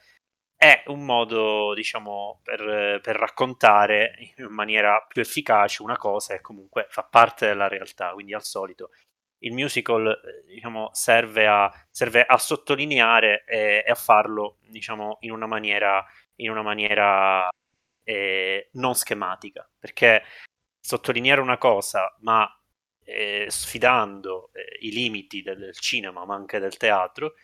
è 0.55 0.83
un 0.87 1.03
modo 1.05 1.73
diciamo 1.73 2.41
per, 2.43 2.99
per 3.01 3.15
raccontare 3.15 4.33
in 4.37 4.45
maniera 4.49 5.03
più 5.07 5.21
efficace 5.21 5.81
una 5.81 5.97
cosa 5.97 6.35
che 6.35 6.41
comunque 6.41 6.85
fa 6.89 7.03
parte 7.03 7.47
della 7.47 7.67
realtà, 7.67 8.11
quindi 8.11 8.33
al 8.33 8.43
solito 8.43 8.91
il 9.43 9.53
musical 9.53 10.19
diciamo, 10.45 10.89
serve, 10.93 11.47
a, 11.47 11.71
serve 11.89 12.23
a 12.25 12.37
sottolineare 12.37 13.43
e, 13.45 13.83
e, 13.85 13.89
a 13.89 13.95
farlo 13.95 14.57
diciamo, 14.67 15.17
in 15.21 15.31
una 15.31 15.47
maniera 15.47 16.05
in 16.35 16.49
una 16.49 16.61
maniera 16.61 17.49
eh, 18.03 18.69
non 18.73 18.95
schematica, 18.95 19.67
perché 19.77 20.23
sottolineare 20.79 21.41
una 21.41 21.57
cosa, 21.57 22.15
ma 22.21 22.49
eh, 23.03 23.45
sfidando 23.49 24.51
eh, 24.53 24.77
i 24.81 24.91
limiti 24.91 25.41
del 25.41 25.75
cinema, 25.77 26.25
ma 26.25 26.35
anche 26.35 26.59
del 26.59 26.77
teatro, 26.77 27.35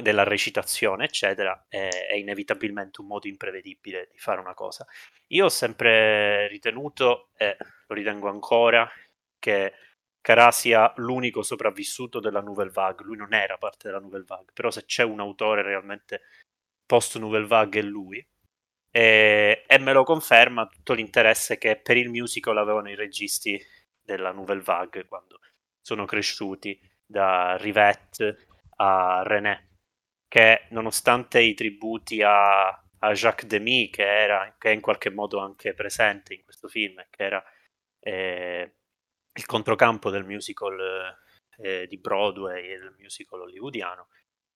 della 0.00 0.24
recitazione, 0.24 1.04
eccetera, 1.04 1.66
è, 1.68 2.14
inevitabilmente 2.14 3.02
un 3.02 3.08
modo 3.08 3.28
imprevedibile 3.28 4.08
di 4.10 4.18
fare 4.18 4.40
una 4.40 4.54
cosa. 4.54 4.86
Io 5.28 5.44
ho 5.44 5.50
sempre 5.50 6.48
ritenuto, 6.48 7.28
e 7.36 7.54
lo 7.86 7.94
ritengo 7.94 8.30
ancora, 8.30 8.90
che 9.38 9.74
Carà 10.24 10.50
sia 10.52 10.90
l'unico 10.96 11.42
sopravvissuto 11.42 12.18
della 12.18 12.40
Nouvelle 12.40 12.70
Vague. 12.70 13.04
Lui 13.04 13.18
non 13.18 13.34
era 13.34 13.58
parte 13.58 13.88
della 13.88 14.00
Nouvelle 14.00 14.24
Vague, 14.26 14.52
però 14.54 14.70
se 14.70 14.86
c'è 14.86 15.02
un 15.02 15.20
autore 15.20 15.60
realmente 15.60 16.22
post 16.86 17.18
Nouvelle 17.18 17.46
Vague 17.46 17.80
è 17.80 17.82
lui. 17.82 18.26
E, 18.90 19.64
e, 19.66 19.78
me 19.78 19.92
lo 19.92 20.04
conferma 20.04 20.66
tutto 20.66 20.92
l'interesse 20.92 21.58
che 21.58 21.80
per 21.80 21.96
il 21.96 22.10
musical 22.10 22.56
avevano 22.58 22.90
i 22.90 22.94
registi 22.94 23.60
della 24.00 24.30
Nouvelle 24.30 24.62
Vague 24.62 25.06
quando 25.06 25.40
sono 25.80 26.04
cresciuti 26.04 26.78
da 27.04 27.56
Rivette 27.56 28.46
a 28.76 29.22
René 29.24 29.74
che 30.34 30.66
nonostante 30.70 31.40
i 31.40 31.54
tributi 31.54 32.20
a, 32.20 32.66
a 32.66 33.12
Jacques 33.12 33.46
Demy, 33.46 33.88
che, 33.88 34.02
era, 34.02 34.52
che 34.58 34.70
è 34.70 34.74
in 34.74 34.80
qualche 34.80 35.08
modo 35.08 35.38
anche 35.38 35.74
presente 35.74 36.34
in 36.34 36.42
questo 36.42 36.66
film, 36.66 37.06
che 37.08 37.22
era 37.22 37.44
eh, 38.00 38.74
il 39.32 39.46
controcampo 39.46 40.10
del 40.10 40.24
musical 40.24 41.16
eh, 41.58 41.86
di 41.86 41.98
Broadway 41.98 42.68
e 42.68 42.78
del 42.78 42.96
musical 42.98 43.42
hollywoodiano, 43.42 44.08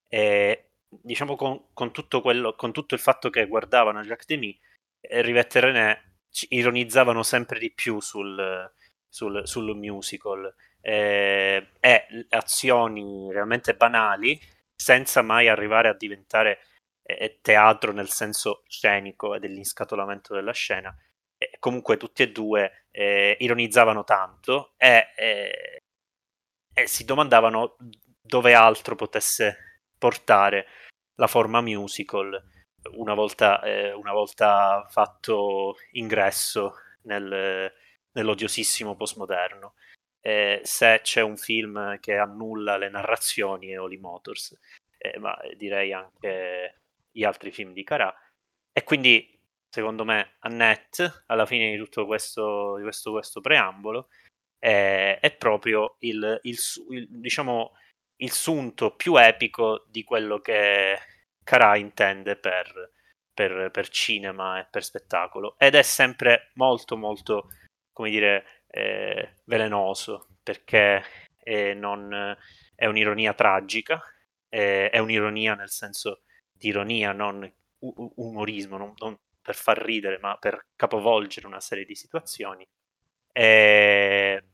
e 0.09 0.68
diciamo 0.89 1.37
con, 1.37 1.69
con, 1.73 1.93
tutto 1.93 2.21
quello, 2.21 2.55
con 2.55 2.73
tutto 2.73 2.95
il 2.95 3.01
fatto 3.01 3.31
che 3.31 3.47
guardavano 3.47 4.03
Jacques 4.03 4.27
Demy, 4.27 4.59
Rivette 5.01 5.61
René 5.61 6.03
ironizzavano 6.49 7.23
sempre 7.23 7.59
di 7.59 7.73
più 7.73 8.01
sul, 8.01 8.71
sul, 9.09 9.47
sul 9.47 9.77
musical 9.77 10.55
eh, 10.81 11.71
e 11.81 12.07
azioni 12.31 13.33
realmente 13.33 13.75
banali 13.75 14.39
senza 14.75 15.23
mai 15.23 15.49
arrivare 15.49 15.89
a 15.89 15.95
diventare 15.95 16.61
eh, 17.03 17.39
teatro 17.41 17.93
nel 17.93 18.09
senso 18.09 18.63
scenico 18.69 19.35
e 19.35 19.41
dell'inscatolamento 19.41 20.35
della 20.35 20.53
scena. 20.53 20.95
E 21.37 21.57
comunque 21.59 21.97
tutti 21.97 22.23
e 22.23 22.33
due 22.33 22.87
eh, 22.91 23.37
ironizzavano 23.41 24.05
tanto 24.05 24.75
e, 24.77 25.09
e, 25.17 25.79
e 26.75 26.87
si 26.87 27.05
domandavano 27.05 27.77
dove 28.21 28.55
altro 28.55 28.95
potesse 28.95 29.68
portare 29.99 30.67
la 31.17 31.27
forma 31.27 31.61
musical 31.61 32.43
una 32.93 33.15
volta, 33.15 33.61
eh, 33.63 33.93
una 33.93 34.13
volta 34.13 34.87
fatto 34.89 35.77
ingresso 35.93 36.75
nel, 37.03 37.73
nell'odiosissimo 38.13 38.97
postmoderno. 38.97 39.75
Eh, 40.21 40.61
se 40.65 41.01
c'è 41.03 41.23
un 41.23 41.37
film 41.37 41.99
che 42.01 42.17
annulla 42.17 42.77
le 42.77 42.89
narrazioni 42.89 43.69
è 43.69 43.81
Holy 43.81 43.99
Motors, 43.99 44.59
eh, 44.99 45.19
ma 45.19 45.37
direi 45.57 45.93
anche 45.93 46.81
gli 47.11 47.25
altri 47.25 47.51
film 47.51 47.73
di 47.73 47.85
Carà. 47.85 48.15
E 48.73 48.85
quindi, 48.85 49.41
secondo 49.69 50.05
me, 50.05 50.37
Annette, 50.41 51.25
alla 51.27 51.47
fine 51.47 51.71
di 51.71 51.79
tutto 51.79 52.07
questo, 52.07 52.77
di 52.77 52.83
questo, 52.83 53.13
questo 53.13 53.41
preambolo, 53.41 54.09
è, 54.59 55.19
è 55.21 55.37
proprio 55.37 55.97
il, 56.01 56.39
il, 56.43 56.57
il, 56.91 57.09
diciamo, 57.11 57.73
il 58.19 58.33
sunto 58.33 58.95
più 58.95 59.17
epico 59.17 59.85
di 59.89 60.05
quello 60.05 60.41
che 60.41 60.99
Carà 61.43 61.77
intende 61.77 62.37
per, 62.37 62.93
per, 63.33 63.71
per, 63.71 63.89
cinema 63.89 64.61
e 64.61 64.67
per 64.71 64.85
spettacolo. 64.85 65.57
Ed 65.59 65.75
è 65.75 65.83
sempre 65.83 66.51
molto 66.55 66.97
molto 66.97 67.49
come 67.93 68.11
dire 68.11 68.63
eh, 68.69 69.37
velenoso 69.45 70.29
perché 70.43 71.03
è, 71.37 71.75
non, 71.75 72.37
è 72.75 72.87
un'ironia 72.87 73.35
tragica 73.35 74.01
è, 74.49 74.91
è, 74.93 74.99
un'ironia 74.99 75.55
nel 75.55 75.71
senso 75.71 76.23
di 76.53 76.69
ironia 76.69 77.13
non 77.13 77.51
umorismo 77.81 78.77
non, 78.77 78.93
non, 78.99 79.19
per 79.41 79.55
far 79.55 79.79
ridere 79.79 80.19
ma 80.19 80.37
per 80.37 80.67
capovolgere 80.77 81.47
una 81.47 81.61
serie 81.61 81.85
di 81.85 81.95
situazioni. 81.95 82.67
E, 83.33 84.45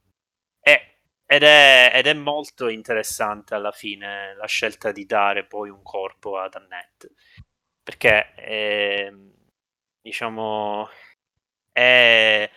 è, 0.61 0.94
ed, 1.35 1.43
è, 1.43 1.91
ed, 1.95 2.07
è, 2.07 2.15
molto 2.15 2.69
interessante 2.69 3.55
alla 3.55 3.73
fine 3.73 4.35
la 4.37 4.47
scelta 4.47 4.93
di 4.93 5.05
dare 5.05 5.45
poi 5.47 5.69
un 5.69 5.83
corpo 5.83 6.39
ad 6.39 6.55
Annette. 6.55 7.11
Perché 7.83 8.35
eh, 8.37 9.13
diciamo 10.01 10.89
è, 11.73 12.49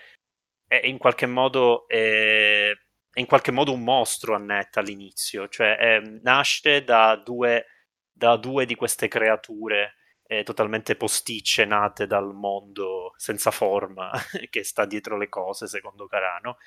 è, 0.67 0.81
in 0.85 0.97
qualche 0.97 1.25
modo 1.25 1.87
è, 1.87 2.71
è, 3.11 3.19
in 3.19 3.25
qualche 3.25 3.51
modo 3.51 3.73
un 3.73 3.83
mostro 3.83 4.35
Annette 4.35 4.79
all'inizio, 4.79 5.47
cioè 5.47 5.77
eh, 5.79 6.19
nasce 6.21 6.83
da 6.83 7.15
due, 7.15 7.65
da 8.11 8.37
due 8.37 8.65
di 8.65 8.75
queste 8.75 9.07
creature 9.07 9.95
eh, 10.27 10.43
totalmente 10.43 10.95
posticce 10.95 11.65
nate 11.65 12.05
dal 12.05 12.33
mondo 12.33 13.13
senza 13.17 13.49
forma 13.49 14.11
che 14.49 14.63
sta 14.63 14.85
dietro 14.85 15.17
le 15.17 15.29
cose 15.29 15.67
secondo 15.67 16.05
Carano 16.07 16.57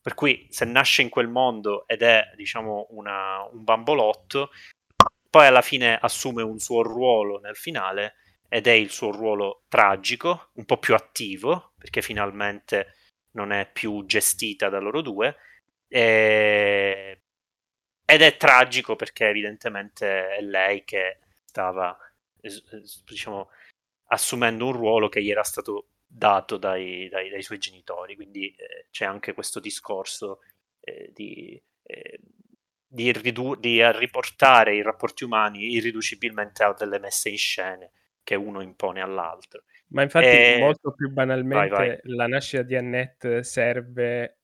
per 0.00 0.14
cui 0.14 0.46
se 0.50 0.64
nasce 0.64 1.02
in 1.02 1.08
quel 1.08 1.28
mondo 1.28 1.86
ed 1.86 2.02
è 2.02 2.32
diciamo 2.36 2.86
una, 2.90 3.42
un 3.50 3.64
bambolotto 3.64 4.50
poi 5.30 5.46
alla 5.46 5.62
fine 5.62 5.96
assume 5.96 6.42
un 6.42 6.58
suo 6.58 6.82
ruolo 6.82 7.38
nel 7.38 7.56
finale 7.56 8.16
ed 8.48 8.66
è 8.66 8.72
il 8.72 8.90
suo 8.90 9.12
ruolo 9.12 9.62
tragico, 9.68 10.50
un 10.54 10.64
po' 10.64 10.78
più 10.78 10.94
attivo, 10.94 11.72
perché 11.78 12.02
finalmente 12.02 12.96
non 13.32 13.52
è 13.52 13.70
più 13.70 14.04
gestita 14.06 14.68
da 14.68 14.80
loro 14.80 15.02
due, 15.02 15.36
e... 15.86 17.20
ed 18.04 18.22
è 18.22 18.36
tragico 18.36 18.96
perché 18.96 19.28
evidentemente 19.28 20.36
è 20.36 20.40
lei 20.42 20.84
che 20.84 21.20
stava, 21.44 21.96
diciamo, 23.04 23.50
assumendo 24.06 24.66
un 24.66 24.72
ruolo 24.72 25.08
che 25.08 25.22
gli 25.22 25.30
era 25.30 25.44
stato 25.44 25.89
dato 26.12 26.56
dai, 26.56 27.08
dai, 27.08 27.30
dai 27.30 27.42
suoi 27.42 27.58
genitori, 27.58 28.16
quindi 28.16 28.48
eh, 28.48 28.86
c'è 28.90 29.04
anche 29.04 29.32
questo 29.32 29.60
discorso 29.60 30.40
eh, 30.80 31.10
di... 31.14 31.60
Eh, 31.82 32.20
di, 32.92 33.12
ridu- 33.12 33.56
di, 33.60 33.80
riportare 33.92 34.74
i 34.74 34.82
rapporti 34.82 35.22
umani 35.22 35.74
irriducibilmente 35.74 36.64
a 36.64 36.74
delle 36.76 36.98
messe 36.98 37.28
in 37.28 37.38
scene 37.38 37.92
che 38.24 38.34
uno 38.34 38.60
impone 38.60 39.00
all'altro. 39.00 39.62
Ma 39.88 40.02
infatti, 40.02 40.26
e... 40.26 40.56
molto 40.58 40.92
più 40.92 41.08
banalmente, 41.10 41.68
vai, 41.68 41.88
vai. 41.88 41.98
la 42.02 42.26
nascita 42.26 42.62
di 42.62 42.74
Annette 42.74 43.44
serve 43.44 44.38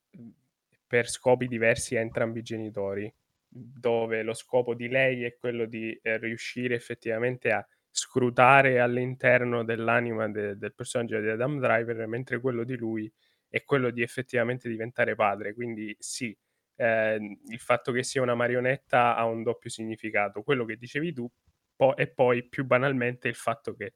per 0.87 1.09
scopi 1.09 1.49
diversi 1.49 1.97
a 1.97 2.01
entrambi 2.01 2.39
i 2.39 2.43
genitori, 2.43 3.12
dove 3.49 4.23
lo 4.23 4.35
scopo 4.35 4.75
di 4.75 4.89
lei 4.89 5.25
è 5.25 5.37
quello 5.37 5.67
di 5.67 5.99
eh, 6.03 6.19
riuscire 6.19 6.75
effettivamente 6.75 7.51
a 7.51 7.67
scrutare 7.99 8.78
all'interno 8.80 9.64
dell'anima 9.64 10.28
de- 10.28 10.57
del 10.59 10.74
personaggio 10.74 11.18
di 11.20 11.28
Adam 11.28 11.59
Driver, 11.61 12.07
mentre 12.07 12.40
quello 12.40 12.62
di 12.64 12.76
lui 12.76 13.11
è 13.49 13.64
quello 13.64 13.90
di 13.90 14.03
effettivamente 14.03 14.68
diventare 14.68 15.14
padre. 15.14 15.55
Quindi 15.55 15.94
sì, 15.99 16.36
eh, 16.76 17.38
il 17.49 17.59
fatto 17.59 17.92
che 17.92 18.03
sia 18.03 18.20
una 18.22 18.34
marionetta 18.34 19.16
ha 19.16 19.24
un 19.24 19.42
doppio 19.42 19.70
significato. 19.70 20.42
Quello 20.42 20.64
che 20.66 20.76
dicevi 20.76 21.12
tu, 21.14 21.30
po- 21.74 21.97
e 21.97 22.09
poi 22.09 22.47
più 22.49 22.64
banalmente 22.66 23.28
il 23.28 23.34
fatto 23.34 23.74
che 23.74 23.94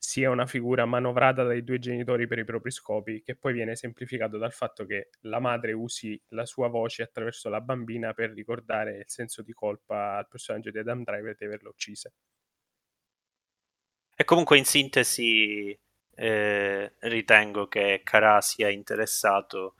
sia 0.00 0.30
una 0.30 0.46
figura 0.46 0.86
manovrata 0.86 1.42
dai 1.42 1.62
due 1.64 1.78
genitori 1.78 2.26
per 2.26 2.38
i 2.38 2.44
propri 2.44 2.70
scopi, 2.70 3.20
che 3.22 3.36
poi 3.36 3.52
viene 3.52 3.76
semplificato 3.76 4.38
dal 4.38 4.52
fatto 4.52 4.86
che 4.86 5.10
la 5.22 5.40
madre 5.40 5.72
usi 5.72 6.20
la 6.28 6.46
sua 6.46 6.68
voce 6.68 7.02
attraverso 7.02 7.48
la 7.50 7.60
bambina 7.60 8.14
per 8.14 8.30
ricordare 8.30 8.98
il 8.98 9.04
senso 9.08 9.42
di 9.42 9.52
colpa 9.52 10.16
al 10.18 10.28
personaggio 10.28 10.70
di 10.70 10.78
Adam 10.78 11.02
Driver 11.04 11.34
di 11.36 11.44
averla 11.44 11.68
uccisa. 11.68 12.10
E 14.20 14.24
comunque 14.24 14.58
in 14.58 14.64
sintesi 14.64 15.78
eh, 16.16 16.92
ritengo 16.98 17.68
che 17.68 18.00
Cara 18.02 18.40
sia 18.40 18.68
interessato 18.68 19.76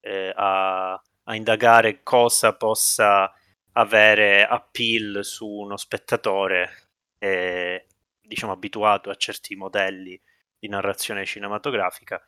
eh, 0.00 0.32
a, 0.34 0.94
a, 0.94 1.34
indagare 1.34 2.02
cosa 2.02 2.56
possa 2.56 3.30
avere 3.72 4.46
appeal 4.46 5.22
su 5.22 5.46
uno 5.46 5.76
spettatore 5.76 6.88
eh, 7.18 7.86
diciamo 8.22 8.52
abituato 8.52 9.10
a 9.10 9.14
certi 9.14 9.56
modelli 9.56 10.18
di 10.58 10.68
narrazione 10.68 11.26
cinematografica 11.26 12.18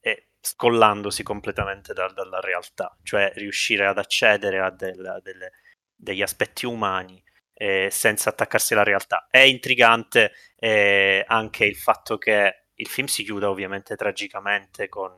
e 0.00 0.26
scollandosi 0.42 1.22
completamente 1.22 1.94
da, 1.94 2.08
dalla 2.08 2.40
realtà, 2.40 2.94
cioè 3.02 3.32
riuscire 3.34 3.86
ad 3.86 3.96
accedere 3.96 4.60
a, 4.60 4.68
del, 4.68 5.06
a 5.06 5.20
delle, 5.20 5.52
degli 5.96 6.20
aspetti 6.20 6.66
umani 6.66 7.22
eh, 7.60 7.88
senza 7.90 8.30
attaccarsi 8.30 8.72
alla 8.72 8.84
realtà. 8.84 9.26
È 9.28 9.38
intrigante 9.38 10.32
eh, 10.56 11.24
anche 11.26 11.64
il 11.64 11.76
fatto 11.76 12.16
che 12.16 12.66
il 12.72 12.86
film 12.86 13.08
si 13.08 13.24
chiuda 13.24 13.50
ovviamente 13.50 13.96
tragicamente 13.96 14.88
con 14.88 15.14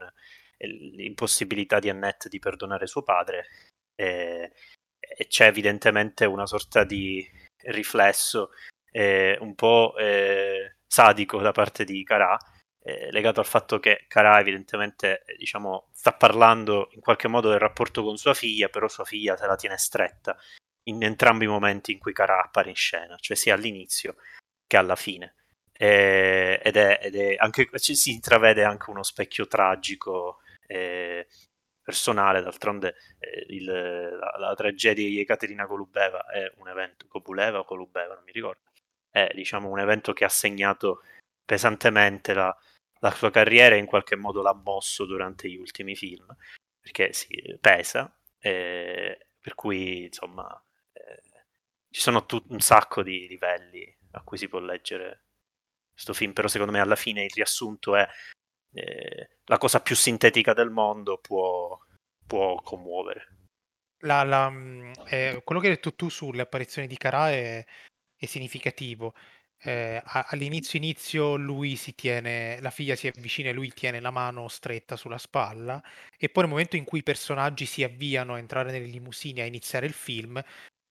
l'impossibilità 0.56 1.78
di 1.78 1.90
Annette 1.90 2.28
di 2.30 2.38
perdonare 2.38 2.86
suo 2.86 3.02
padre 3.02 3.46
eh, 3.94 4.52
e 4.98 5.26
c'è 5.26 5.46
evidentemente 5.46 6.24
una 6.24 6.46
sorta 6.46 6.84
di 6.84 7.26
riflesso 7.64 8.50
eh, 8.90 9.36
un 9.40 9.54
po' 9.54 9.94
eh, 9.98 10.76
sadico 10.86 11.40
da 11.40 11.52
parte 11.52 11.84
di 11.84 12.02
Carà, 12.04 12.38
eh, 12.82 13.10
legato 13.10 13.40
al 13.40 13.46
fatto 13.46 13.78
che 13.78 14.06
Carà 14.08 14.40
evidentemente 14.40 15.24
diciamo, 15.36 15.88
sta 15.92 16.12
parlando 16.12 16.88
in 16.92 17.00
qualche 17.00 17.28
modo 17.28 17.50
del 17.50 17.58
rapporto 17.58 18.02
con 18.02 18.16
sua 18.16 18.34
figlia, 18.34 18.68
però 18.68 18.88
sua 18.88 19.04
figlia 19.04 19.36
se 19.36 19.46
la 19.46 19.56
tiene 19.56 19.76
stretta 19.76 20.36
in 20.90 21.02
entrambi 21.02 21.44
i 21.44 21.48
momenti 21.48 21.92
in 21.92 21.98
cui 21.98 22.12
Carà 22.12 22.42
appare 22.42 22.70
in 22.70 22.76
scena, 22.76 23.16
cioè 23.18 23.36
sia 23.36 23.54
all'inizio 23.54 24.16
che 24.66 24.76
alla 24.76 24.96
fine. 24.96 25.34
Eh, 25.72 26.60
ed, 26.62 26.76
è, 26.76 27.00
ed 27.02 27.16
è 27.16 27.36
anche, 27.38 27.68
si 27.74 28.12
intravede 28.12 28.64
anche 28.64 28.90
uno 28.90 29.02
specchio 29.02 29.46
tragico 29.46 30.40
eh, 30.66 31.26
personale, 31.82 32.42
d'altronde 32.42 32.96
eh, 33.18 33.46
il, 33.48 33.64
la, 33.64 34.36
la, 34.38 34.54
tragedia 34.54 35.08
di 35.08 35.20
Ekaterina 35.20 35.64
Golubeva 35.64 36.26
è 36.26 36.52
un 36.58 36.68
evento, 36.68 37.06
Kobuleva 37.08 37.58
o 37.60 37.64
Golubeva, 37.64 38.14
non 38.14 38.24
mi 38.24 38.32
ricordo, 38.32 38.60
è 39.10 39.30
diciamo, 39.34 39.68
un 39.68 39.80
evento 39.80 40.12
che 40.12 40.24
ha 40.24 40.28
segnato 40.28 41.02
pesantemente 41.44 42.34
la, 42.34 42.56
la 43.00 43.10
sua 43.10 43.30
carriera 43.30 43.74
e 43.74 43.78
in 43.78 43.86
qualche 43.86 44.16
modo 44.16 44.42
l'ha 44.42 44.54
mosso 44.54 45.04
durante 45.04 45.48
gli 45.50 45.56
ultimi 45.56 45.96
film, 45.96 46.26
perché 46.80 47.12
si 47.12 47.58
pesa, 47.60 48.14
eh, 48.38 49.26
per 49.40 49.54
cui 49.54 50.04
insomma 50.04 50.62
ci 51.90 52.00
sono 52.00 52.24
tut- 52.26 52.50
un 52.50 52.60
sacco 52.60 53.02
di 53.02 53.26
livelli 53.26 53.96
a 54.12 54.22
cui 54.22 54.38
si 54.38 54.48
può 54.48 54.60
leggere 54.60 55.24
questo 55.92 56.14
film, 56.14 56.32
però 56.32 56.48
secondo 56.48 56.72
me 56.72 56.80
alla 56.80 56.96
fine 56.96 57.24
il 57.24 57.32
riassunto 57.34 57.96
è 57.96 58.08
eh, 58.72 59.30
la 59.44 59.58
cosa 59.58 59.80
più 59.80 59.96
sintetica 59.96 60.54
del 60.54 60.70
mondo 60.70 61.18
può, 61.18 61.78
può 62.26 62.60
commuovere. 62.62 63.36
La, 64.02 64.22
la, 64.22 64.48
mm, 64.48 64.92
eh, 65.08 65.42
quello 65.44 65.60
che 65.60 65.68
hai 65.68 65.74
detto 65.74 65.94
tu 65.94 66.08
sulle 66.08 66.42
apparizioni 66.42 66.86
di 66.88 66.96
Kara 66.96 67.30
è, 67.30 67.64
è 68.16 68.26
significativo. 68.26 69.14
Eh, 69.62 70.00
all'inizio 70.04 70.78
inizio 70.78 71.36
lui 71.36 71.76
si 71.76 71.94
tiene, 71.94 72.58
la 72.62 72.70
figlia 72.70 72.96
si 72.96 73.08
avvicina 73.08 73.50
e 73.50 73.52
lui 73.52 73.70
tiene 73.72 74.00
la 74.00 74.10
mano 74.10 74.48
stretta 74.48 74.96
sulla 74.96 75.18
spalla 75.18 75.82
e 76.16 76.30
poi 76.30 76.44
nel 76.44 76.52
momento 76.52 76.76
in 76.76 76.84
cui 76.84 77.00
i 77.00 77.02
personaggi 77.02 77.66
si 77.66 77.84
avviano 77.84 78.32
a 78.34 78.38
entrare 78.38 78.72
nelle 78.72 78.86
limousine 78.86 79.42
a 79.42 79.44
iniziare 79.44 79.84
il 79.84 79.92
film, 79.92 80.42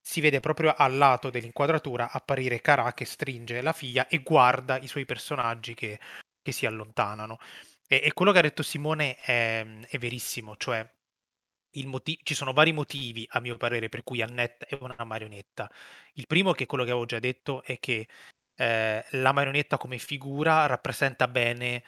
si 0.09 0.21
vede 0.21 0.39
proprio 0.39 0.73
al 0.75 0.97
lato 0.97 1.29
dell'inquadratura 1.29 2.09
apparire 2.09 2.61
Kara 2.61 2.93
che 2.93 3.05
stringe 3.05 3.61
la 3.61 3.73
figlia 3.73 4.07
e 4.07 4.23
guarda 4.23 4.79
i 4.79 4.87
suoi 4.87 5.05
personaggi 5.05 5.75
che, 5.75 5.99
che 6.41 6.51
si 6.51 6.65
allontanano. 6.65 7.37
E, 7.87 8.01
e, 8.03 8.13
quello 8.13 8.31
che 8.31 8.39
ha 8.39 8.41
detto 8.41 8.63
Simone 8.63 9.17
è, 9.17 9.63
è 9.87 9.97
verissimo, 9.99 10.57
cioè 10.57 10.83
Motiv- 11.83 12.21
ci 12.23 12.33
sono 12.33 12.53
vari 12.53 12.71
motivi, 12.73 13.23
a 13.29 13.39
mio 13.39 13.55
parere, 13.55 13.87
per 13.89 14.01
cui 14.01 14.23
Annette 14.23 14.65
è 14.65 14.77
una 14.81 15.03
marionetta. 15.03 15.69
Il 16.13 16.25
primo, 16.25 16.53
che 16.53 16.63
è 16.63 16.65
quello 16.65 16.83
che 16.83 16.89
avevo 16.89 17.05
già 17.05 17.19
detto, 17.19 17.61
è 17.61 17.77
che 17.77 18.07
eh, 18.55 19.05
la 19.11 19.31
marionetta 19.31 19.77
come 19.77 19.99
figura 19.99 20.65
rappresenta 20.65 21.27
bene 21.27 21.83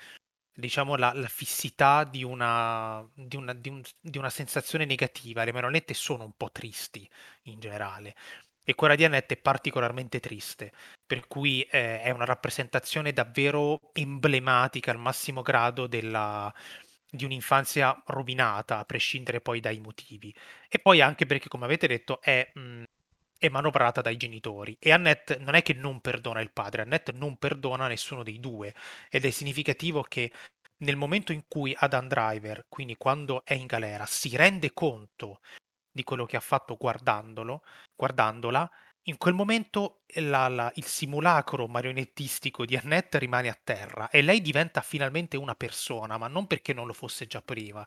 diciamo 0.62 0.95
la, 0.95 1.12
la 1.14 1.28
fissità 1.28 2.05
di 2.05 2.24
una, 2.24 3.05
di, 3.14 3.36
una, 3.36 3.53
di, 3.53 3.68
un, 3.68 3.82
di 3.99 4.18
una, 4.18 4.30
sensazione 4.30 4.86
negativa. 4.86 5.43
Le 5.43 5.51
marionette 5.51 5.93
sono 5.93 6.24
un 6.24 6.32
po' 6.38 6.51
tristi 6.51 7.09
in 7.43 7.59
generale 7.59 8.16
e 8.64 8.76
quella 8.76 8.95
di 8.95 9.03
Annette 9.03 9.36
è 9.36 9.38
particolarmente 9.38 10.20
triste, 10.20 10.72
per 11.05 11.28
cui 11.28 11.62
eh, 11.64 12.01
è 12.01 12.12
una 12.12 12.26
rappresentazione 12.26 13.12
davvero 13.12 13.80
emblematica 13.93 14.91
al 14.91 14.99
massimo 14.99 15.41
grado 15.41 15.88
della, 15.88 16.53
di 17.09 17.26
un'infanzia 17.26 18.01
rovinata, 18.07 18.78
a 18.80 18.86
prescindere 18.86 19.41
poi 19.41 19.59
dai 19.59 19.80
motivi. 19.80 20.34
E 20.70 20.80
poi 20.80 21.01
anche 21.01 21.26
perché, 21.26 21.49
come 21.49 21.66
avete 21.66 21.88
detto, 21.88 22.22
è, 22.22 22.49
mh, 22.53 22.84
è 23.42 23.50
manovrata 23.50 24.02
dai 24.02 24.18
genitori. 24.18 24.78
E 24.80 24.92
Annette 24.92 25.38
non 25.39 25.56
è 25.56 25.64
che 25.64 25.74
non 25.74 26.00
perdona 26.00 26.42
il 26.42 26.52
padre, 26.52 26.84
Annette 26.84 27.12
non 27.12 27.38
perdona 27.38 27.88
nessuno 27.88 28.22
dei 28.22 28.39
due. 28.39 28.76
Ed 29.10 29.26
è 29.26 29.32
significativo 29.32 30.04
che 30.04 30.32
nel 30.84 30.96
momento 30.96 31.32
in 31.32 31.46
cui 31.48 31.76
Adam 31.76 32.08
Driver, 32.08 32.66
quindi 32.70 32.98
quando 32.98 33.44
è 33.44 33.56
in 33.56 33.66
galera, 33.66 34.06
si 34.06 34.36
rende 34.36 34.74
conto 34.74 35.39
di 35.92 36.04
quello 36.04 36.26
che 36.28 36.38
ha 36.38 36.39
fatto 36.39 36.78
guardandolo, 36.78 37.64
guardandola, 37.96 38.70
in 39.06 39.18
quel 39.18 39.34
momento 39.34 40.04
la, 40.18 40.48
la, 40.48 40.72
il 40.76 40.86
simulacro 40.86 41.68
marionettistico 41.68 42.64
di 42.64 42.78
Annette 42.78 43.18
rimane 43.18 43.50
a 43.50 43.60
terra 43.64 44.12
e 44.12 44.22
lei 44.22 44.39
diventa 44.42 44.82
finalmente 44.82 45.36
una 45.36 45.56
persona, 45.56 46.20
ma 46.20 46.28
non 46.28 46.46
perché 46.46 46.74
non 46.74 46.86
lo 46.86 46.94
fosse 46.94 47.26
già 47.26 47.42
prima, 47.42 47.84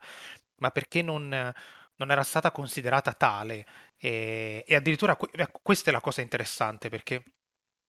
ma 0.57 0.71
perché 0.71 1.01
non, 1.03 1.53
non 1.97 2.11
era 2.11 2.23
stata 2.23 2.51
considerata 2.51 3.13
tale. 3.13 3.67
E, 3.97 4.65
e 4.67 4.75
addirittura 4.75 5.17
ecco, 5.33 5.61
questa 5.63 5.91
è 5.91 5.93
la 5.93 6.01
cosa 6.01 6.21
interessante 6.21 6.89
perché 6.89 7.23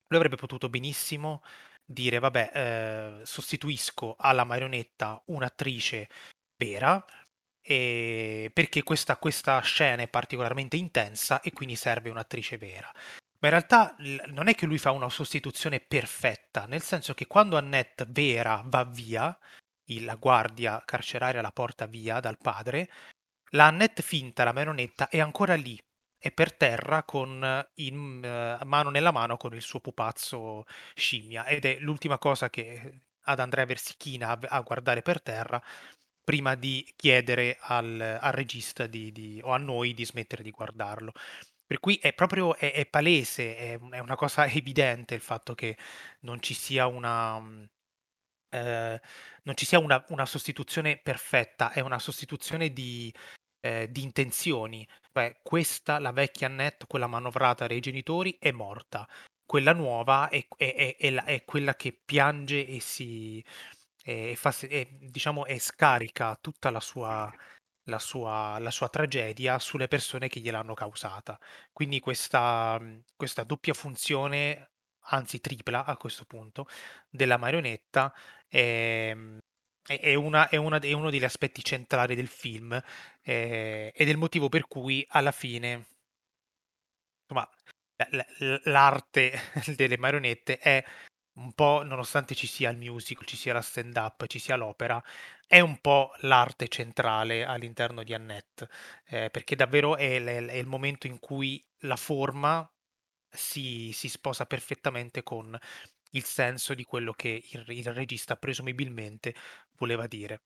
lui 0.08 0.18
avrebbe 0.18 0.36
potuto 0.36 0.70
benissimo 0.70 1.42
dire, 1.86 2.20
vabbè, 2.20 2.52
eh, 2.54 3.26
sostituisco 3.26 4.16
alla 4.18 4.44
marionetta 4.44 5.22
un'attrice 5.26 6.10
vera, 6.58 7.04
e 7.68 8.52
perché 8.54 8.84
questa, 8.84 9.18
questa 9.18 9.60
scena 9.62 10.04
è 10.04 10.08
particolarmente 10.08 10.78
intensa 10.78 11.42
e 11.42 11.52
quindi 11.52 11.76
serve 11.76 12.12
un'attrice 12.12 12.58
vera. 12.58 12.92
Ma 13.40 13.48
in 13.48 13.50
realtà 13.50 13.96
non 14.28 14.48
è 14.48 14.56
che 14.56 14.68
lui 14.68 14.78
fa 14.78 14.92
una 14.92 15.10
sostituzione 15.10 15.80
perfetta, 15.80 16.66
nel 16.68 16.84
senso 16.84 17.16
che 17.16 17.26
quando 17.26 17.58
Annette 17.58 18.06
vera 18.08 18.62
va 18.66 18.84
via, 18.84 19.36
la 20.02 20.16
guardia 20.16 20.82
carceraria 20.86 21.42
la 21.42 21.52
porta 21.52 21.88
via 21.88 22.20
dal 22.20 22.38
padre, 22.38 22.90
la 23.52 23.68
Annette 23.68 24.02
finta, 24.02 24.44
la 24.44 24.54
marionetta, 24.54 25.10
è 25.10 25.20
ancora 25.20 25.56
lì, 25.56 25.80
è 26.18 26.32
per 26.32 26.54
terra 26.54 27.04
con 27.04 27.68
in, 27.76 28.58
uh, 28.62 28.66
mano 28.66 28.90
nella 28.90 29.12
mano 29.12 29.38
con 29.38 29.54
il 29.54 29.62
suo 29.62 29.80
pupazzo 29.80 30.66
scimmia 30.96 31.46
ed 31.46 31.66
è 31.66 31.78
l'ultima 31.80 32.18
cosa 32.18 32.50
che 32.50 33.02
ad 33.28 33.40
Andrea 33.40 33.66
si 33.76 33.94
china 33.98 34.30
a, 34.30 34.40
a 34.50 34.62
guardare 34.62 35.02
per 35.02 35.22
terra 35.22 35.62
prima 36.24 36.56
di 36.56 36.92
chiedere 36.96 37.58
al, 37.62 38.00
al 38.20 38.32
regista 38.34 38.88
di, 38.88 39.12
di, 39.12 39.40
o 39.44 39.52
a 39.52 39.58
noi 39.58 39.94
di 39.94 40.06
smettere 40.06 40.44
di 40.44 40.52
guardarlo. 40.52 41.14
Per 41.66 41.80
cui 41.80 41.98
è 42.02 42.14
proprio 42.14 42.56
è, 42.56 42.74
è 42.74 42.86
palese, 42.88 43.56
è, 43.56 43.80
è, 43.92 44.00
una 44.00 44.16
cosa 44.16 44.46
evidente 44.50 45.16
il 45.16 45.22
fatto 45.22 45.54
che 45.56 45.78
non 46.22 46.42
ci 46.42 46.54
sia 46.54 46.88
una, 46.88 47.38
eh, 48.56 49.02
non 49.44 49.56
ci 49.56 49.66
sia 49.66 49.80
una, 49.80 50.04
una, 50.10 50.26
sostituzione 50.26 50.98
perfetta, 50.98 51.72
è 51.72 51.80
una 51.82 52.00
sostituzione 52.00 52.72
di, 52.72 53.14
eh, 53.62 53.90
di 53.92 54.04
intenzioni. 54.04 54.88
Beh, 55.12 55.40
questa, 55.44 56.00
la 56.00 56.12
vecchia 56.12 56.48
Annette, 56.48 56.88
quella 56.88 57.08
manovrata 57.08 57.68
dai 57.68 57.80
genitori, 57.80 58.38
è 58.40 58.52
morta. 58.52 59.08
Quella 59.46 59.74
nuova 59.74 60.30
è, 60.30 60.46
è, 60.58 60.96
è, 60.98 61.14
è 61.14 61.46
quella 61.46 61.76
che 61.76 61.94
piange 62.04 62.66
e 62.66 62.80
si, 62.80 63.44
e, 64.04 64.36
fa, 64.36 64.54
e, 64.62 64.88
diciamo, 64.92 65.46
e 65.46 65.60
scarica 65.60 66.38
tutta 66.42 66.70
la 66.72 66.80
sua, 66.80 67.32
la, 67.86 68.00
sua, 68.00 68.58
la 68.60 68.72
sua 68.72 68.90
tragedia 68.90 69.60
sulle 69.60 69.88
persone 69.88 70.28
che 70.30 70.40
gliel'hanno 70.40 70.74
causata. 70.74 71.40
Quindi 71.72 72.00
questa, 72.00 72.80
questa 73.16 73.44
doppia 73.44 73.74
funzione, 73.74 74.72
anzi 75.08 75.40
tripla 75.40 75.86
a 75.86 75.98
questo 75.98 76.26
punto, 76.26 76.68
della 77.10 77.38
marionetta 77.38 78.14
è, 78.48 79.16
è, 79.86 80.14
una, 80.16 80.50
è, 80.50 80.56
una, 80.56 80.80
è 80.80 80.92
uno 80.94 81.10
degli 81.10 81.24
aspetti 81.24 81.64
centrali 81.64 82.16
del 82.16 82.28
film 82.28 82.74
eh, 83.22 83.92
ed 83.94 84.08
è 84.08 84.12
il 84.12 84.18
motivo 84.18 84.50
per 84.50 84.68
cui 84.68 85.06
alla 85.10 85.32
fine 85.32 85.88
insomma, 87.28 87.50
l'arte 88.66 89.40
delle 89.76 89.98
marionette 89.98 90.58
è 90.58 90.84
un 91.36 91.54
po', 91.54 91.84
nonostante 91.84 92.34
ci 92.36 92.48
sia 92.48 92.70
il 92.70 92.78
musical, 92.78 93.26
ci 93.26 93.36
sia 93.36 93.54
la 93.54 93.62
stand-up, 93.62 94.26
ci 94.28 94.40
sia 94.40 94.56
l'opera, 94.56 95.02
è 95.48 95.60
un 95.60 95.80
po' 95.80 96.14
l'arte 96.22 96.68
centrale 96.68 97.46
all'interno 97.46 98.04
di 98.04 98.14
Annette, 98.14 98.70
eh, 99.08 99.30
perché 99.30 99.56
davvero 99.56 99.98
è, 99.98 100.24
è, 100.24 100.54
il 100.54 100.68
momento 100.68 101.08
in 101.08 101.20
cui 101.20 101.64
la 101.80 101.98
forma 101.98 102.68
si, 103.36 103.92
si, 103.94 104.10
sposa 104.10 104.46
perfettamente 104.46 105.24
con 105.24 105.58
il 106.12 106.24
senso 106.24 106.74
di 106.74 106.84
quello 106.86 107.14
che 107.14 107.44
il, 107.52 107.66
il 107.70 107.94
regista 107.94 108.36
presumibilmente 108.38 109.34
voleva 109.78 110.08
dire. 110.08 110.42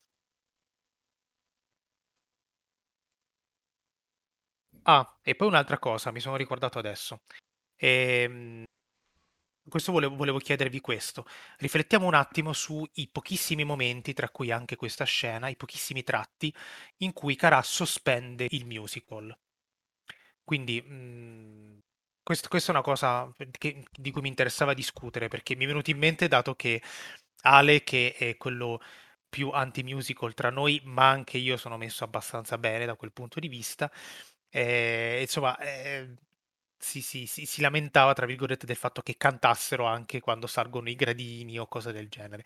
Ah, 4.84 5.20
e 5.24 5.36
poi 5.36 5.48
un'altra 5.48 5.78
cosa, 5.80 6.12
mi 6.12 6.20
sono 6.20 6.36
ricordato 6.36 6.80
adesso. 6.80 7.22
Ehm, 7.78 8.64
questo 9.70 9.92
volevo, 9.94 10.16
volevo 10.18 10.38
chiedervi 10.40 10.82
questo. 10.82 11.26
Riflettiamo 11.60 12.06
un 12.06 12.14
attimo 12.16 12.52
sui 12.54 13.08
pochissimi 13.12 13.64
momenti, 13.64 14.14
tra 14.14 14.30
cui 14.30 14.52
anche 14.52 14.76
questa 14.76 15.06
scena, 15.06 15.48
i 15.48 15.56
pochissimi 15.56 16.04
tratti 16.04 16.54
in 16.98 17.14
cui 17.14 17.36
Carà 17.38 17.62
sospende 17.62 18.48
il 18.50 18.66
musical. 18.66 19.34
Quindi 20.44 20.82
mh, 20.82 20.94
mhmm, 20.94 21.80
questo, 22.30 22.48
questa 22.48 22.72
è 22.72 22.76
una 22.76 22.84
cosa 22.84 23.34
che, 23.50 23.84
di 23.92 24.12
cui 24.12 24.22
mi 24.22 24.28
interessava 24.28 24.76
discutere 24.76 25.30
perché 25.30 25.56
mi 25.56 25.64
è 25.64 25.68
venuto 25.68 25.90
in 25.90 25.98
mente 25.98 26.28
dato 26.28 26.54
che 26.54 26.80
Ale, 27.42 27.84
che 27.84 28.14
è 28.16 28.38
quello 28.38 28.80
più 29.28 29.50
anti-musical 29.50 30.36
tra 30.36 30.52
noi, 30.52 30.80
ma 30.84 31.10
anche 31.10 31.40
io 31.40 31.58
sono 31.58 31.76
messo 31.78 32.04
abbastanza 32.04 32.60
bene 32.60 32.86
da 32.86 32.96
quel 32.96 33.14
punto 33.14 33.40
di 33.40 33.48
vista. 33.48 33.92
Eh, 34.48 35.20
insomma, 35.22 35.58
eh, 35.58 36.18
si, 36.78 37.02
si, 37.02 37.26
si, 37.26 37.48
si, 37.48 37.62
lamentava, 37.62 38.14
tra 38.14 38.28
virgolette, 38.28 38.68
del 38.68 38.76
fatto 38.76 39.02
che 39.02 39.18
cantassero 39.18 39.86
anche 39.86 40.20
quando 40.20 40.46
salgono 40.46 40.90
i 40.90 40.96
gradini 40.96 41.58
o 41.58 41.68
cose 41.68 41.92
del 41.92 42.10
genere. 42.10 42.44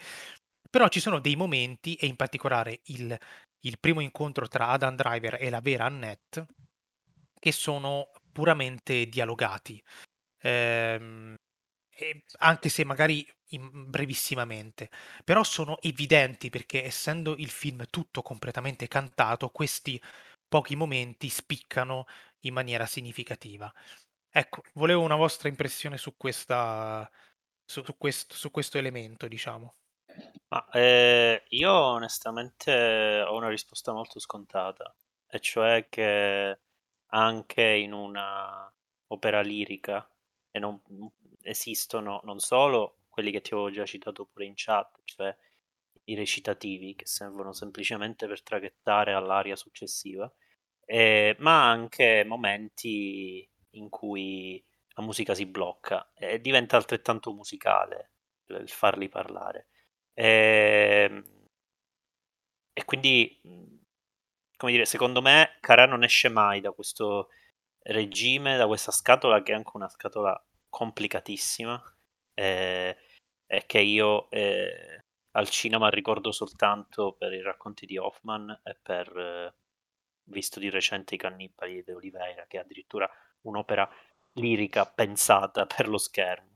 Però 0.69 0.87
ci 0.87 1.01
sono 1.01 1.19
dei 1.19 1.35
momenti, 1.35 1.95
e 1.95 2.07
in 2.07 2.15
particolare 2.15 2.79
il, 2.85 3.17
il 3.61 3.79
primo 3.79 3.99
incontro 3.99 4.47
tra 4.47 4.69
Adam 4.69 4.95
Driver 4.95 5.37
e 5.41 5.49
la 5.49 5.59
vera 5.61 5.85
Annette, 5.85 6.45
che 7.39 7.51
sono 7.51 8.09
puramente 8.33 9.07
dialogati. 9.07 9.81
Ehm, 10.41 11.35
anche 12.39 12.69
se 12.69 12.83
magari 12.85 13.25
brevissimamente, 13.59 14.89
però 15.23 15.43
sono 15.43 15.79
evidenti 15.81 16.49
perché 16.49 16.83
essendo 16.83 17.35
il 17.37 17.49
film 17.49 17.85
tutto 17.89 18.21
completamente 18.23 18.87
cantato, 18.87 19.49
questi 19.49 20.01
pochi 20.47 20.75
momenti 20.75 21.29
spiccano 21.29 22.05
in 22.41 22.53
maniera 22.53 22.85
significativa. 22.87 23.71
Ecco, 24.31 24.63
volevo 24.73 25.01
una 25.03 25.15
vostra 25.15 25.49
impressione 25.49 25.97
su 25.97 26.15
questa 26.17 27.09
su, 27.65 27.83
su 27.83 27.97
questo, 27.97 28.35
su 28.35 28.51
questo 28.51 28.77
elemento, 28.79 29.27
diciamo. 29.27 29.75
Ma, 30.47 30.67
eh, 30.71 31.43
io 31.49 31.71
onestamente 31.73 33.23
ho 33.27 33.35
una 33.35 33.49
risposta 33.49 33.91
molto 33.93 34.19
scontata, 34.19 34.95
e 35.27 35.39
cioè 35.39 35.87
che 35.89 36.59
anche 37.13 37.63
in 37.63 37.93
una 37.93 38.71
opera 39.07 39.41
lirica 39.41 40.07
e 40.51 40.59
non 40.59 40.81
esistono 41.41 42.21
non 42.23 42.39
solo 42.39 42.99
quelli 43.09 43.31
che 43.31 43.41
ti 43.41 43.53
avevo 43.53 43.71
già 43.71 43.85
citato 43.85 44.25
pure 44.25 44.45
in 44.45 44.53
chat, 44.55 45.01
cioè 45.05 45.35
i 46.05 46.15
recitativi 46.15 46.95
che 46.95 47.05
servono 47.05 47.53
semplicemente 47.53 48.27
per 48.27 48.41
traghettare 48.43 49.13
all'aria 49.13 49.55
successiva, 49.55 50.31
eh, 50.85 51.35
ma 51.39 51.69
anche 51.69 52.23
momenti 52.25 53.47
in 53.71 53.89
cui 53.89 54.63
la 54.95 55.03
musica 55.03 55.33
si 55.35 55.45
blocca 55.45 56.11
e 56.15 56.39
diventa 56.41 56.77
altrettanto 56.77 57.33
musicale 57.33 58.11
il 58.47 58.69
farli 58.69 59.09
parlare. 59.09 59.67
E, 60.13 61.07
ehm, 61.09 61.23
e 62.73 62.85
quindi, 62.85 63.39
come 64.63 64.75
dire, 64.75 64.85
secondo 64.85 65.21
me 65.21 65.57
Cara 65.59 65.85
non 65.85 66.05
esce 66.05 66.29
mai 66.29 66.61
da 66.61 66.71
questo 66.71 67.27
regime, 67.81 68.55
da 68.55 68.65
questa 68.65 68.93
scatola 68.93 69.43
che 69.43 69.51
è 69.51 69.55
anche 69.55 69.71
una 69.73 69.89
scatola 69.89 70.41
complicatissima 70.69 71.97
eh, 72.33 72.97
e 73.45 73.65
che 73.65 73.79
io 73.79 74.29
eh, 74.29 75.03
al 75.31 75.49
cinema 75.49 75.89
ricordo 75.89 76.31
soltanto 76.31 77.11
per 77.11 77.33
i 77.33 77.41
racconti 77.41 77.85
di 77.85 77.97
Hoffman 77.97 78.61
e 78.63 78.79
per 78.81 79.17
eh, 79.17 79.53
visto 80.29 80.61
di 80.61 80.69
recente 80.69 81.15
i 81.15 81.17
Cannibali 81.17 81.83
di 81.83 81.91
Oliveira 81.91 82.45
che 82.47 82.55
è 82.55 82.61
addirittura 82.61 83.09
un'opera 83.41 83.89
lirica 84.35 84.85
pensata 84.85 85.65
per 85.65 85.89
lo 85.89 85.97
schermo 85.97 86.52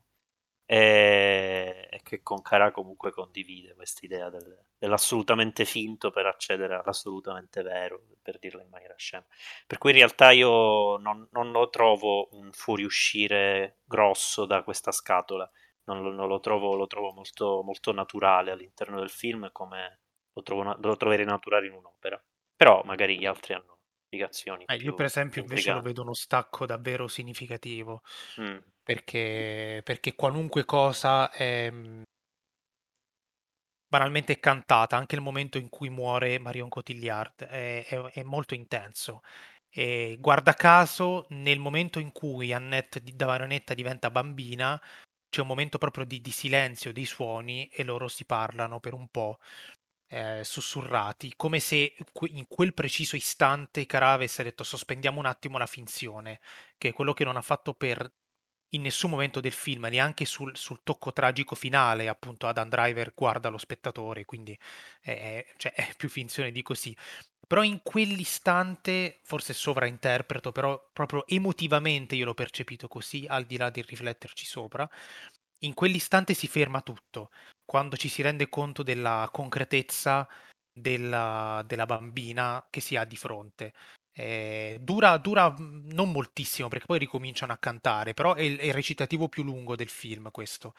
e, 0.70 1.88
e 1.90 2.00
che 2.02 2.22
con 2.22 2.42
Cara 2.42 2.70
comunque 2.72 3.10
condivide 3.10 3.74
questa 3.74 4.04
idea 4.04 4.28
del, 4.28 4.66
dell'assolutamente 4.76 5.64
finto 5.64 6.10
per 6.10 6.26
accedere 6.26 6.74
all'assolutamente 6.74 7.62
vero, 7.62 8.02
per 8.20 8.38
dirlo 8.38 8.60
in 8.60 8.68
maniera 8.68 8.94
scema. 8.98 9.24
Per 9.66 9.78
cui 9.78 9.92
in 9.92 9.96
realtà 9.96 10.30
io 10.30 10.98
non, 10.98 11.26
non 11.32 11.52
lo 11.52 11.70
trovo 11.70 12.28
un 12.32 12.52
fuoriuscire 12.52 13.78
grosso 13.84 14.44
da 14.44 14.62
questa 14.62 14.92
scatola, 14.92 15.50
non 15.84 16.02
lo, 16.02 16.12
non 16.12 16.28
lo 16.28 16.38
trovo, 16.38 16.74
lo 16.74 16.86
trovo 16.86 17.12
molto, 17.12 17.62
molto, 17.62 17.92
naturale 17.92 18.50
all'interno 18.50 18.98
del 18.98 19.08
film, 19.08 19.50
come 19.52 20.00
lo, 20.34 20.42
trovo, 20.42 20.76
lo 20.78 20.96
troverei 20.98 21.24
naturale 21.24 21.68
in 21.68 21.72
un'opera. 21.72 22.22
Però 22.54 22.82
magari 22.84 23.18
gli 23.18 23.24
altri 23.24 23.54
hanno 23.54 23.77
spiegazioni. 24.08 24.64
Eh, 24.66 24.76
io 24.76 24.94
per 24.94 25.06
esempio 25.06 25.42
invece 25.42 25.72
lo 25.72 25.82
vedo 25.82 26.02
uno 26.02 26.14
stacco 26.14 26.66
davvero 26.66 27.06
significativo. 27.06 28.02
Mm 28.40 28.56
perché, 28.88 29.82
perché 29.84 30.14
qualunque 30.14 30.64
cosa 30.64 31.30
è 31.30 31.70
mhmm 31.70 32.02
banalmente 33.86 34.38
cantata, 34.38 34.96
anche 34.96 35.14
il 35.14 35.22
momento 35.22 35.56
in 35.58 35.68
cui 35.70 35.88
muore 35.88 36.38
Marion 36.38 36.68
Cotillard 36.68 37.44
è, 37.44 37.86
è, 37.86 37.96
è 38.12 38.22
molto 38.22 38.54
intenso. 38.54 39.22
E 39.70 40.16
guarda 40.20 40.54
caso, 40.54 41.26
nel 41.30 41.58
momento 41.58 41.98
in 41.98 42.12
cui 42.12 42.52
Annette 42.52 43.00
da 43.02 43.26
marionetta 43.26 43.74
diventa 43.74 44.10
bambina, 44.10 44.80
c'è 45.30 45.40
un 45.40 45.46
momento 45.46 45.78
proprio 45.78 46.04
di, 46.04 46.20
di 46.20 46.30
silenzio 46.30 46.92
dei 46.92 47.06
suoni 47.06 47.66
e 47.68 47.82
loro 47.84 48.08
si 48.08 48.24
parlano 48.24 48.80
per 48.80 48.94
un 48.94 49.08
po'. 49.08 49.38
Eh, 50.10 50.42
sussurrati, 50.42 51.34
come 51.36 51.60
se 51.60 51.94
in 52.30 52.46
quel 52.48 52.72
preciso 52.72 53.14
istante 53.14 53.84
Cara 53.84 54.12
avesse 54.12 54.42
detto 54.42 54.64
sospendiamo 54.64 55.18
un 55.18 55.26
attimo 55.26 55.58
la 55.58 55.66
finzione, 55.66 56.40
che 56.78 56.88
è 56.88 56.92
quello 56.94 57.12
che 57.12 57.24
non 57.24 57.36
ha 57.36 57.42
fatto 57.42 57.74
per 57.74 58.10
in 58.70 58.82
nessun 58.82 59.10
momento 59.10 59.40
del 59.40 59.52
film, 59.52 59.84
neanche 59.84 60.24
sul, 60.24 60.56
sul 60.56 60.80
tocco 60.82 61.12
tragico 61.12 61.54
finale, 61.54 62.08
appunto 62.08 62.46
Adam 62.46 62.68
Driver 62.70 63.12
guarda 63.14 63.50
lo 63.50 63.58
spettatore, 63.58 64.24
quindi 64.24 64.58
è, 65.00 65.44
cioè, 65.58 65.72
è 65.74 65.94
più 65.96 66.08
finzione 66.08 66.52
di 66.52 66.62
così. 66.62 66.96
Però 67.46 67.62
in 67.62 67.80
quell'istante, 67.82 69.20
forse 69.24 69.52
sovrainterpreto, 69.54 70.52
però 70.52 70.90
proprio 70.92 71.26
emotivamente 71.26 72.14
io 72.14 72.24
l'ho 72.26 72.34
percepito 72.34 72.88
così, 72.88 73.26
al 73.28 73.44
di 73.44 73.56
là 73.58 73.70
del 73.70 73.84
rifletterci 73.84 74.44
sopra, 74.46 74.88
in 75.60 75.74
quell'istante 75.74 76.34
si 76.34 76.46
ferma 76.46 76.80
tutto, 76.82 77.30
quando 77.68 77.98
ci 77.98 78.08
si 78.08 78.22
rende 78.22 78.48
conto 78.48 78.82
della 78.82 79.28
concretezza 79.30 80.26
della, 80.72 81.62
della 81.66 81.84
bambina 81.84 82.66
che 82.70 82.80
si 82.80 82.96
ha 82.96 83.04
di 83.04 83.16
fronte. 83.16 83.74
Eh, 84.10 84.78
dura, 84.80 85.18
dura 85.18 85.50
mhmm, 85.50 85.92
non 85.92 86.10
moltissimo 86.10 86.68
perché 86.68 86.86
poi 86.86 86.98
ricominciano 86.98 87.52
a 87.52 87.58
cantare, 87.58 88.14
però 88.14 88.32
è 88.34 88.40
il, 88.40 88.56
è 88.58 88.64
il 88.64 88.72
recitativo 88.72 89.28
più 89.28 89.42
lungo 89.42 89.76
del 89.76 89.90
film 89.90 90.30
questo, 90.30 90.74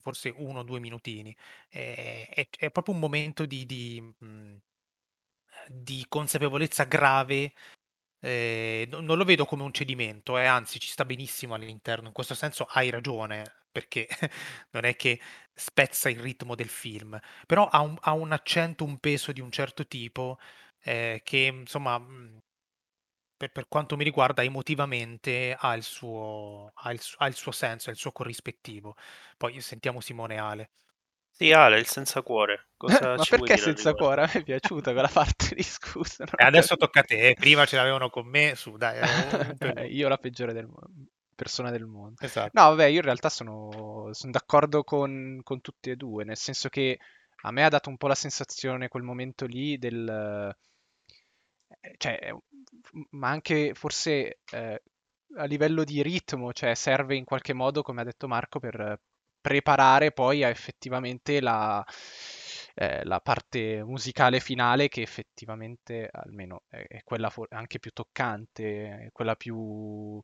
forse 0.00 0.32
uno 0.34 0.60
o 0.60 0.62
due 0.62 0.80
minutini. 0.80 1.36
Eh, 1.68 2.26
è, 2.28 2.48
è, 2.50 2.70
proprio 2.70 2.94
un 2.94 3.00
momento 3.00 3.44
di, 3.44 3.66
di, 3.66 4.14
mhmm, 4.18 4.58
di 5.68 6.06
consapevolezza 6.08 6.84
grave. 6.84 7.52
Eh, 8.24 8.86
non 8.88 9.16
lo 9.16 9.24
vedo 9.24 9.44
come 9.44 9.64
un 9.64 9.72
cedimento, 9.72 10.38
eh, 10.38 10.44
anzi 10.46 10.78
ci 10.78 10.88
sta 10.88 11.04
benissimo 11.04 11.54
all'interno, 11.54 12.06
in 12.06 12.12
questo 12.12 12.34
senso 12.34 12.64
hai 12.70 12.88
ragione, 12.88 13.42
perché 13.72 14.06
non 14.70 14.84
è 14.84 14.94
che 14.94 15.20
spezza 15.52 16.08
il 16.08 16.20
ritmo 16.20 16.54
del 16.54 16.68
film, 16.68 17.18
però 17.46 17.66
ha 17.66 17.80
un, 17.80 17.96
ha 18.00 18.12
un 18.12 18.30
accento, 18.30 18.84
un 18.84 18.98
peso 18.98 19.32
di 19.32 19.40
un 19.40 19.50
certo 19.50 19.86
tipo 19.88 20.38
eh, 20.82 21.20
che 21.24 21.38
insomma 21.38 21.98
mhmm, 21.98 22.38
per, 23.36 23.50
per, 23.50 23.66
quanto 23.68 23.96
mi 23.96 24.04
riguarda, 24.04 24.42
emotivamente 24.44 25.56
ha 25.58 25.74
il, 25.74 25.82
suo, 25.82 26.70
ha, 26.74 26.92
il, 26.92 27.00
ha 27.18 27.26
il 27.26 27.34
suo 27.34 27.50
senso, 27.52 27.90
ha 27.90 27.92
il 27.92 27.98
suo 27.98 28.12
corrispettivo. 28.12 28.96
Poi 29.36 29.60
sentiamo 29.60 30.00
Simone 30.00 30.38
Ale. 30.38 30.70
Sì, 31.42 31.52
Ale, 31.52 31.78
il 31.80 31.86
senza 31.86 32.22
cuore. 32.22 32.68
Cosa 32.76 33.16
Ma 33.16 33.24
perché 33.28 33.56
senza 33.56 33.94
cuore? 33.94 34.22
A 34.22 34.30
me 34.32 34.40
è 34.40 34.44
piaciuta 34.44 34.92
quella 34.92 35.08
parte 35.12 35.56
di 35.56 35.62
scusa. 35.64 36.24
E 36.36 36.44
adesso 36.44 36.76
tocca 36.76 37.00
a 37.00 37.02
te. 37.02 37.34
Prima 37.36 37.66
ce 37.66 37.74
l'avevano 37.74 38.10
con 38.10 38.28
me. 38.28 38.54
Su, 38.54 38.76
dai. 38.76 39.00
io 39.92 40.08
la 40.08 40.18
peggiore 40.18 40.52
del 40.52 40.66
mondo 40.66 41.10
persona 41.34 41.70
del 41.72 41.86
mondo. 41.86 42.22
Esatto. 42.22 42.50
No, 42.52 42.68
vabbè, 42.68 42.84
io 42.84 42.98
in 42.98 43.04
realtà 43.04 43.28
sono, 43.28 44.10
sono 44.12 44.30
d'accordo 44.30 44.84
con, 44.84 45.40
con, 45.42 45.60
tutti 45.60 45.90
e 45.90 45.96
due, 45.96 46.22
nel 46.22 46.36
senso 46.36 46.68
che 46.68 47.00
a 47.44 47.50
me 47.50 47.64
ha 47.64 47.68
dato 47.68 47.88
un 47.88 47.96
po' 47.96 48.06
la 48.06 48.14
sensazione 48.14 48.86
quel 48.86 49.02
momento 49.02 49.46
lì 49.46 49.76
del... 49.76 50.54
Cioè, 51.96 52.32
ma 53.10 53.28
anche 53.30 53.74
forse 53.74 54.38
eh, 54.52 54.82
a 55.34 55.44
livello 55.46 55.82
di 55.82 56.00
ritmo, 56.00 56.52
cioè 56.52 56.74
serve 56.74 57.16
in 57.16 57.24
qualche 57.24 57.54
modo, 57.54 57.82
come 57.82 58.02
ha 58.02 58.04
detto 58.04 58.28
Marco, 58.28 58.60
per 58.60 59.00
preparare 59.42 60.12
poi 60.12 60.44
a 60.44 60.48
effettivamente 60.48 61.40
la, 61.42 61.84
eh, 62.74 63.04
la 63.04 63.20
parte 63.20 63.82
musicale 63.84 64.40
finale 64.40 64.88
che 64.88 65.02
effettivamente 65.02 66.08
almeno 66.10 66.62
è, 66.68 66.84
è 66.88 67.02
quella 67.04 67.30
for- 67.30 67.48
anche 67.52 67.78
più 67.78 67.90
toccante, 67.92 69.10
quella 69.12 69.34
più 69.36 70.20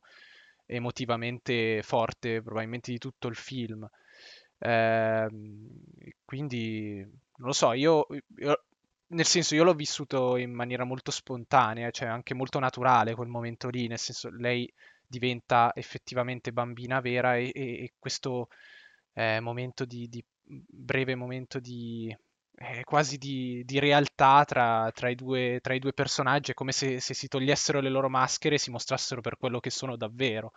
emotivamente 0.65 1.81
forte 1.83 2.41
probabilmente 2.41 2.91
di 2.91 2.97
tutto 2.97 3.27
il 3.27 3.35
film. 3.35 3.87
Eh, 4.59 5.27
quindi 6.25 6.97
non 6.99 7.47
lo 7.47 7.53
so, 7.53 7.73
io, 7.73 8.05
io 8.37 8.63
nel 9.07 9.25
senso, 9.25 9.55
io 9.55 9.63
l'ho 9.63 9.73
vissuto 9.73 10.37
in 10.37 10.53
maniera 10.53 10.83
molto 10.83 11.11
spontanea, 11.11 11.89
cioè 11.91 12.07
anche 12.07 12.33
molto 12.33 12.59
naturale 12.59 13.15
quel 13.15 13.27
momento 13.29 13.69
lì, 13.69 13.87
nel 13.87 13.97
senso, 13.97 14.29
lei 14.31 14.71
diventa 15.05 15.71
effettivamente 15.73 16.51
bambina 16.51 16.99
vera 16.99 17.35
e, 17.37 17.51
e, 17.53 17.83
e 17.83 17.93
questo 17.97 18.49
eh, 19.13 19.39
momento 19.39 19.85
di, 19.85 20.07
di, 20.07 20.23
breve 20.43 21.15
momento 21.15 21.59
di 21.59 22.15
eh, 22.55 22.83
quasi 22.83 23.17
di, 23.17 23.63
di 23.65 23.79
realtà 23.79 24.43
tra, 24.45 24.91
tra, 24.93 25.09
i 25.09 25.15
due, 25.15 25.59
tra, 25.61 25.73
i 25.73 25.79
due, 25.79 25.93
personaggi, 25.93 26.51
è 26.51 26.53
come 26.53 26.71
se, 26.71 26.99
se 26.99 27.13
si 27.13 27.27
togliessero 27.27 27.79
le 27.79 27.89
loro 27.89 28.09
maschere 28.09 28.55
e 28.55 28.59
si 28.59 28.71
mostrassero 28.71 29.21
per 29.21 29.37
quello 29.37 29.59
che 29.59 29.69
sono 29.69 29.95
davvero 29.95 30.51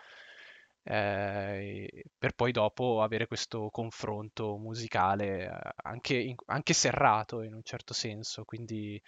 eh, 0.84 2.04
per 2.18 2.32
poi 2.34 2.52
dopo 2.52 3.02
avere 3.02 3.26
questo 3.26 3.68
confronto 3.70 4.56
musicale 4.56 5.46
eh, 5.46 5.72
anche, 5.82 6.14
in, 6.16 6.34
anche 6.46 6.72
serrato 6.72 7.42
in 7.42 7.54
un 7.54 7.62
certo 7.62 7.94
senso, 7.94 8.44
quindi 8.44 9.00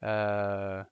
eh, 0.00 0.86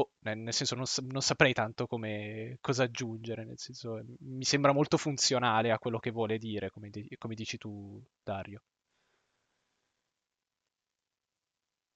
boh, 0.00 0.12
nel 0.20 0.52
senso 0.52 0.74
non, 0.74 0.84
non, 1.10 1.22
saprei 1.22 1.52
tanto 1.52 1.86
come, 1.86 2.58
cosa 2.60 2.84
aggiungere, 2.84 3.44
nel 3.44 3.58
senso 3.58 4.00
mi 4.20 4.44
sembra 4.44 4.72
molto 4.72 4.96
funzionale 4.96 5.70
a 5.70 5.78
quello 5.78 5.98
che 5.98 6.10
vuole 6.10 6.38
dire, 6.38 6.70
come, 6.70 6.90
di, 6.90 7.08
come 7.18 7.34
dici 7.34 7.58
tu 7.58 8.02
Dario. 8.22 8.62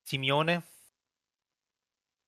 Simeone? 0.02 0.62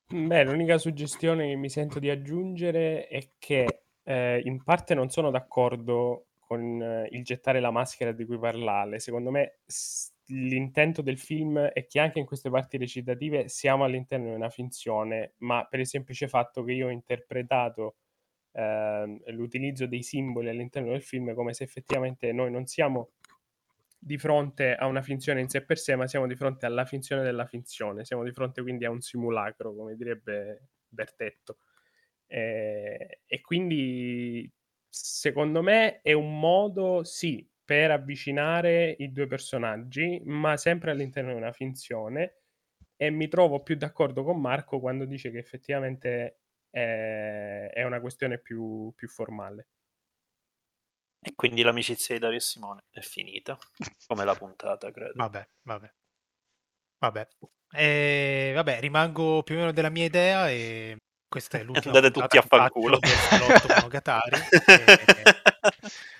Beh, 0.09 0.45
l'unica 0.45 0.79
suggestione 0.79 1.49
che 1.49 1.57
mi 1.57 1.69
sento 1.69 1.99
di 1.99 2.09
aggiungere 2.11 3.09
è 3.09 3.31
che 3.39 3.83
eh, 4.05 4.41
in 4.45 4.63
parte 4.63 4.95
non 4.95 5.11
sono 5.11 5.31
d'accordo 5.31 6.27
con 6.39 6.81
eh, 6.81 7.09
il 7.11 7.25
gettare 7.25 7.59
la 7.61 7.73
maschera 7.73 8.13
di 8.13 8.25
cui 8.25 8.39
parlare. 8.39 9.01
Secondo 9.01 9.31
me 9.31 9.59
s- 9.67 10.13
l'intento 10.27 11.03
del 11.03 11.19
film 11.19 11.59
è 11.59 11.87
che 11.87 12.01
anche 12.01 12.19
in 12.19 12.27
queste 12.27 12.51
parti 12.51 12.77
recitative 12.79 13.49
siamo 13.49 13.85
all'interno 13.85 14.29
di 14.29 14.35
una 14.35 14.51
finzione, 14.51 15.35
ma 15.39 15.67
per 15.69 15.81
il 15.81 15.87
semplice 15.87 16.29
fatto 16.29 16.65
che 16.65 16.73
io 16.73 16.89
ho 16.89 16.91
interpretato 16.91 17.97
eh, 18.53 19.23
l'utilizzo 19.33 19.87
dei 19.87 20.03
simboli 20.03 20.49
all'interno 20.49 20.91
del 20.91 21.03
film 21.03 21.35
come 21.35 21.53
se 21.53 21.65
effettivamente 21.65 22.33
noi 22.33 22.51
non 22.51 22.67
siamo 22.67 23.11
di 23.99 24.19
fronte 24.19 24.75
a 24.75 24.87
una 24.87 25.03
finzione 25.03 25.41
in 25.41 25.49
sé 25.49 25.65
per 25.65 25.79
sé, 25.79 25.97
ma 25.97 26.07
siamo 26.07 26.27
di 26.27 26.37
fronte 26.37 26.67
alla 26.67 26.85
finzione 26.85 27.23
della 27.23 27.47
finzione, 27.47 28.05
siamo 28.05 28.23
di 28.23 28.33
fronte 28.33 28.63
quindi 28.63 28.85
a 28.85 28.91
un 28.91 29.01
simulacro, 29.01 29.75
come 29.75 29.97
direbbe 29.97 30.69
Bertetto. 30.89 31.59
Eh, 32.27 33.21
e 33.27 33.41
quindi 33.41 34.51
secondo 34.89 35.63
me 35.63 36.01
è 36.03 36.13
un 36.13 36.39
modo, 36.39 37.05
sì, 37.05 37.47
per 37.67 37.91
avvicinare 37.91 38.95
i 38.99 39.11
due 39.13 39.27
personaggi, 39.27 40.23
ma 40.25 40.57
sempre 40.57 40.93
all'interno 40.93 41.33
di 41.33 41.39
una 41.39 41.53
finzione. 41.53 42.37
E 42.97 43.11
mi 43.11 43.29
trovo 43.29 43.63
più 43.63 43.75
d'accordo 43.77 44.23
con 44.23 44.41
Marco 44.41 44.79
quando 44.79 45.05
dice 45.05 45.31
che 45.31 45.39
effettivamente 45.39 46.39
è, 46.71 47.71
è 47.75 47.83
una 47.83 48.01
questione 48.01 48.39
più, 48.39 48.93
più 48.95 49.09
formale. 49.09 49.67
E 51.21 51.35
quindi 51.35 51.63
l'amicizia 51.63 52.15
di 52.15 52.21
Dario 52.21 52.37
e 52.37 52.41
Simone 52.41 52.85
è 52.89 53.01
finita, 53.01 53.59
come 54.07 54.25
la 54.25 54.35
puntata, 54.37 54.93
credo. 54.93 55.13
Vabbè, 55.17 55.49
vabbè. 55.63 55.93
Vabbè. 56.99 57.29
E, 57.73 58.53
vabbè, 58.55 58.79
rimango 58.79 59.43
più 59.43 59.57
o 59.57 59.59
meno 59.59 59.73
della 59.73 59.91
mia 59.91 60.05
idea 60.05 60.49
e 60.49 60.99
questa 61.29 61.59
è 61.59 61.65
l'ultima 61.67 61.97
Andate 61.97 62.13
tutti 62.13 62.39
a 62.39 62.43
fanculo. 62.43 63.01
Monogatari. 63.75 64.39
e, 64.67 65.56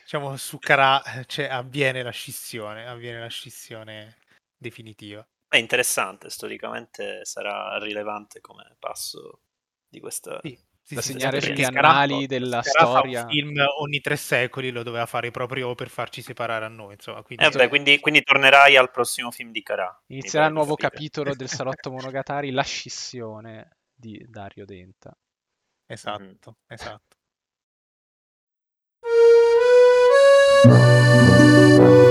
diciamo, 0.03 0.37
su 0.37 0.59
Kara 0.59 1.03
cioè, 1.27 1.47
avviene 1.47 2.03
la 2.03 2.11
scissione, 2.11 2.87
avviene 2.87 3.21
la 3.21 3.29
scissione 3.29 4.17
definitiva. 4.57 5.27
È 5.49 5.57
interessante, 5.57 6.29
storicamente 6.29 7.25
sarà 7.25 7.79
rilevante 7.79 8.41
come 8.41 8.77
passo 8.79 9.41
di 9.89 10.01
questa... 10.01 10.41
Sì, 10.43 10.59
sì, 10.87 10.95
da 10.95 11.01
sì, 11.01 11.13
segnare 11.13 11.41
perché 11.41 11.65
sugli 11.65 11.65
annali 11.65 12.27
della 12.27 12.63
fa 12.63 12.71
storia. 12.71 13.23
Un 13.23 13.29
film 13.29 13.65
ogni 13.81 14.01
tre 14.01 14.17
secoli 14.17 14.71
lo 14.71 14.85
doveva 14.85 15.07
fare 15.07 15.33
proprio 15.33 15.75
per 15.75 15.89
farci 15.89 16.23
separare 16.23 16.65
a 16.65 16.69
noi, 16.69 16.93
insomma, 16.95 17.23
quindi 17.23 17.45
Eh, 17.45 17.51
vabbè, 17.51 17.69
quindi, 17.69 17.99
quindi 17.99 18.23
tornerai 18.23 18.77
al 18.77 18.91
prossimo 18.93 19.33
film 19.33 19.51
di 19.51 19.63
Carà. 19.63 20.01
Inizierà 20.07 20.47
il 20.47 20.53
nuovo 20.53 20.77
capire. 20.77 20.91
capitolo 20.91 21.35
del 21.35 21.49
salotto 21.81 21.91
Monogatari, 21.91 22.53
la 22.53 22.63
scissione 22.63 23.79
di 23.93 24.25
Dario 24.29 24.65
Denta. 24.65 25.17
esatto, 25.87 26.59
esatto. 26.69 27.06
Thank 30.69 31.81
you. 31.81 32.06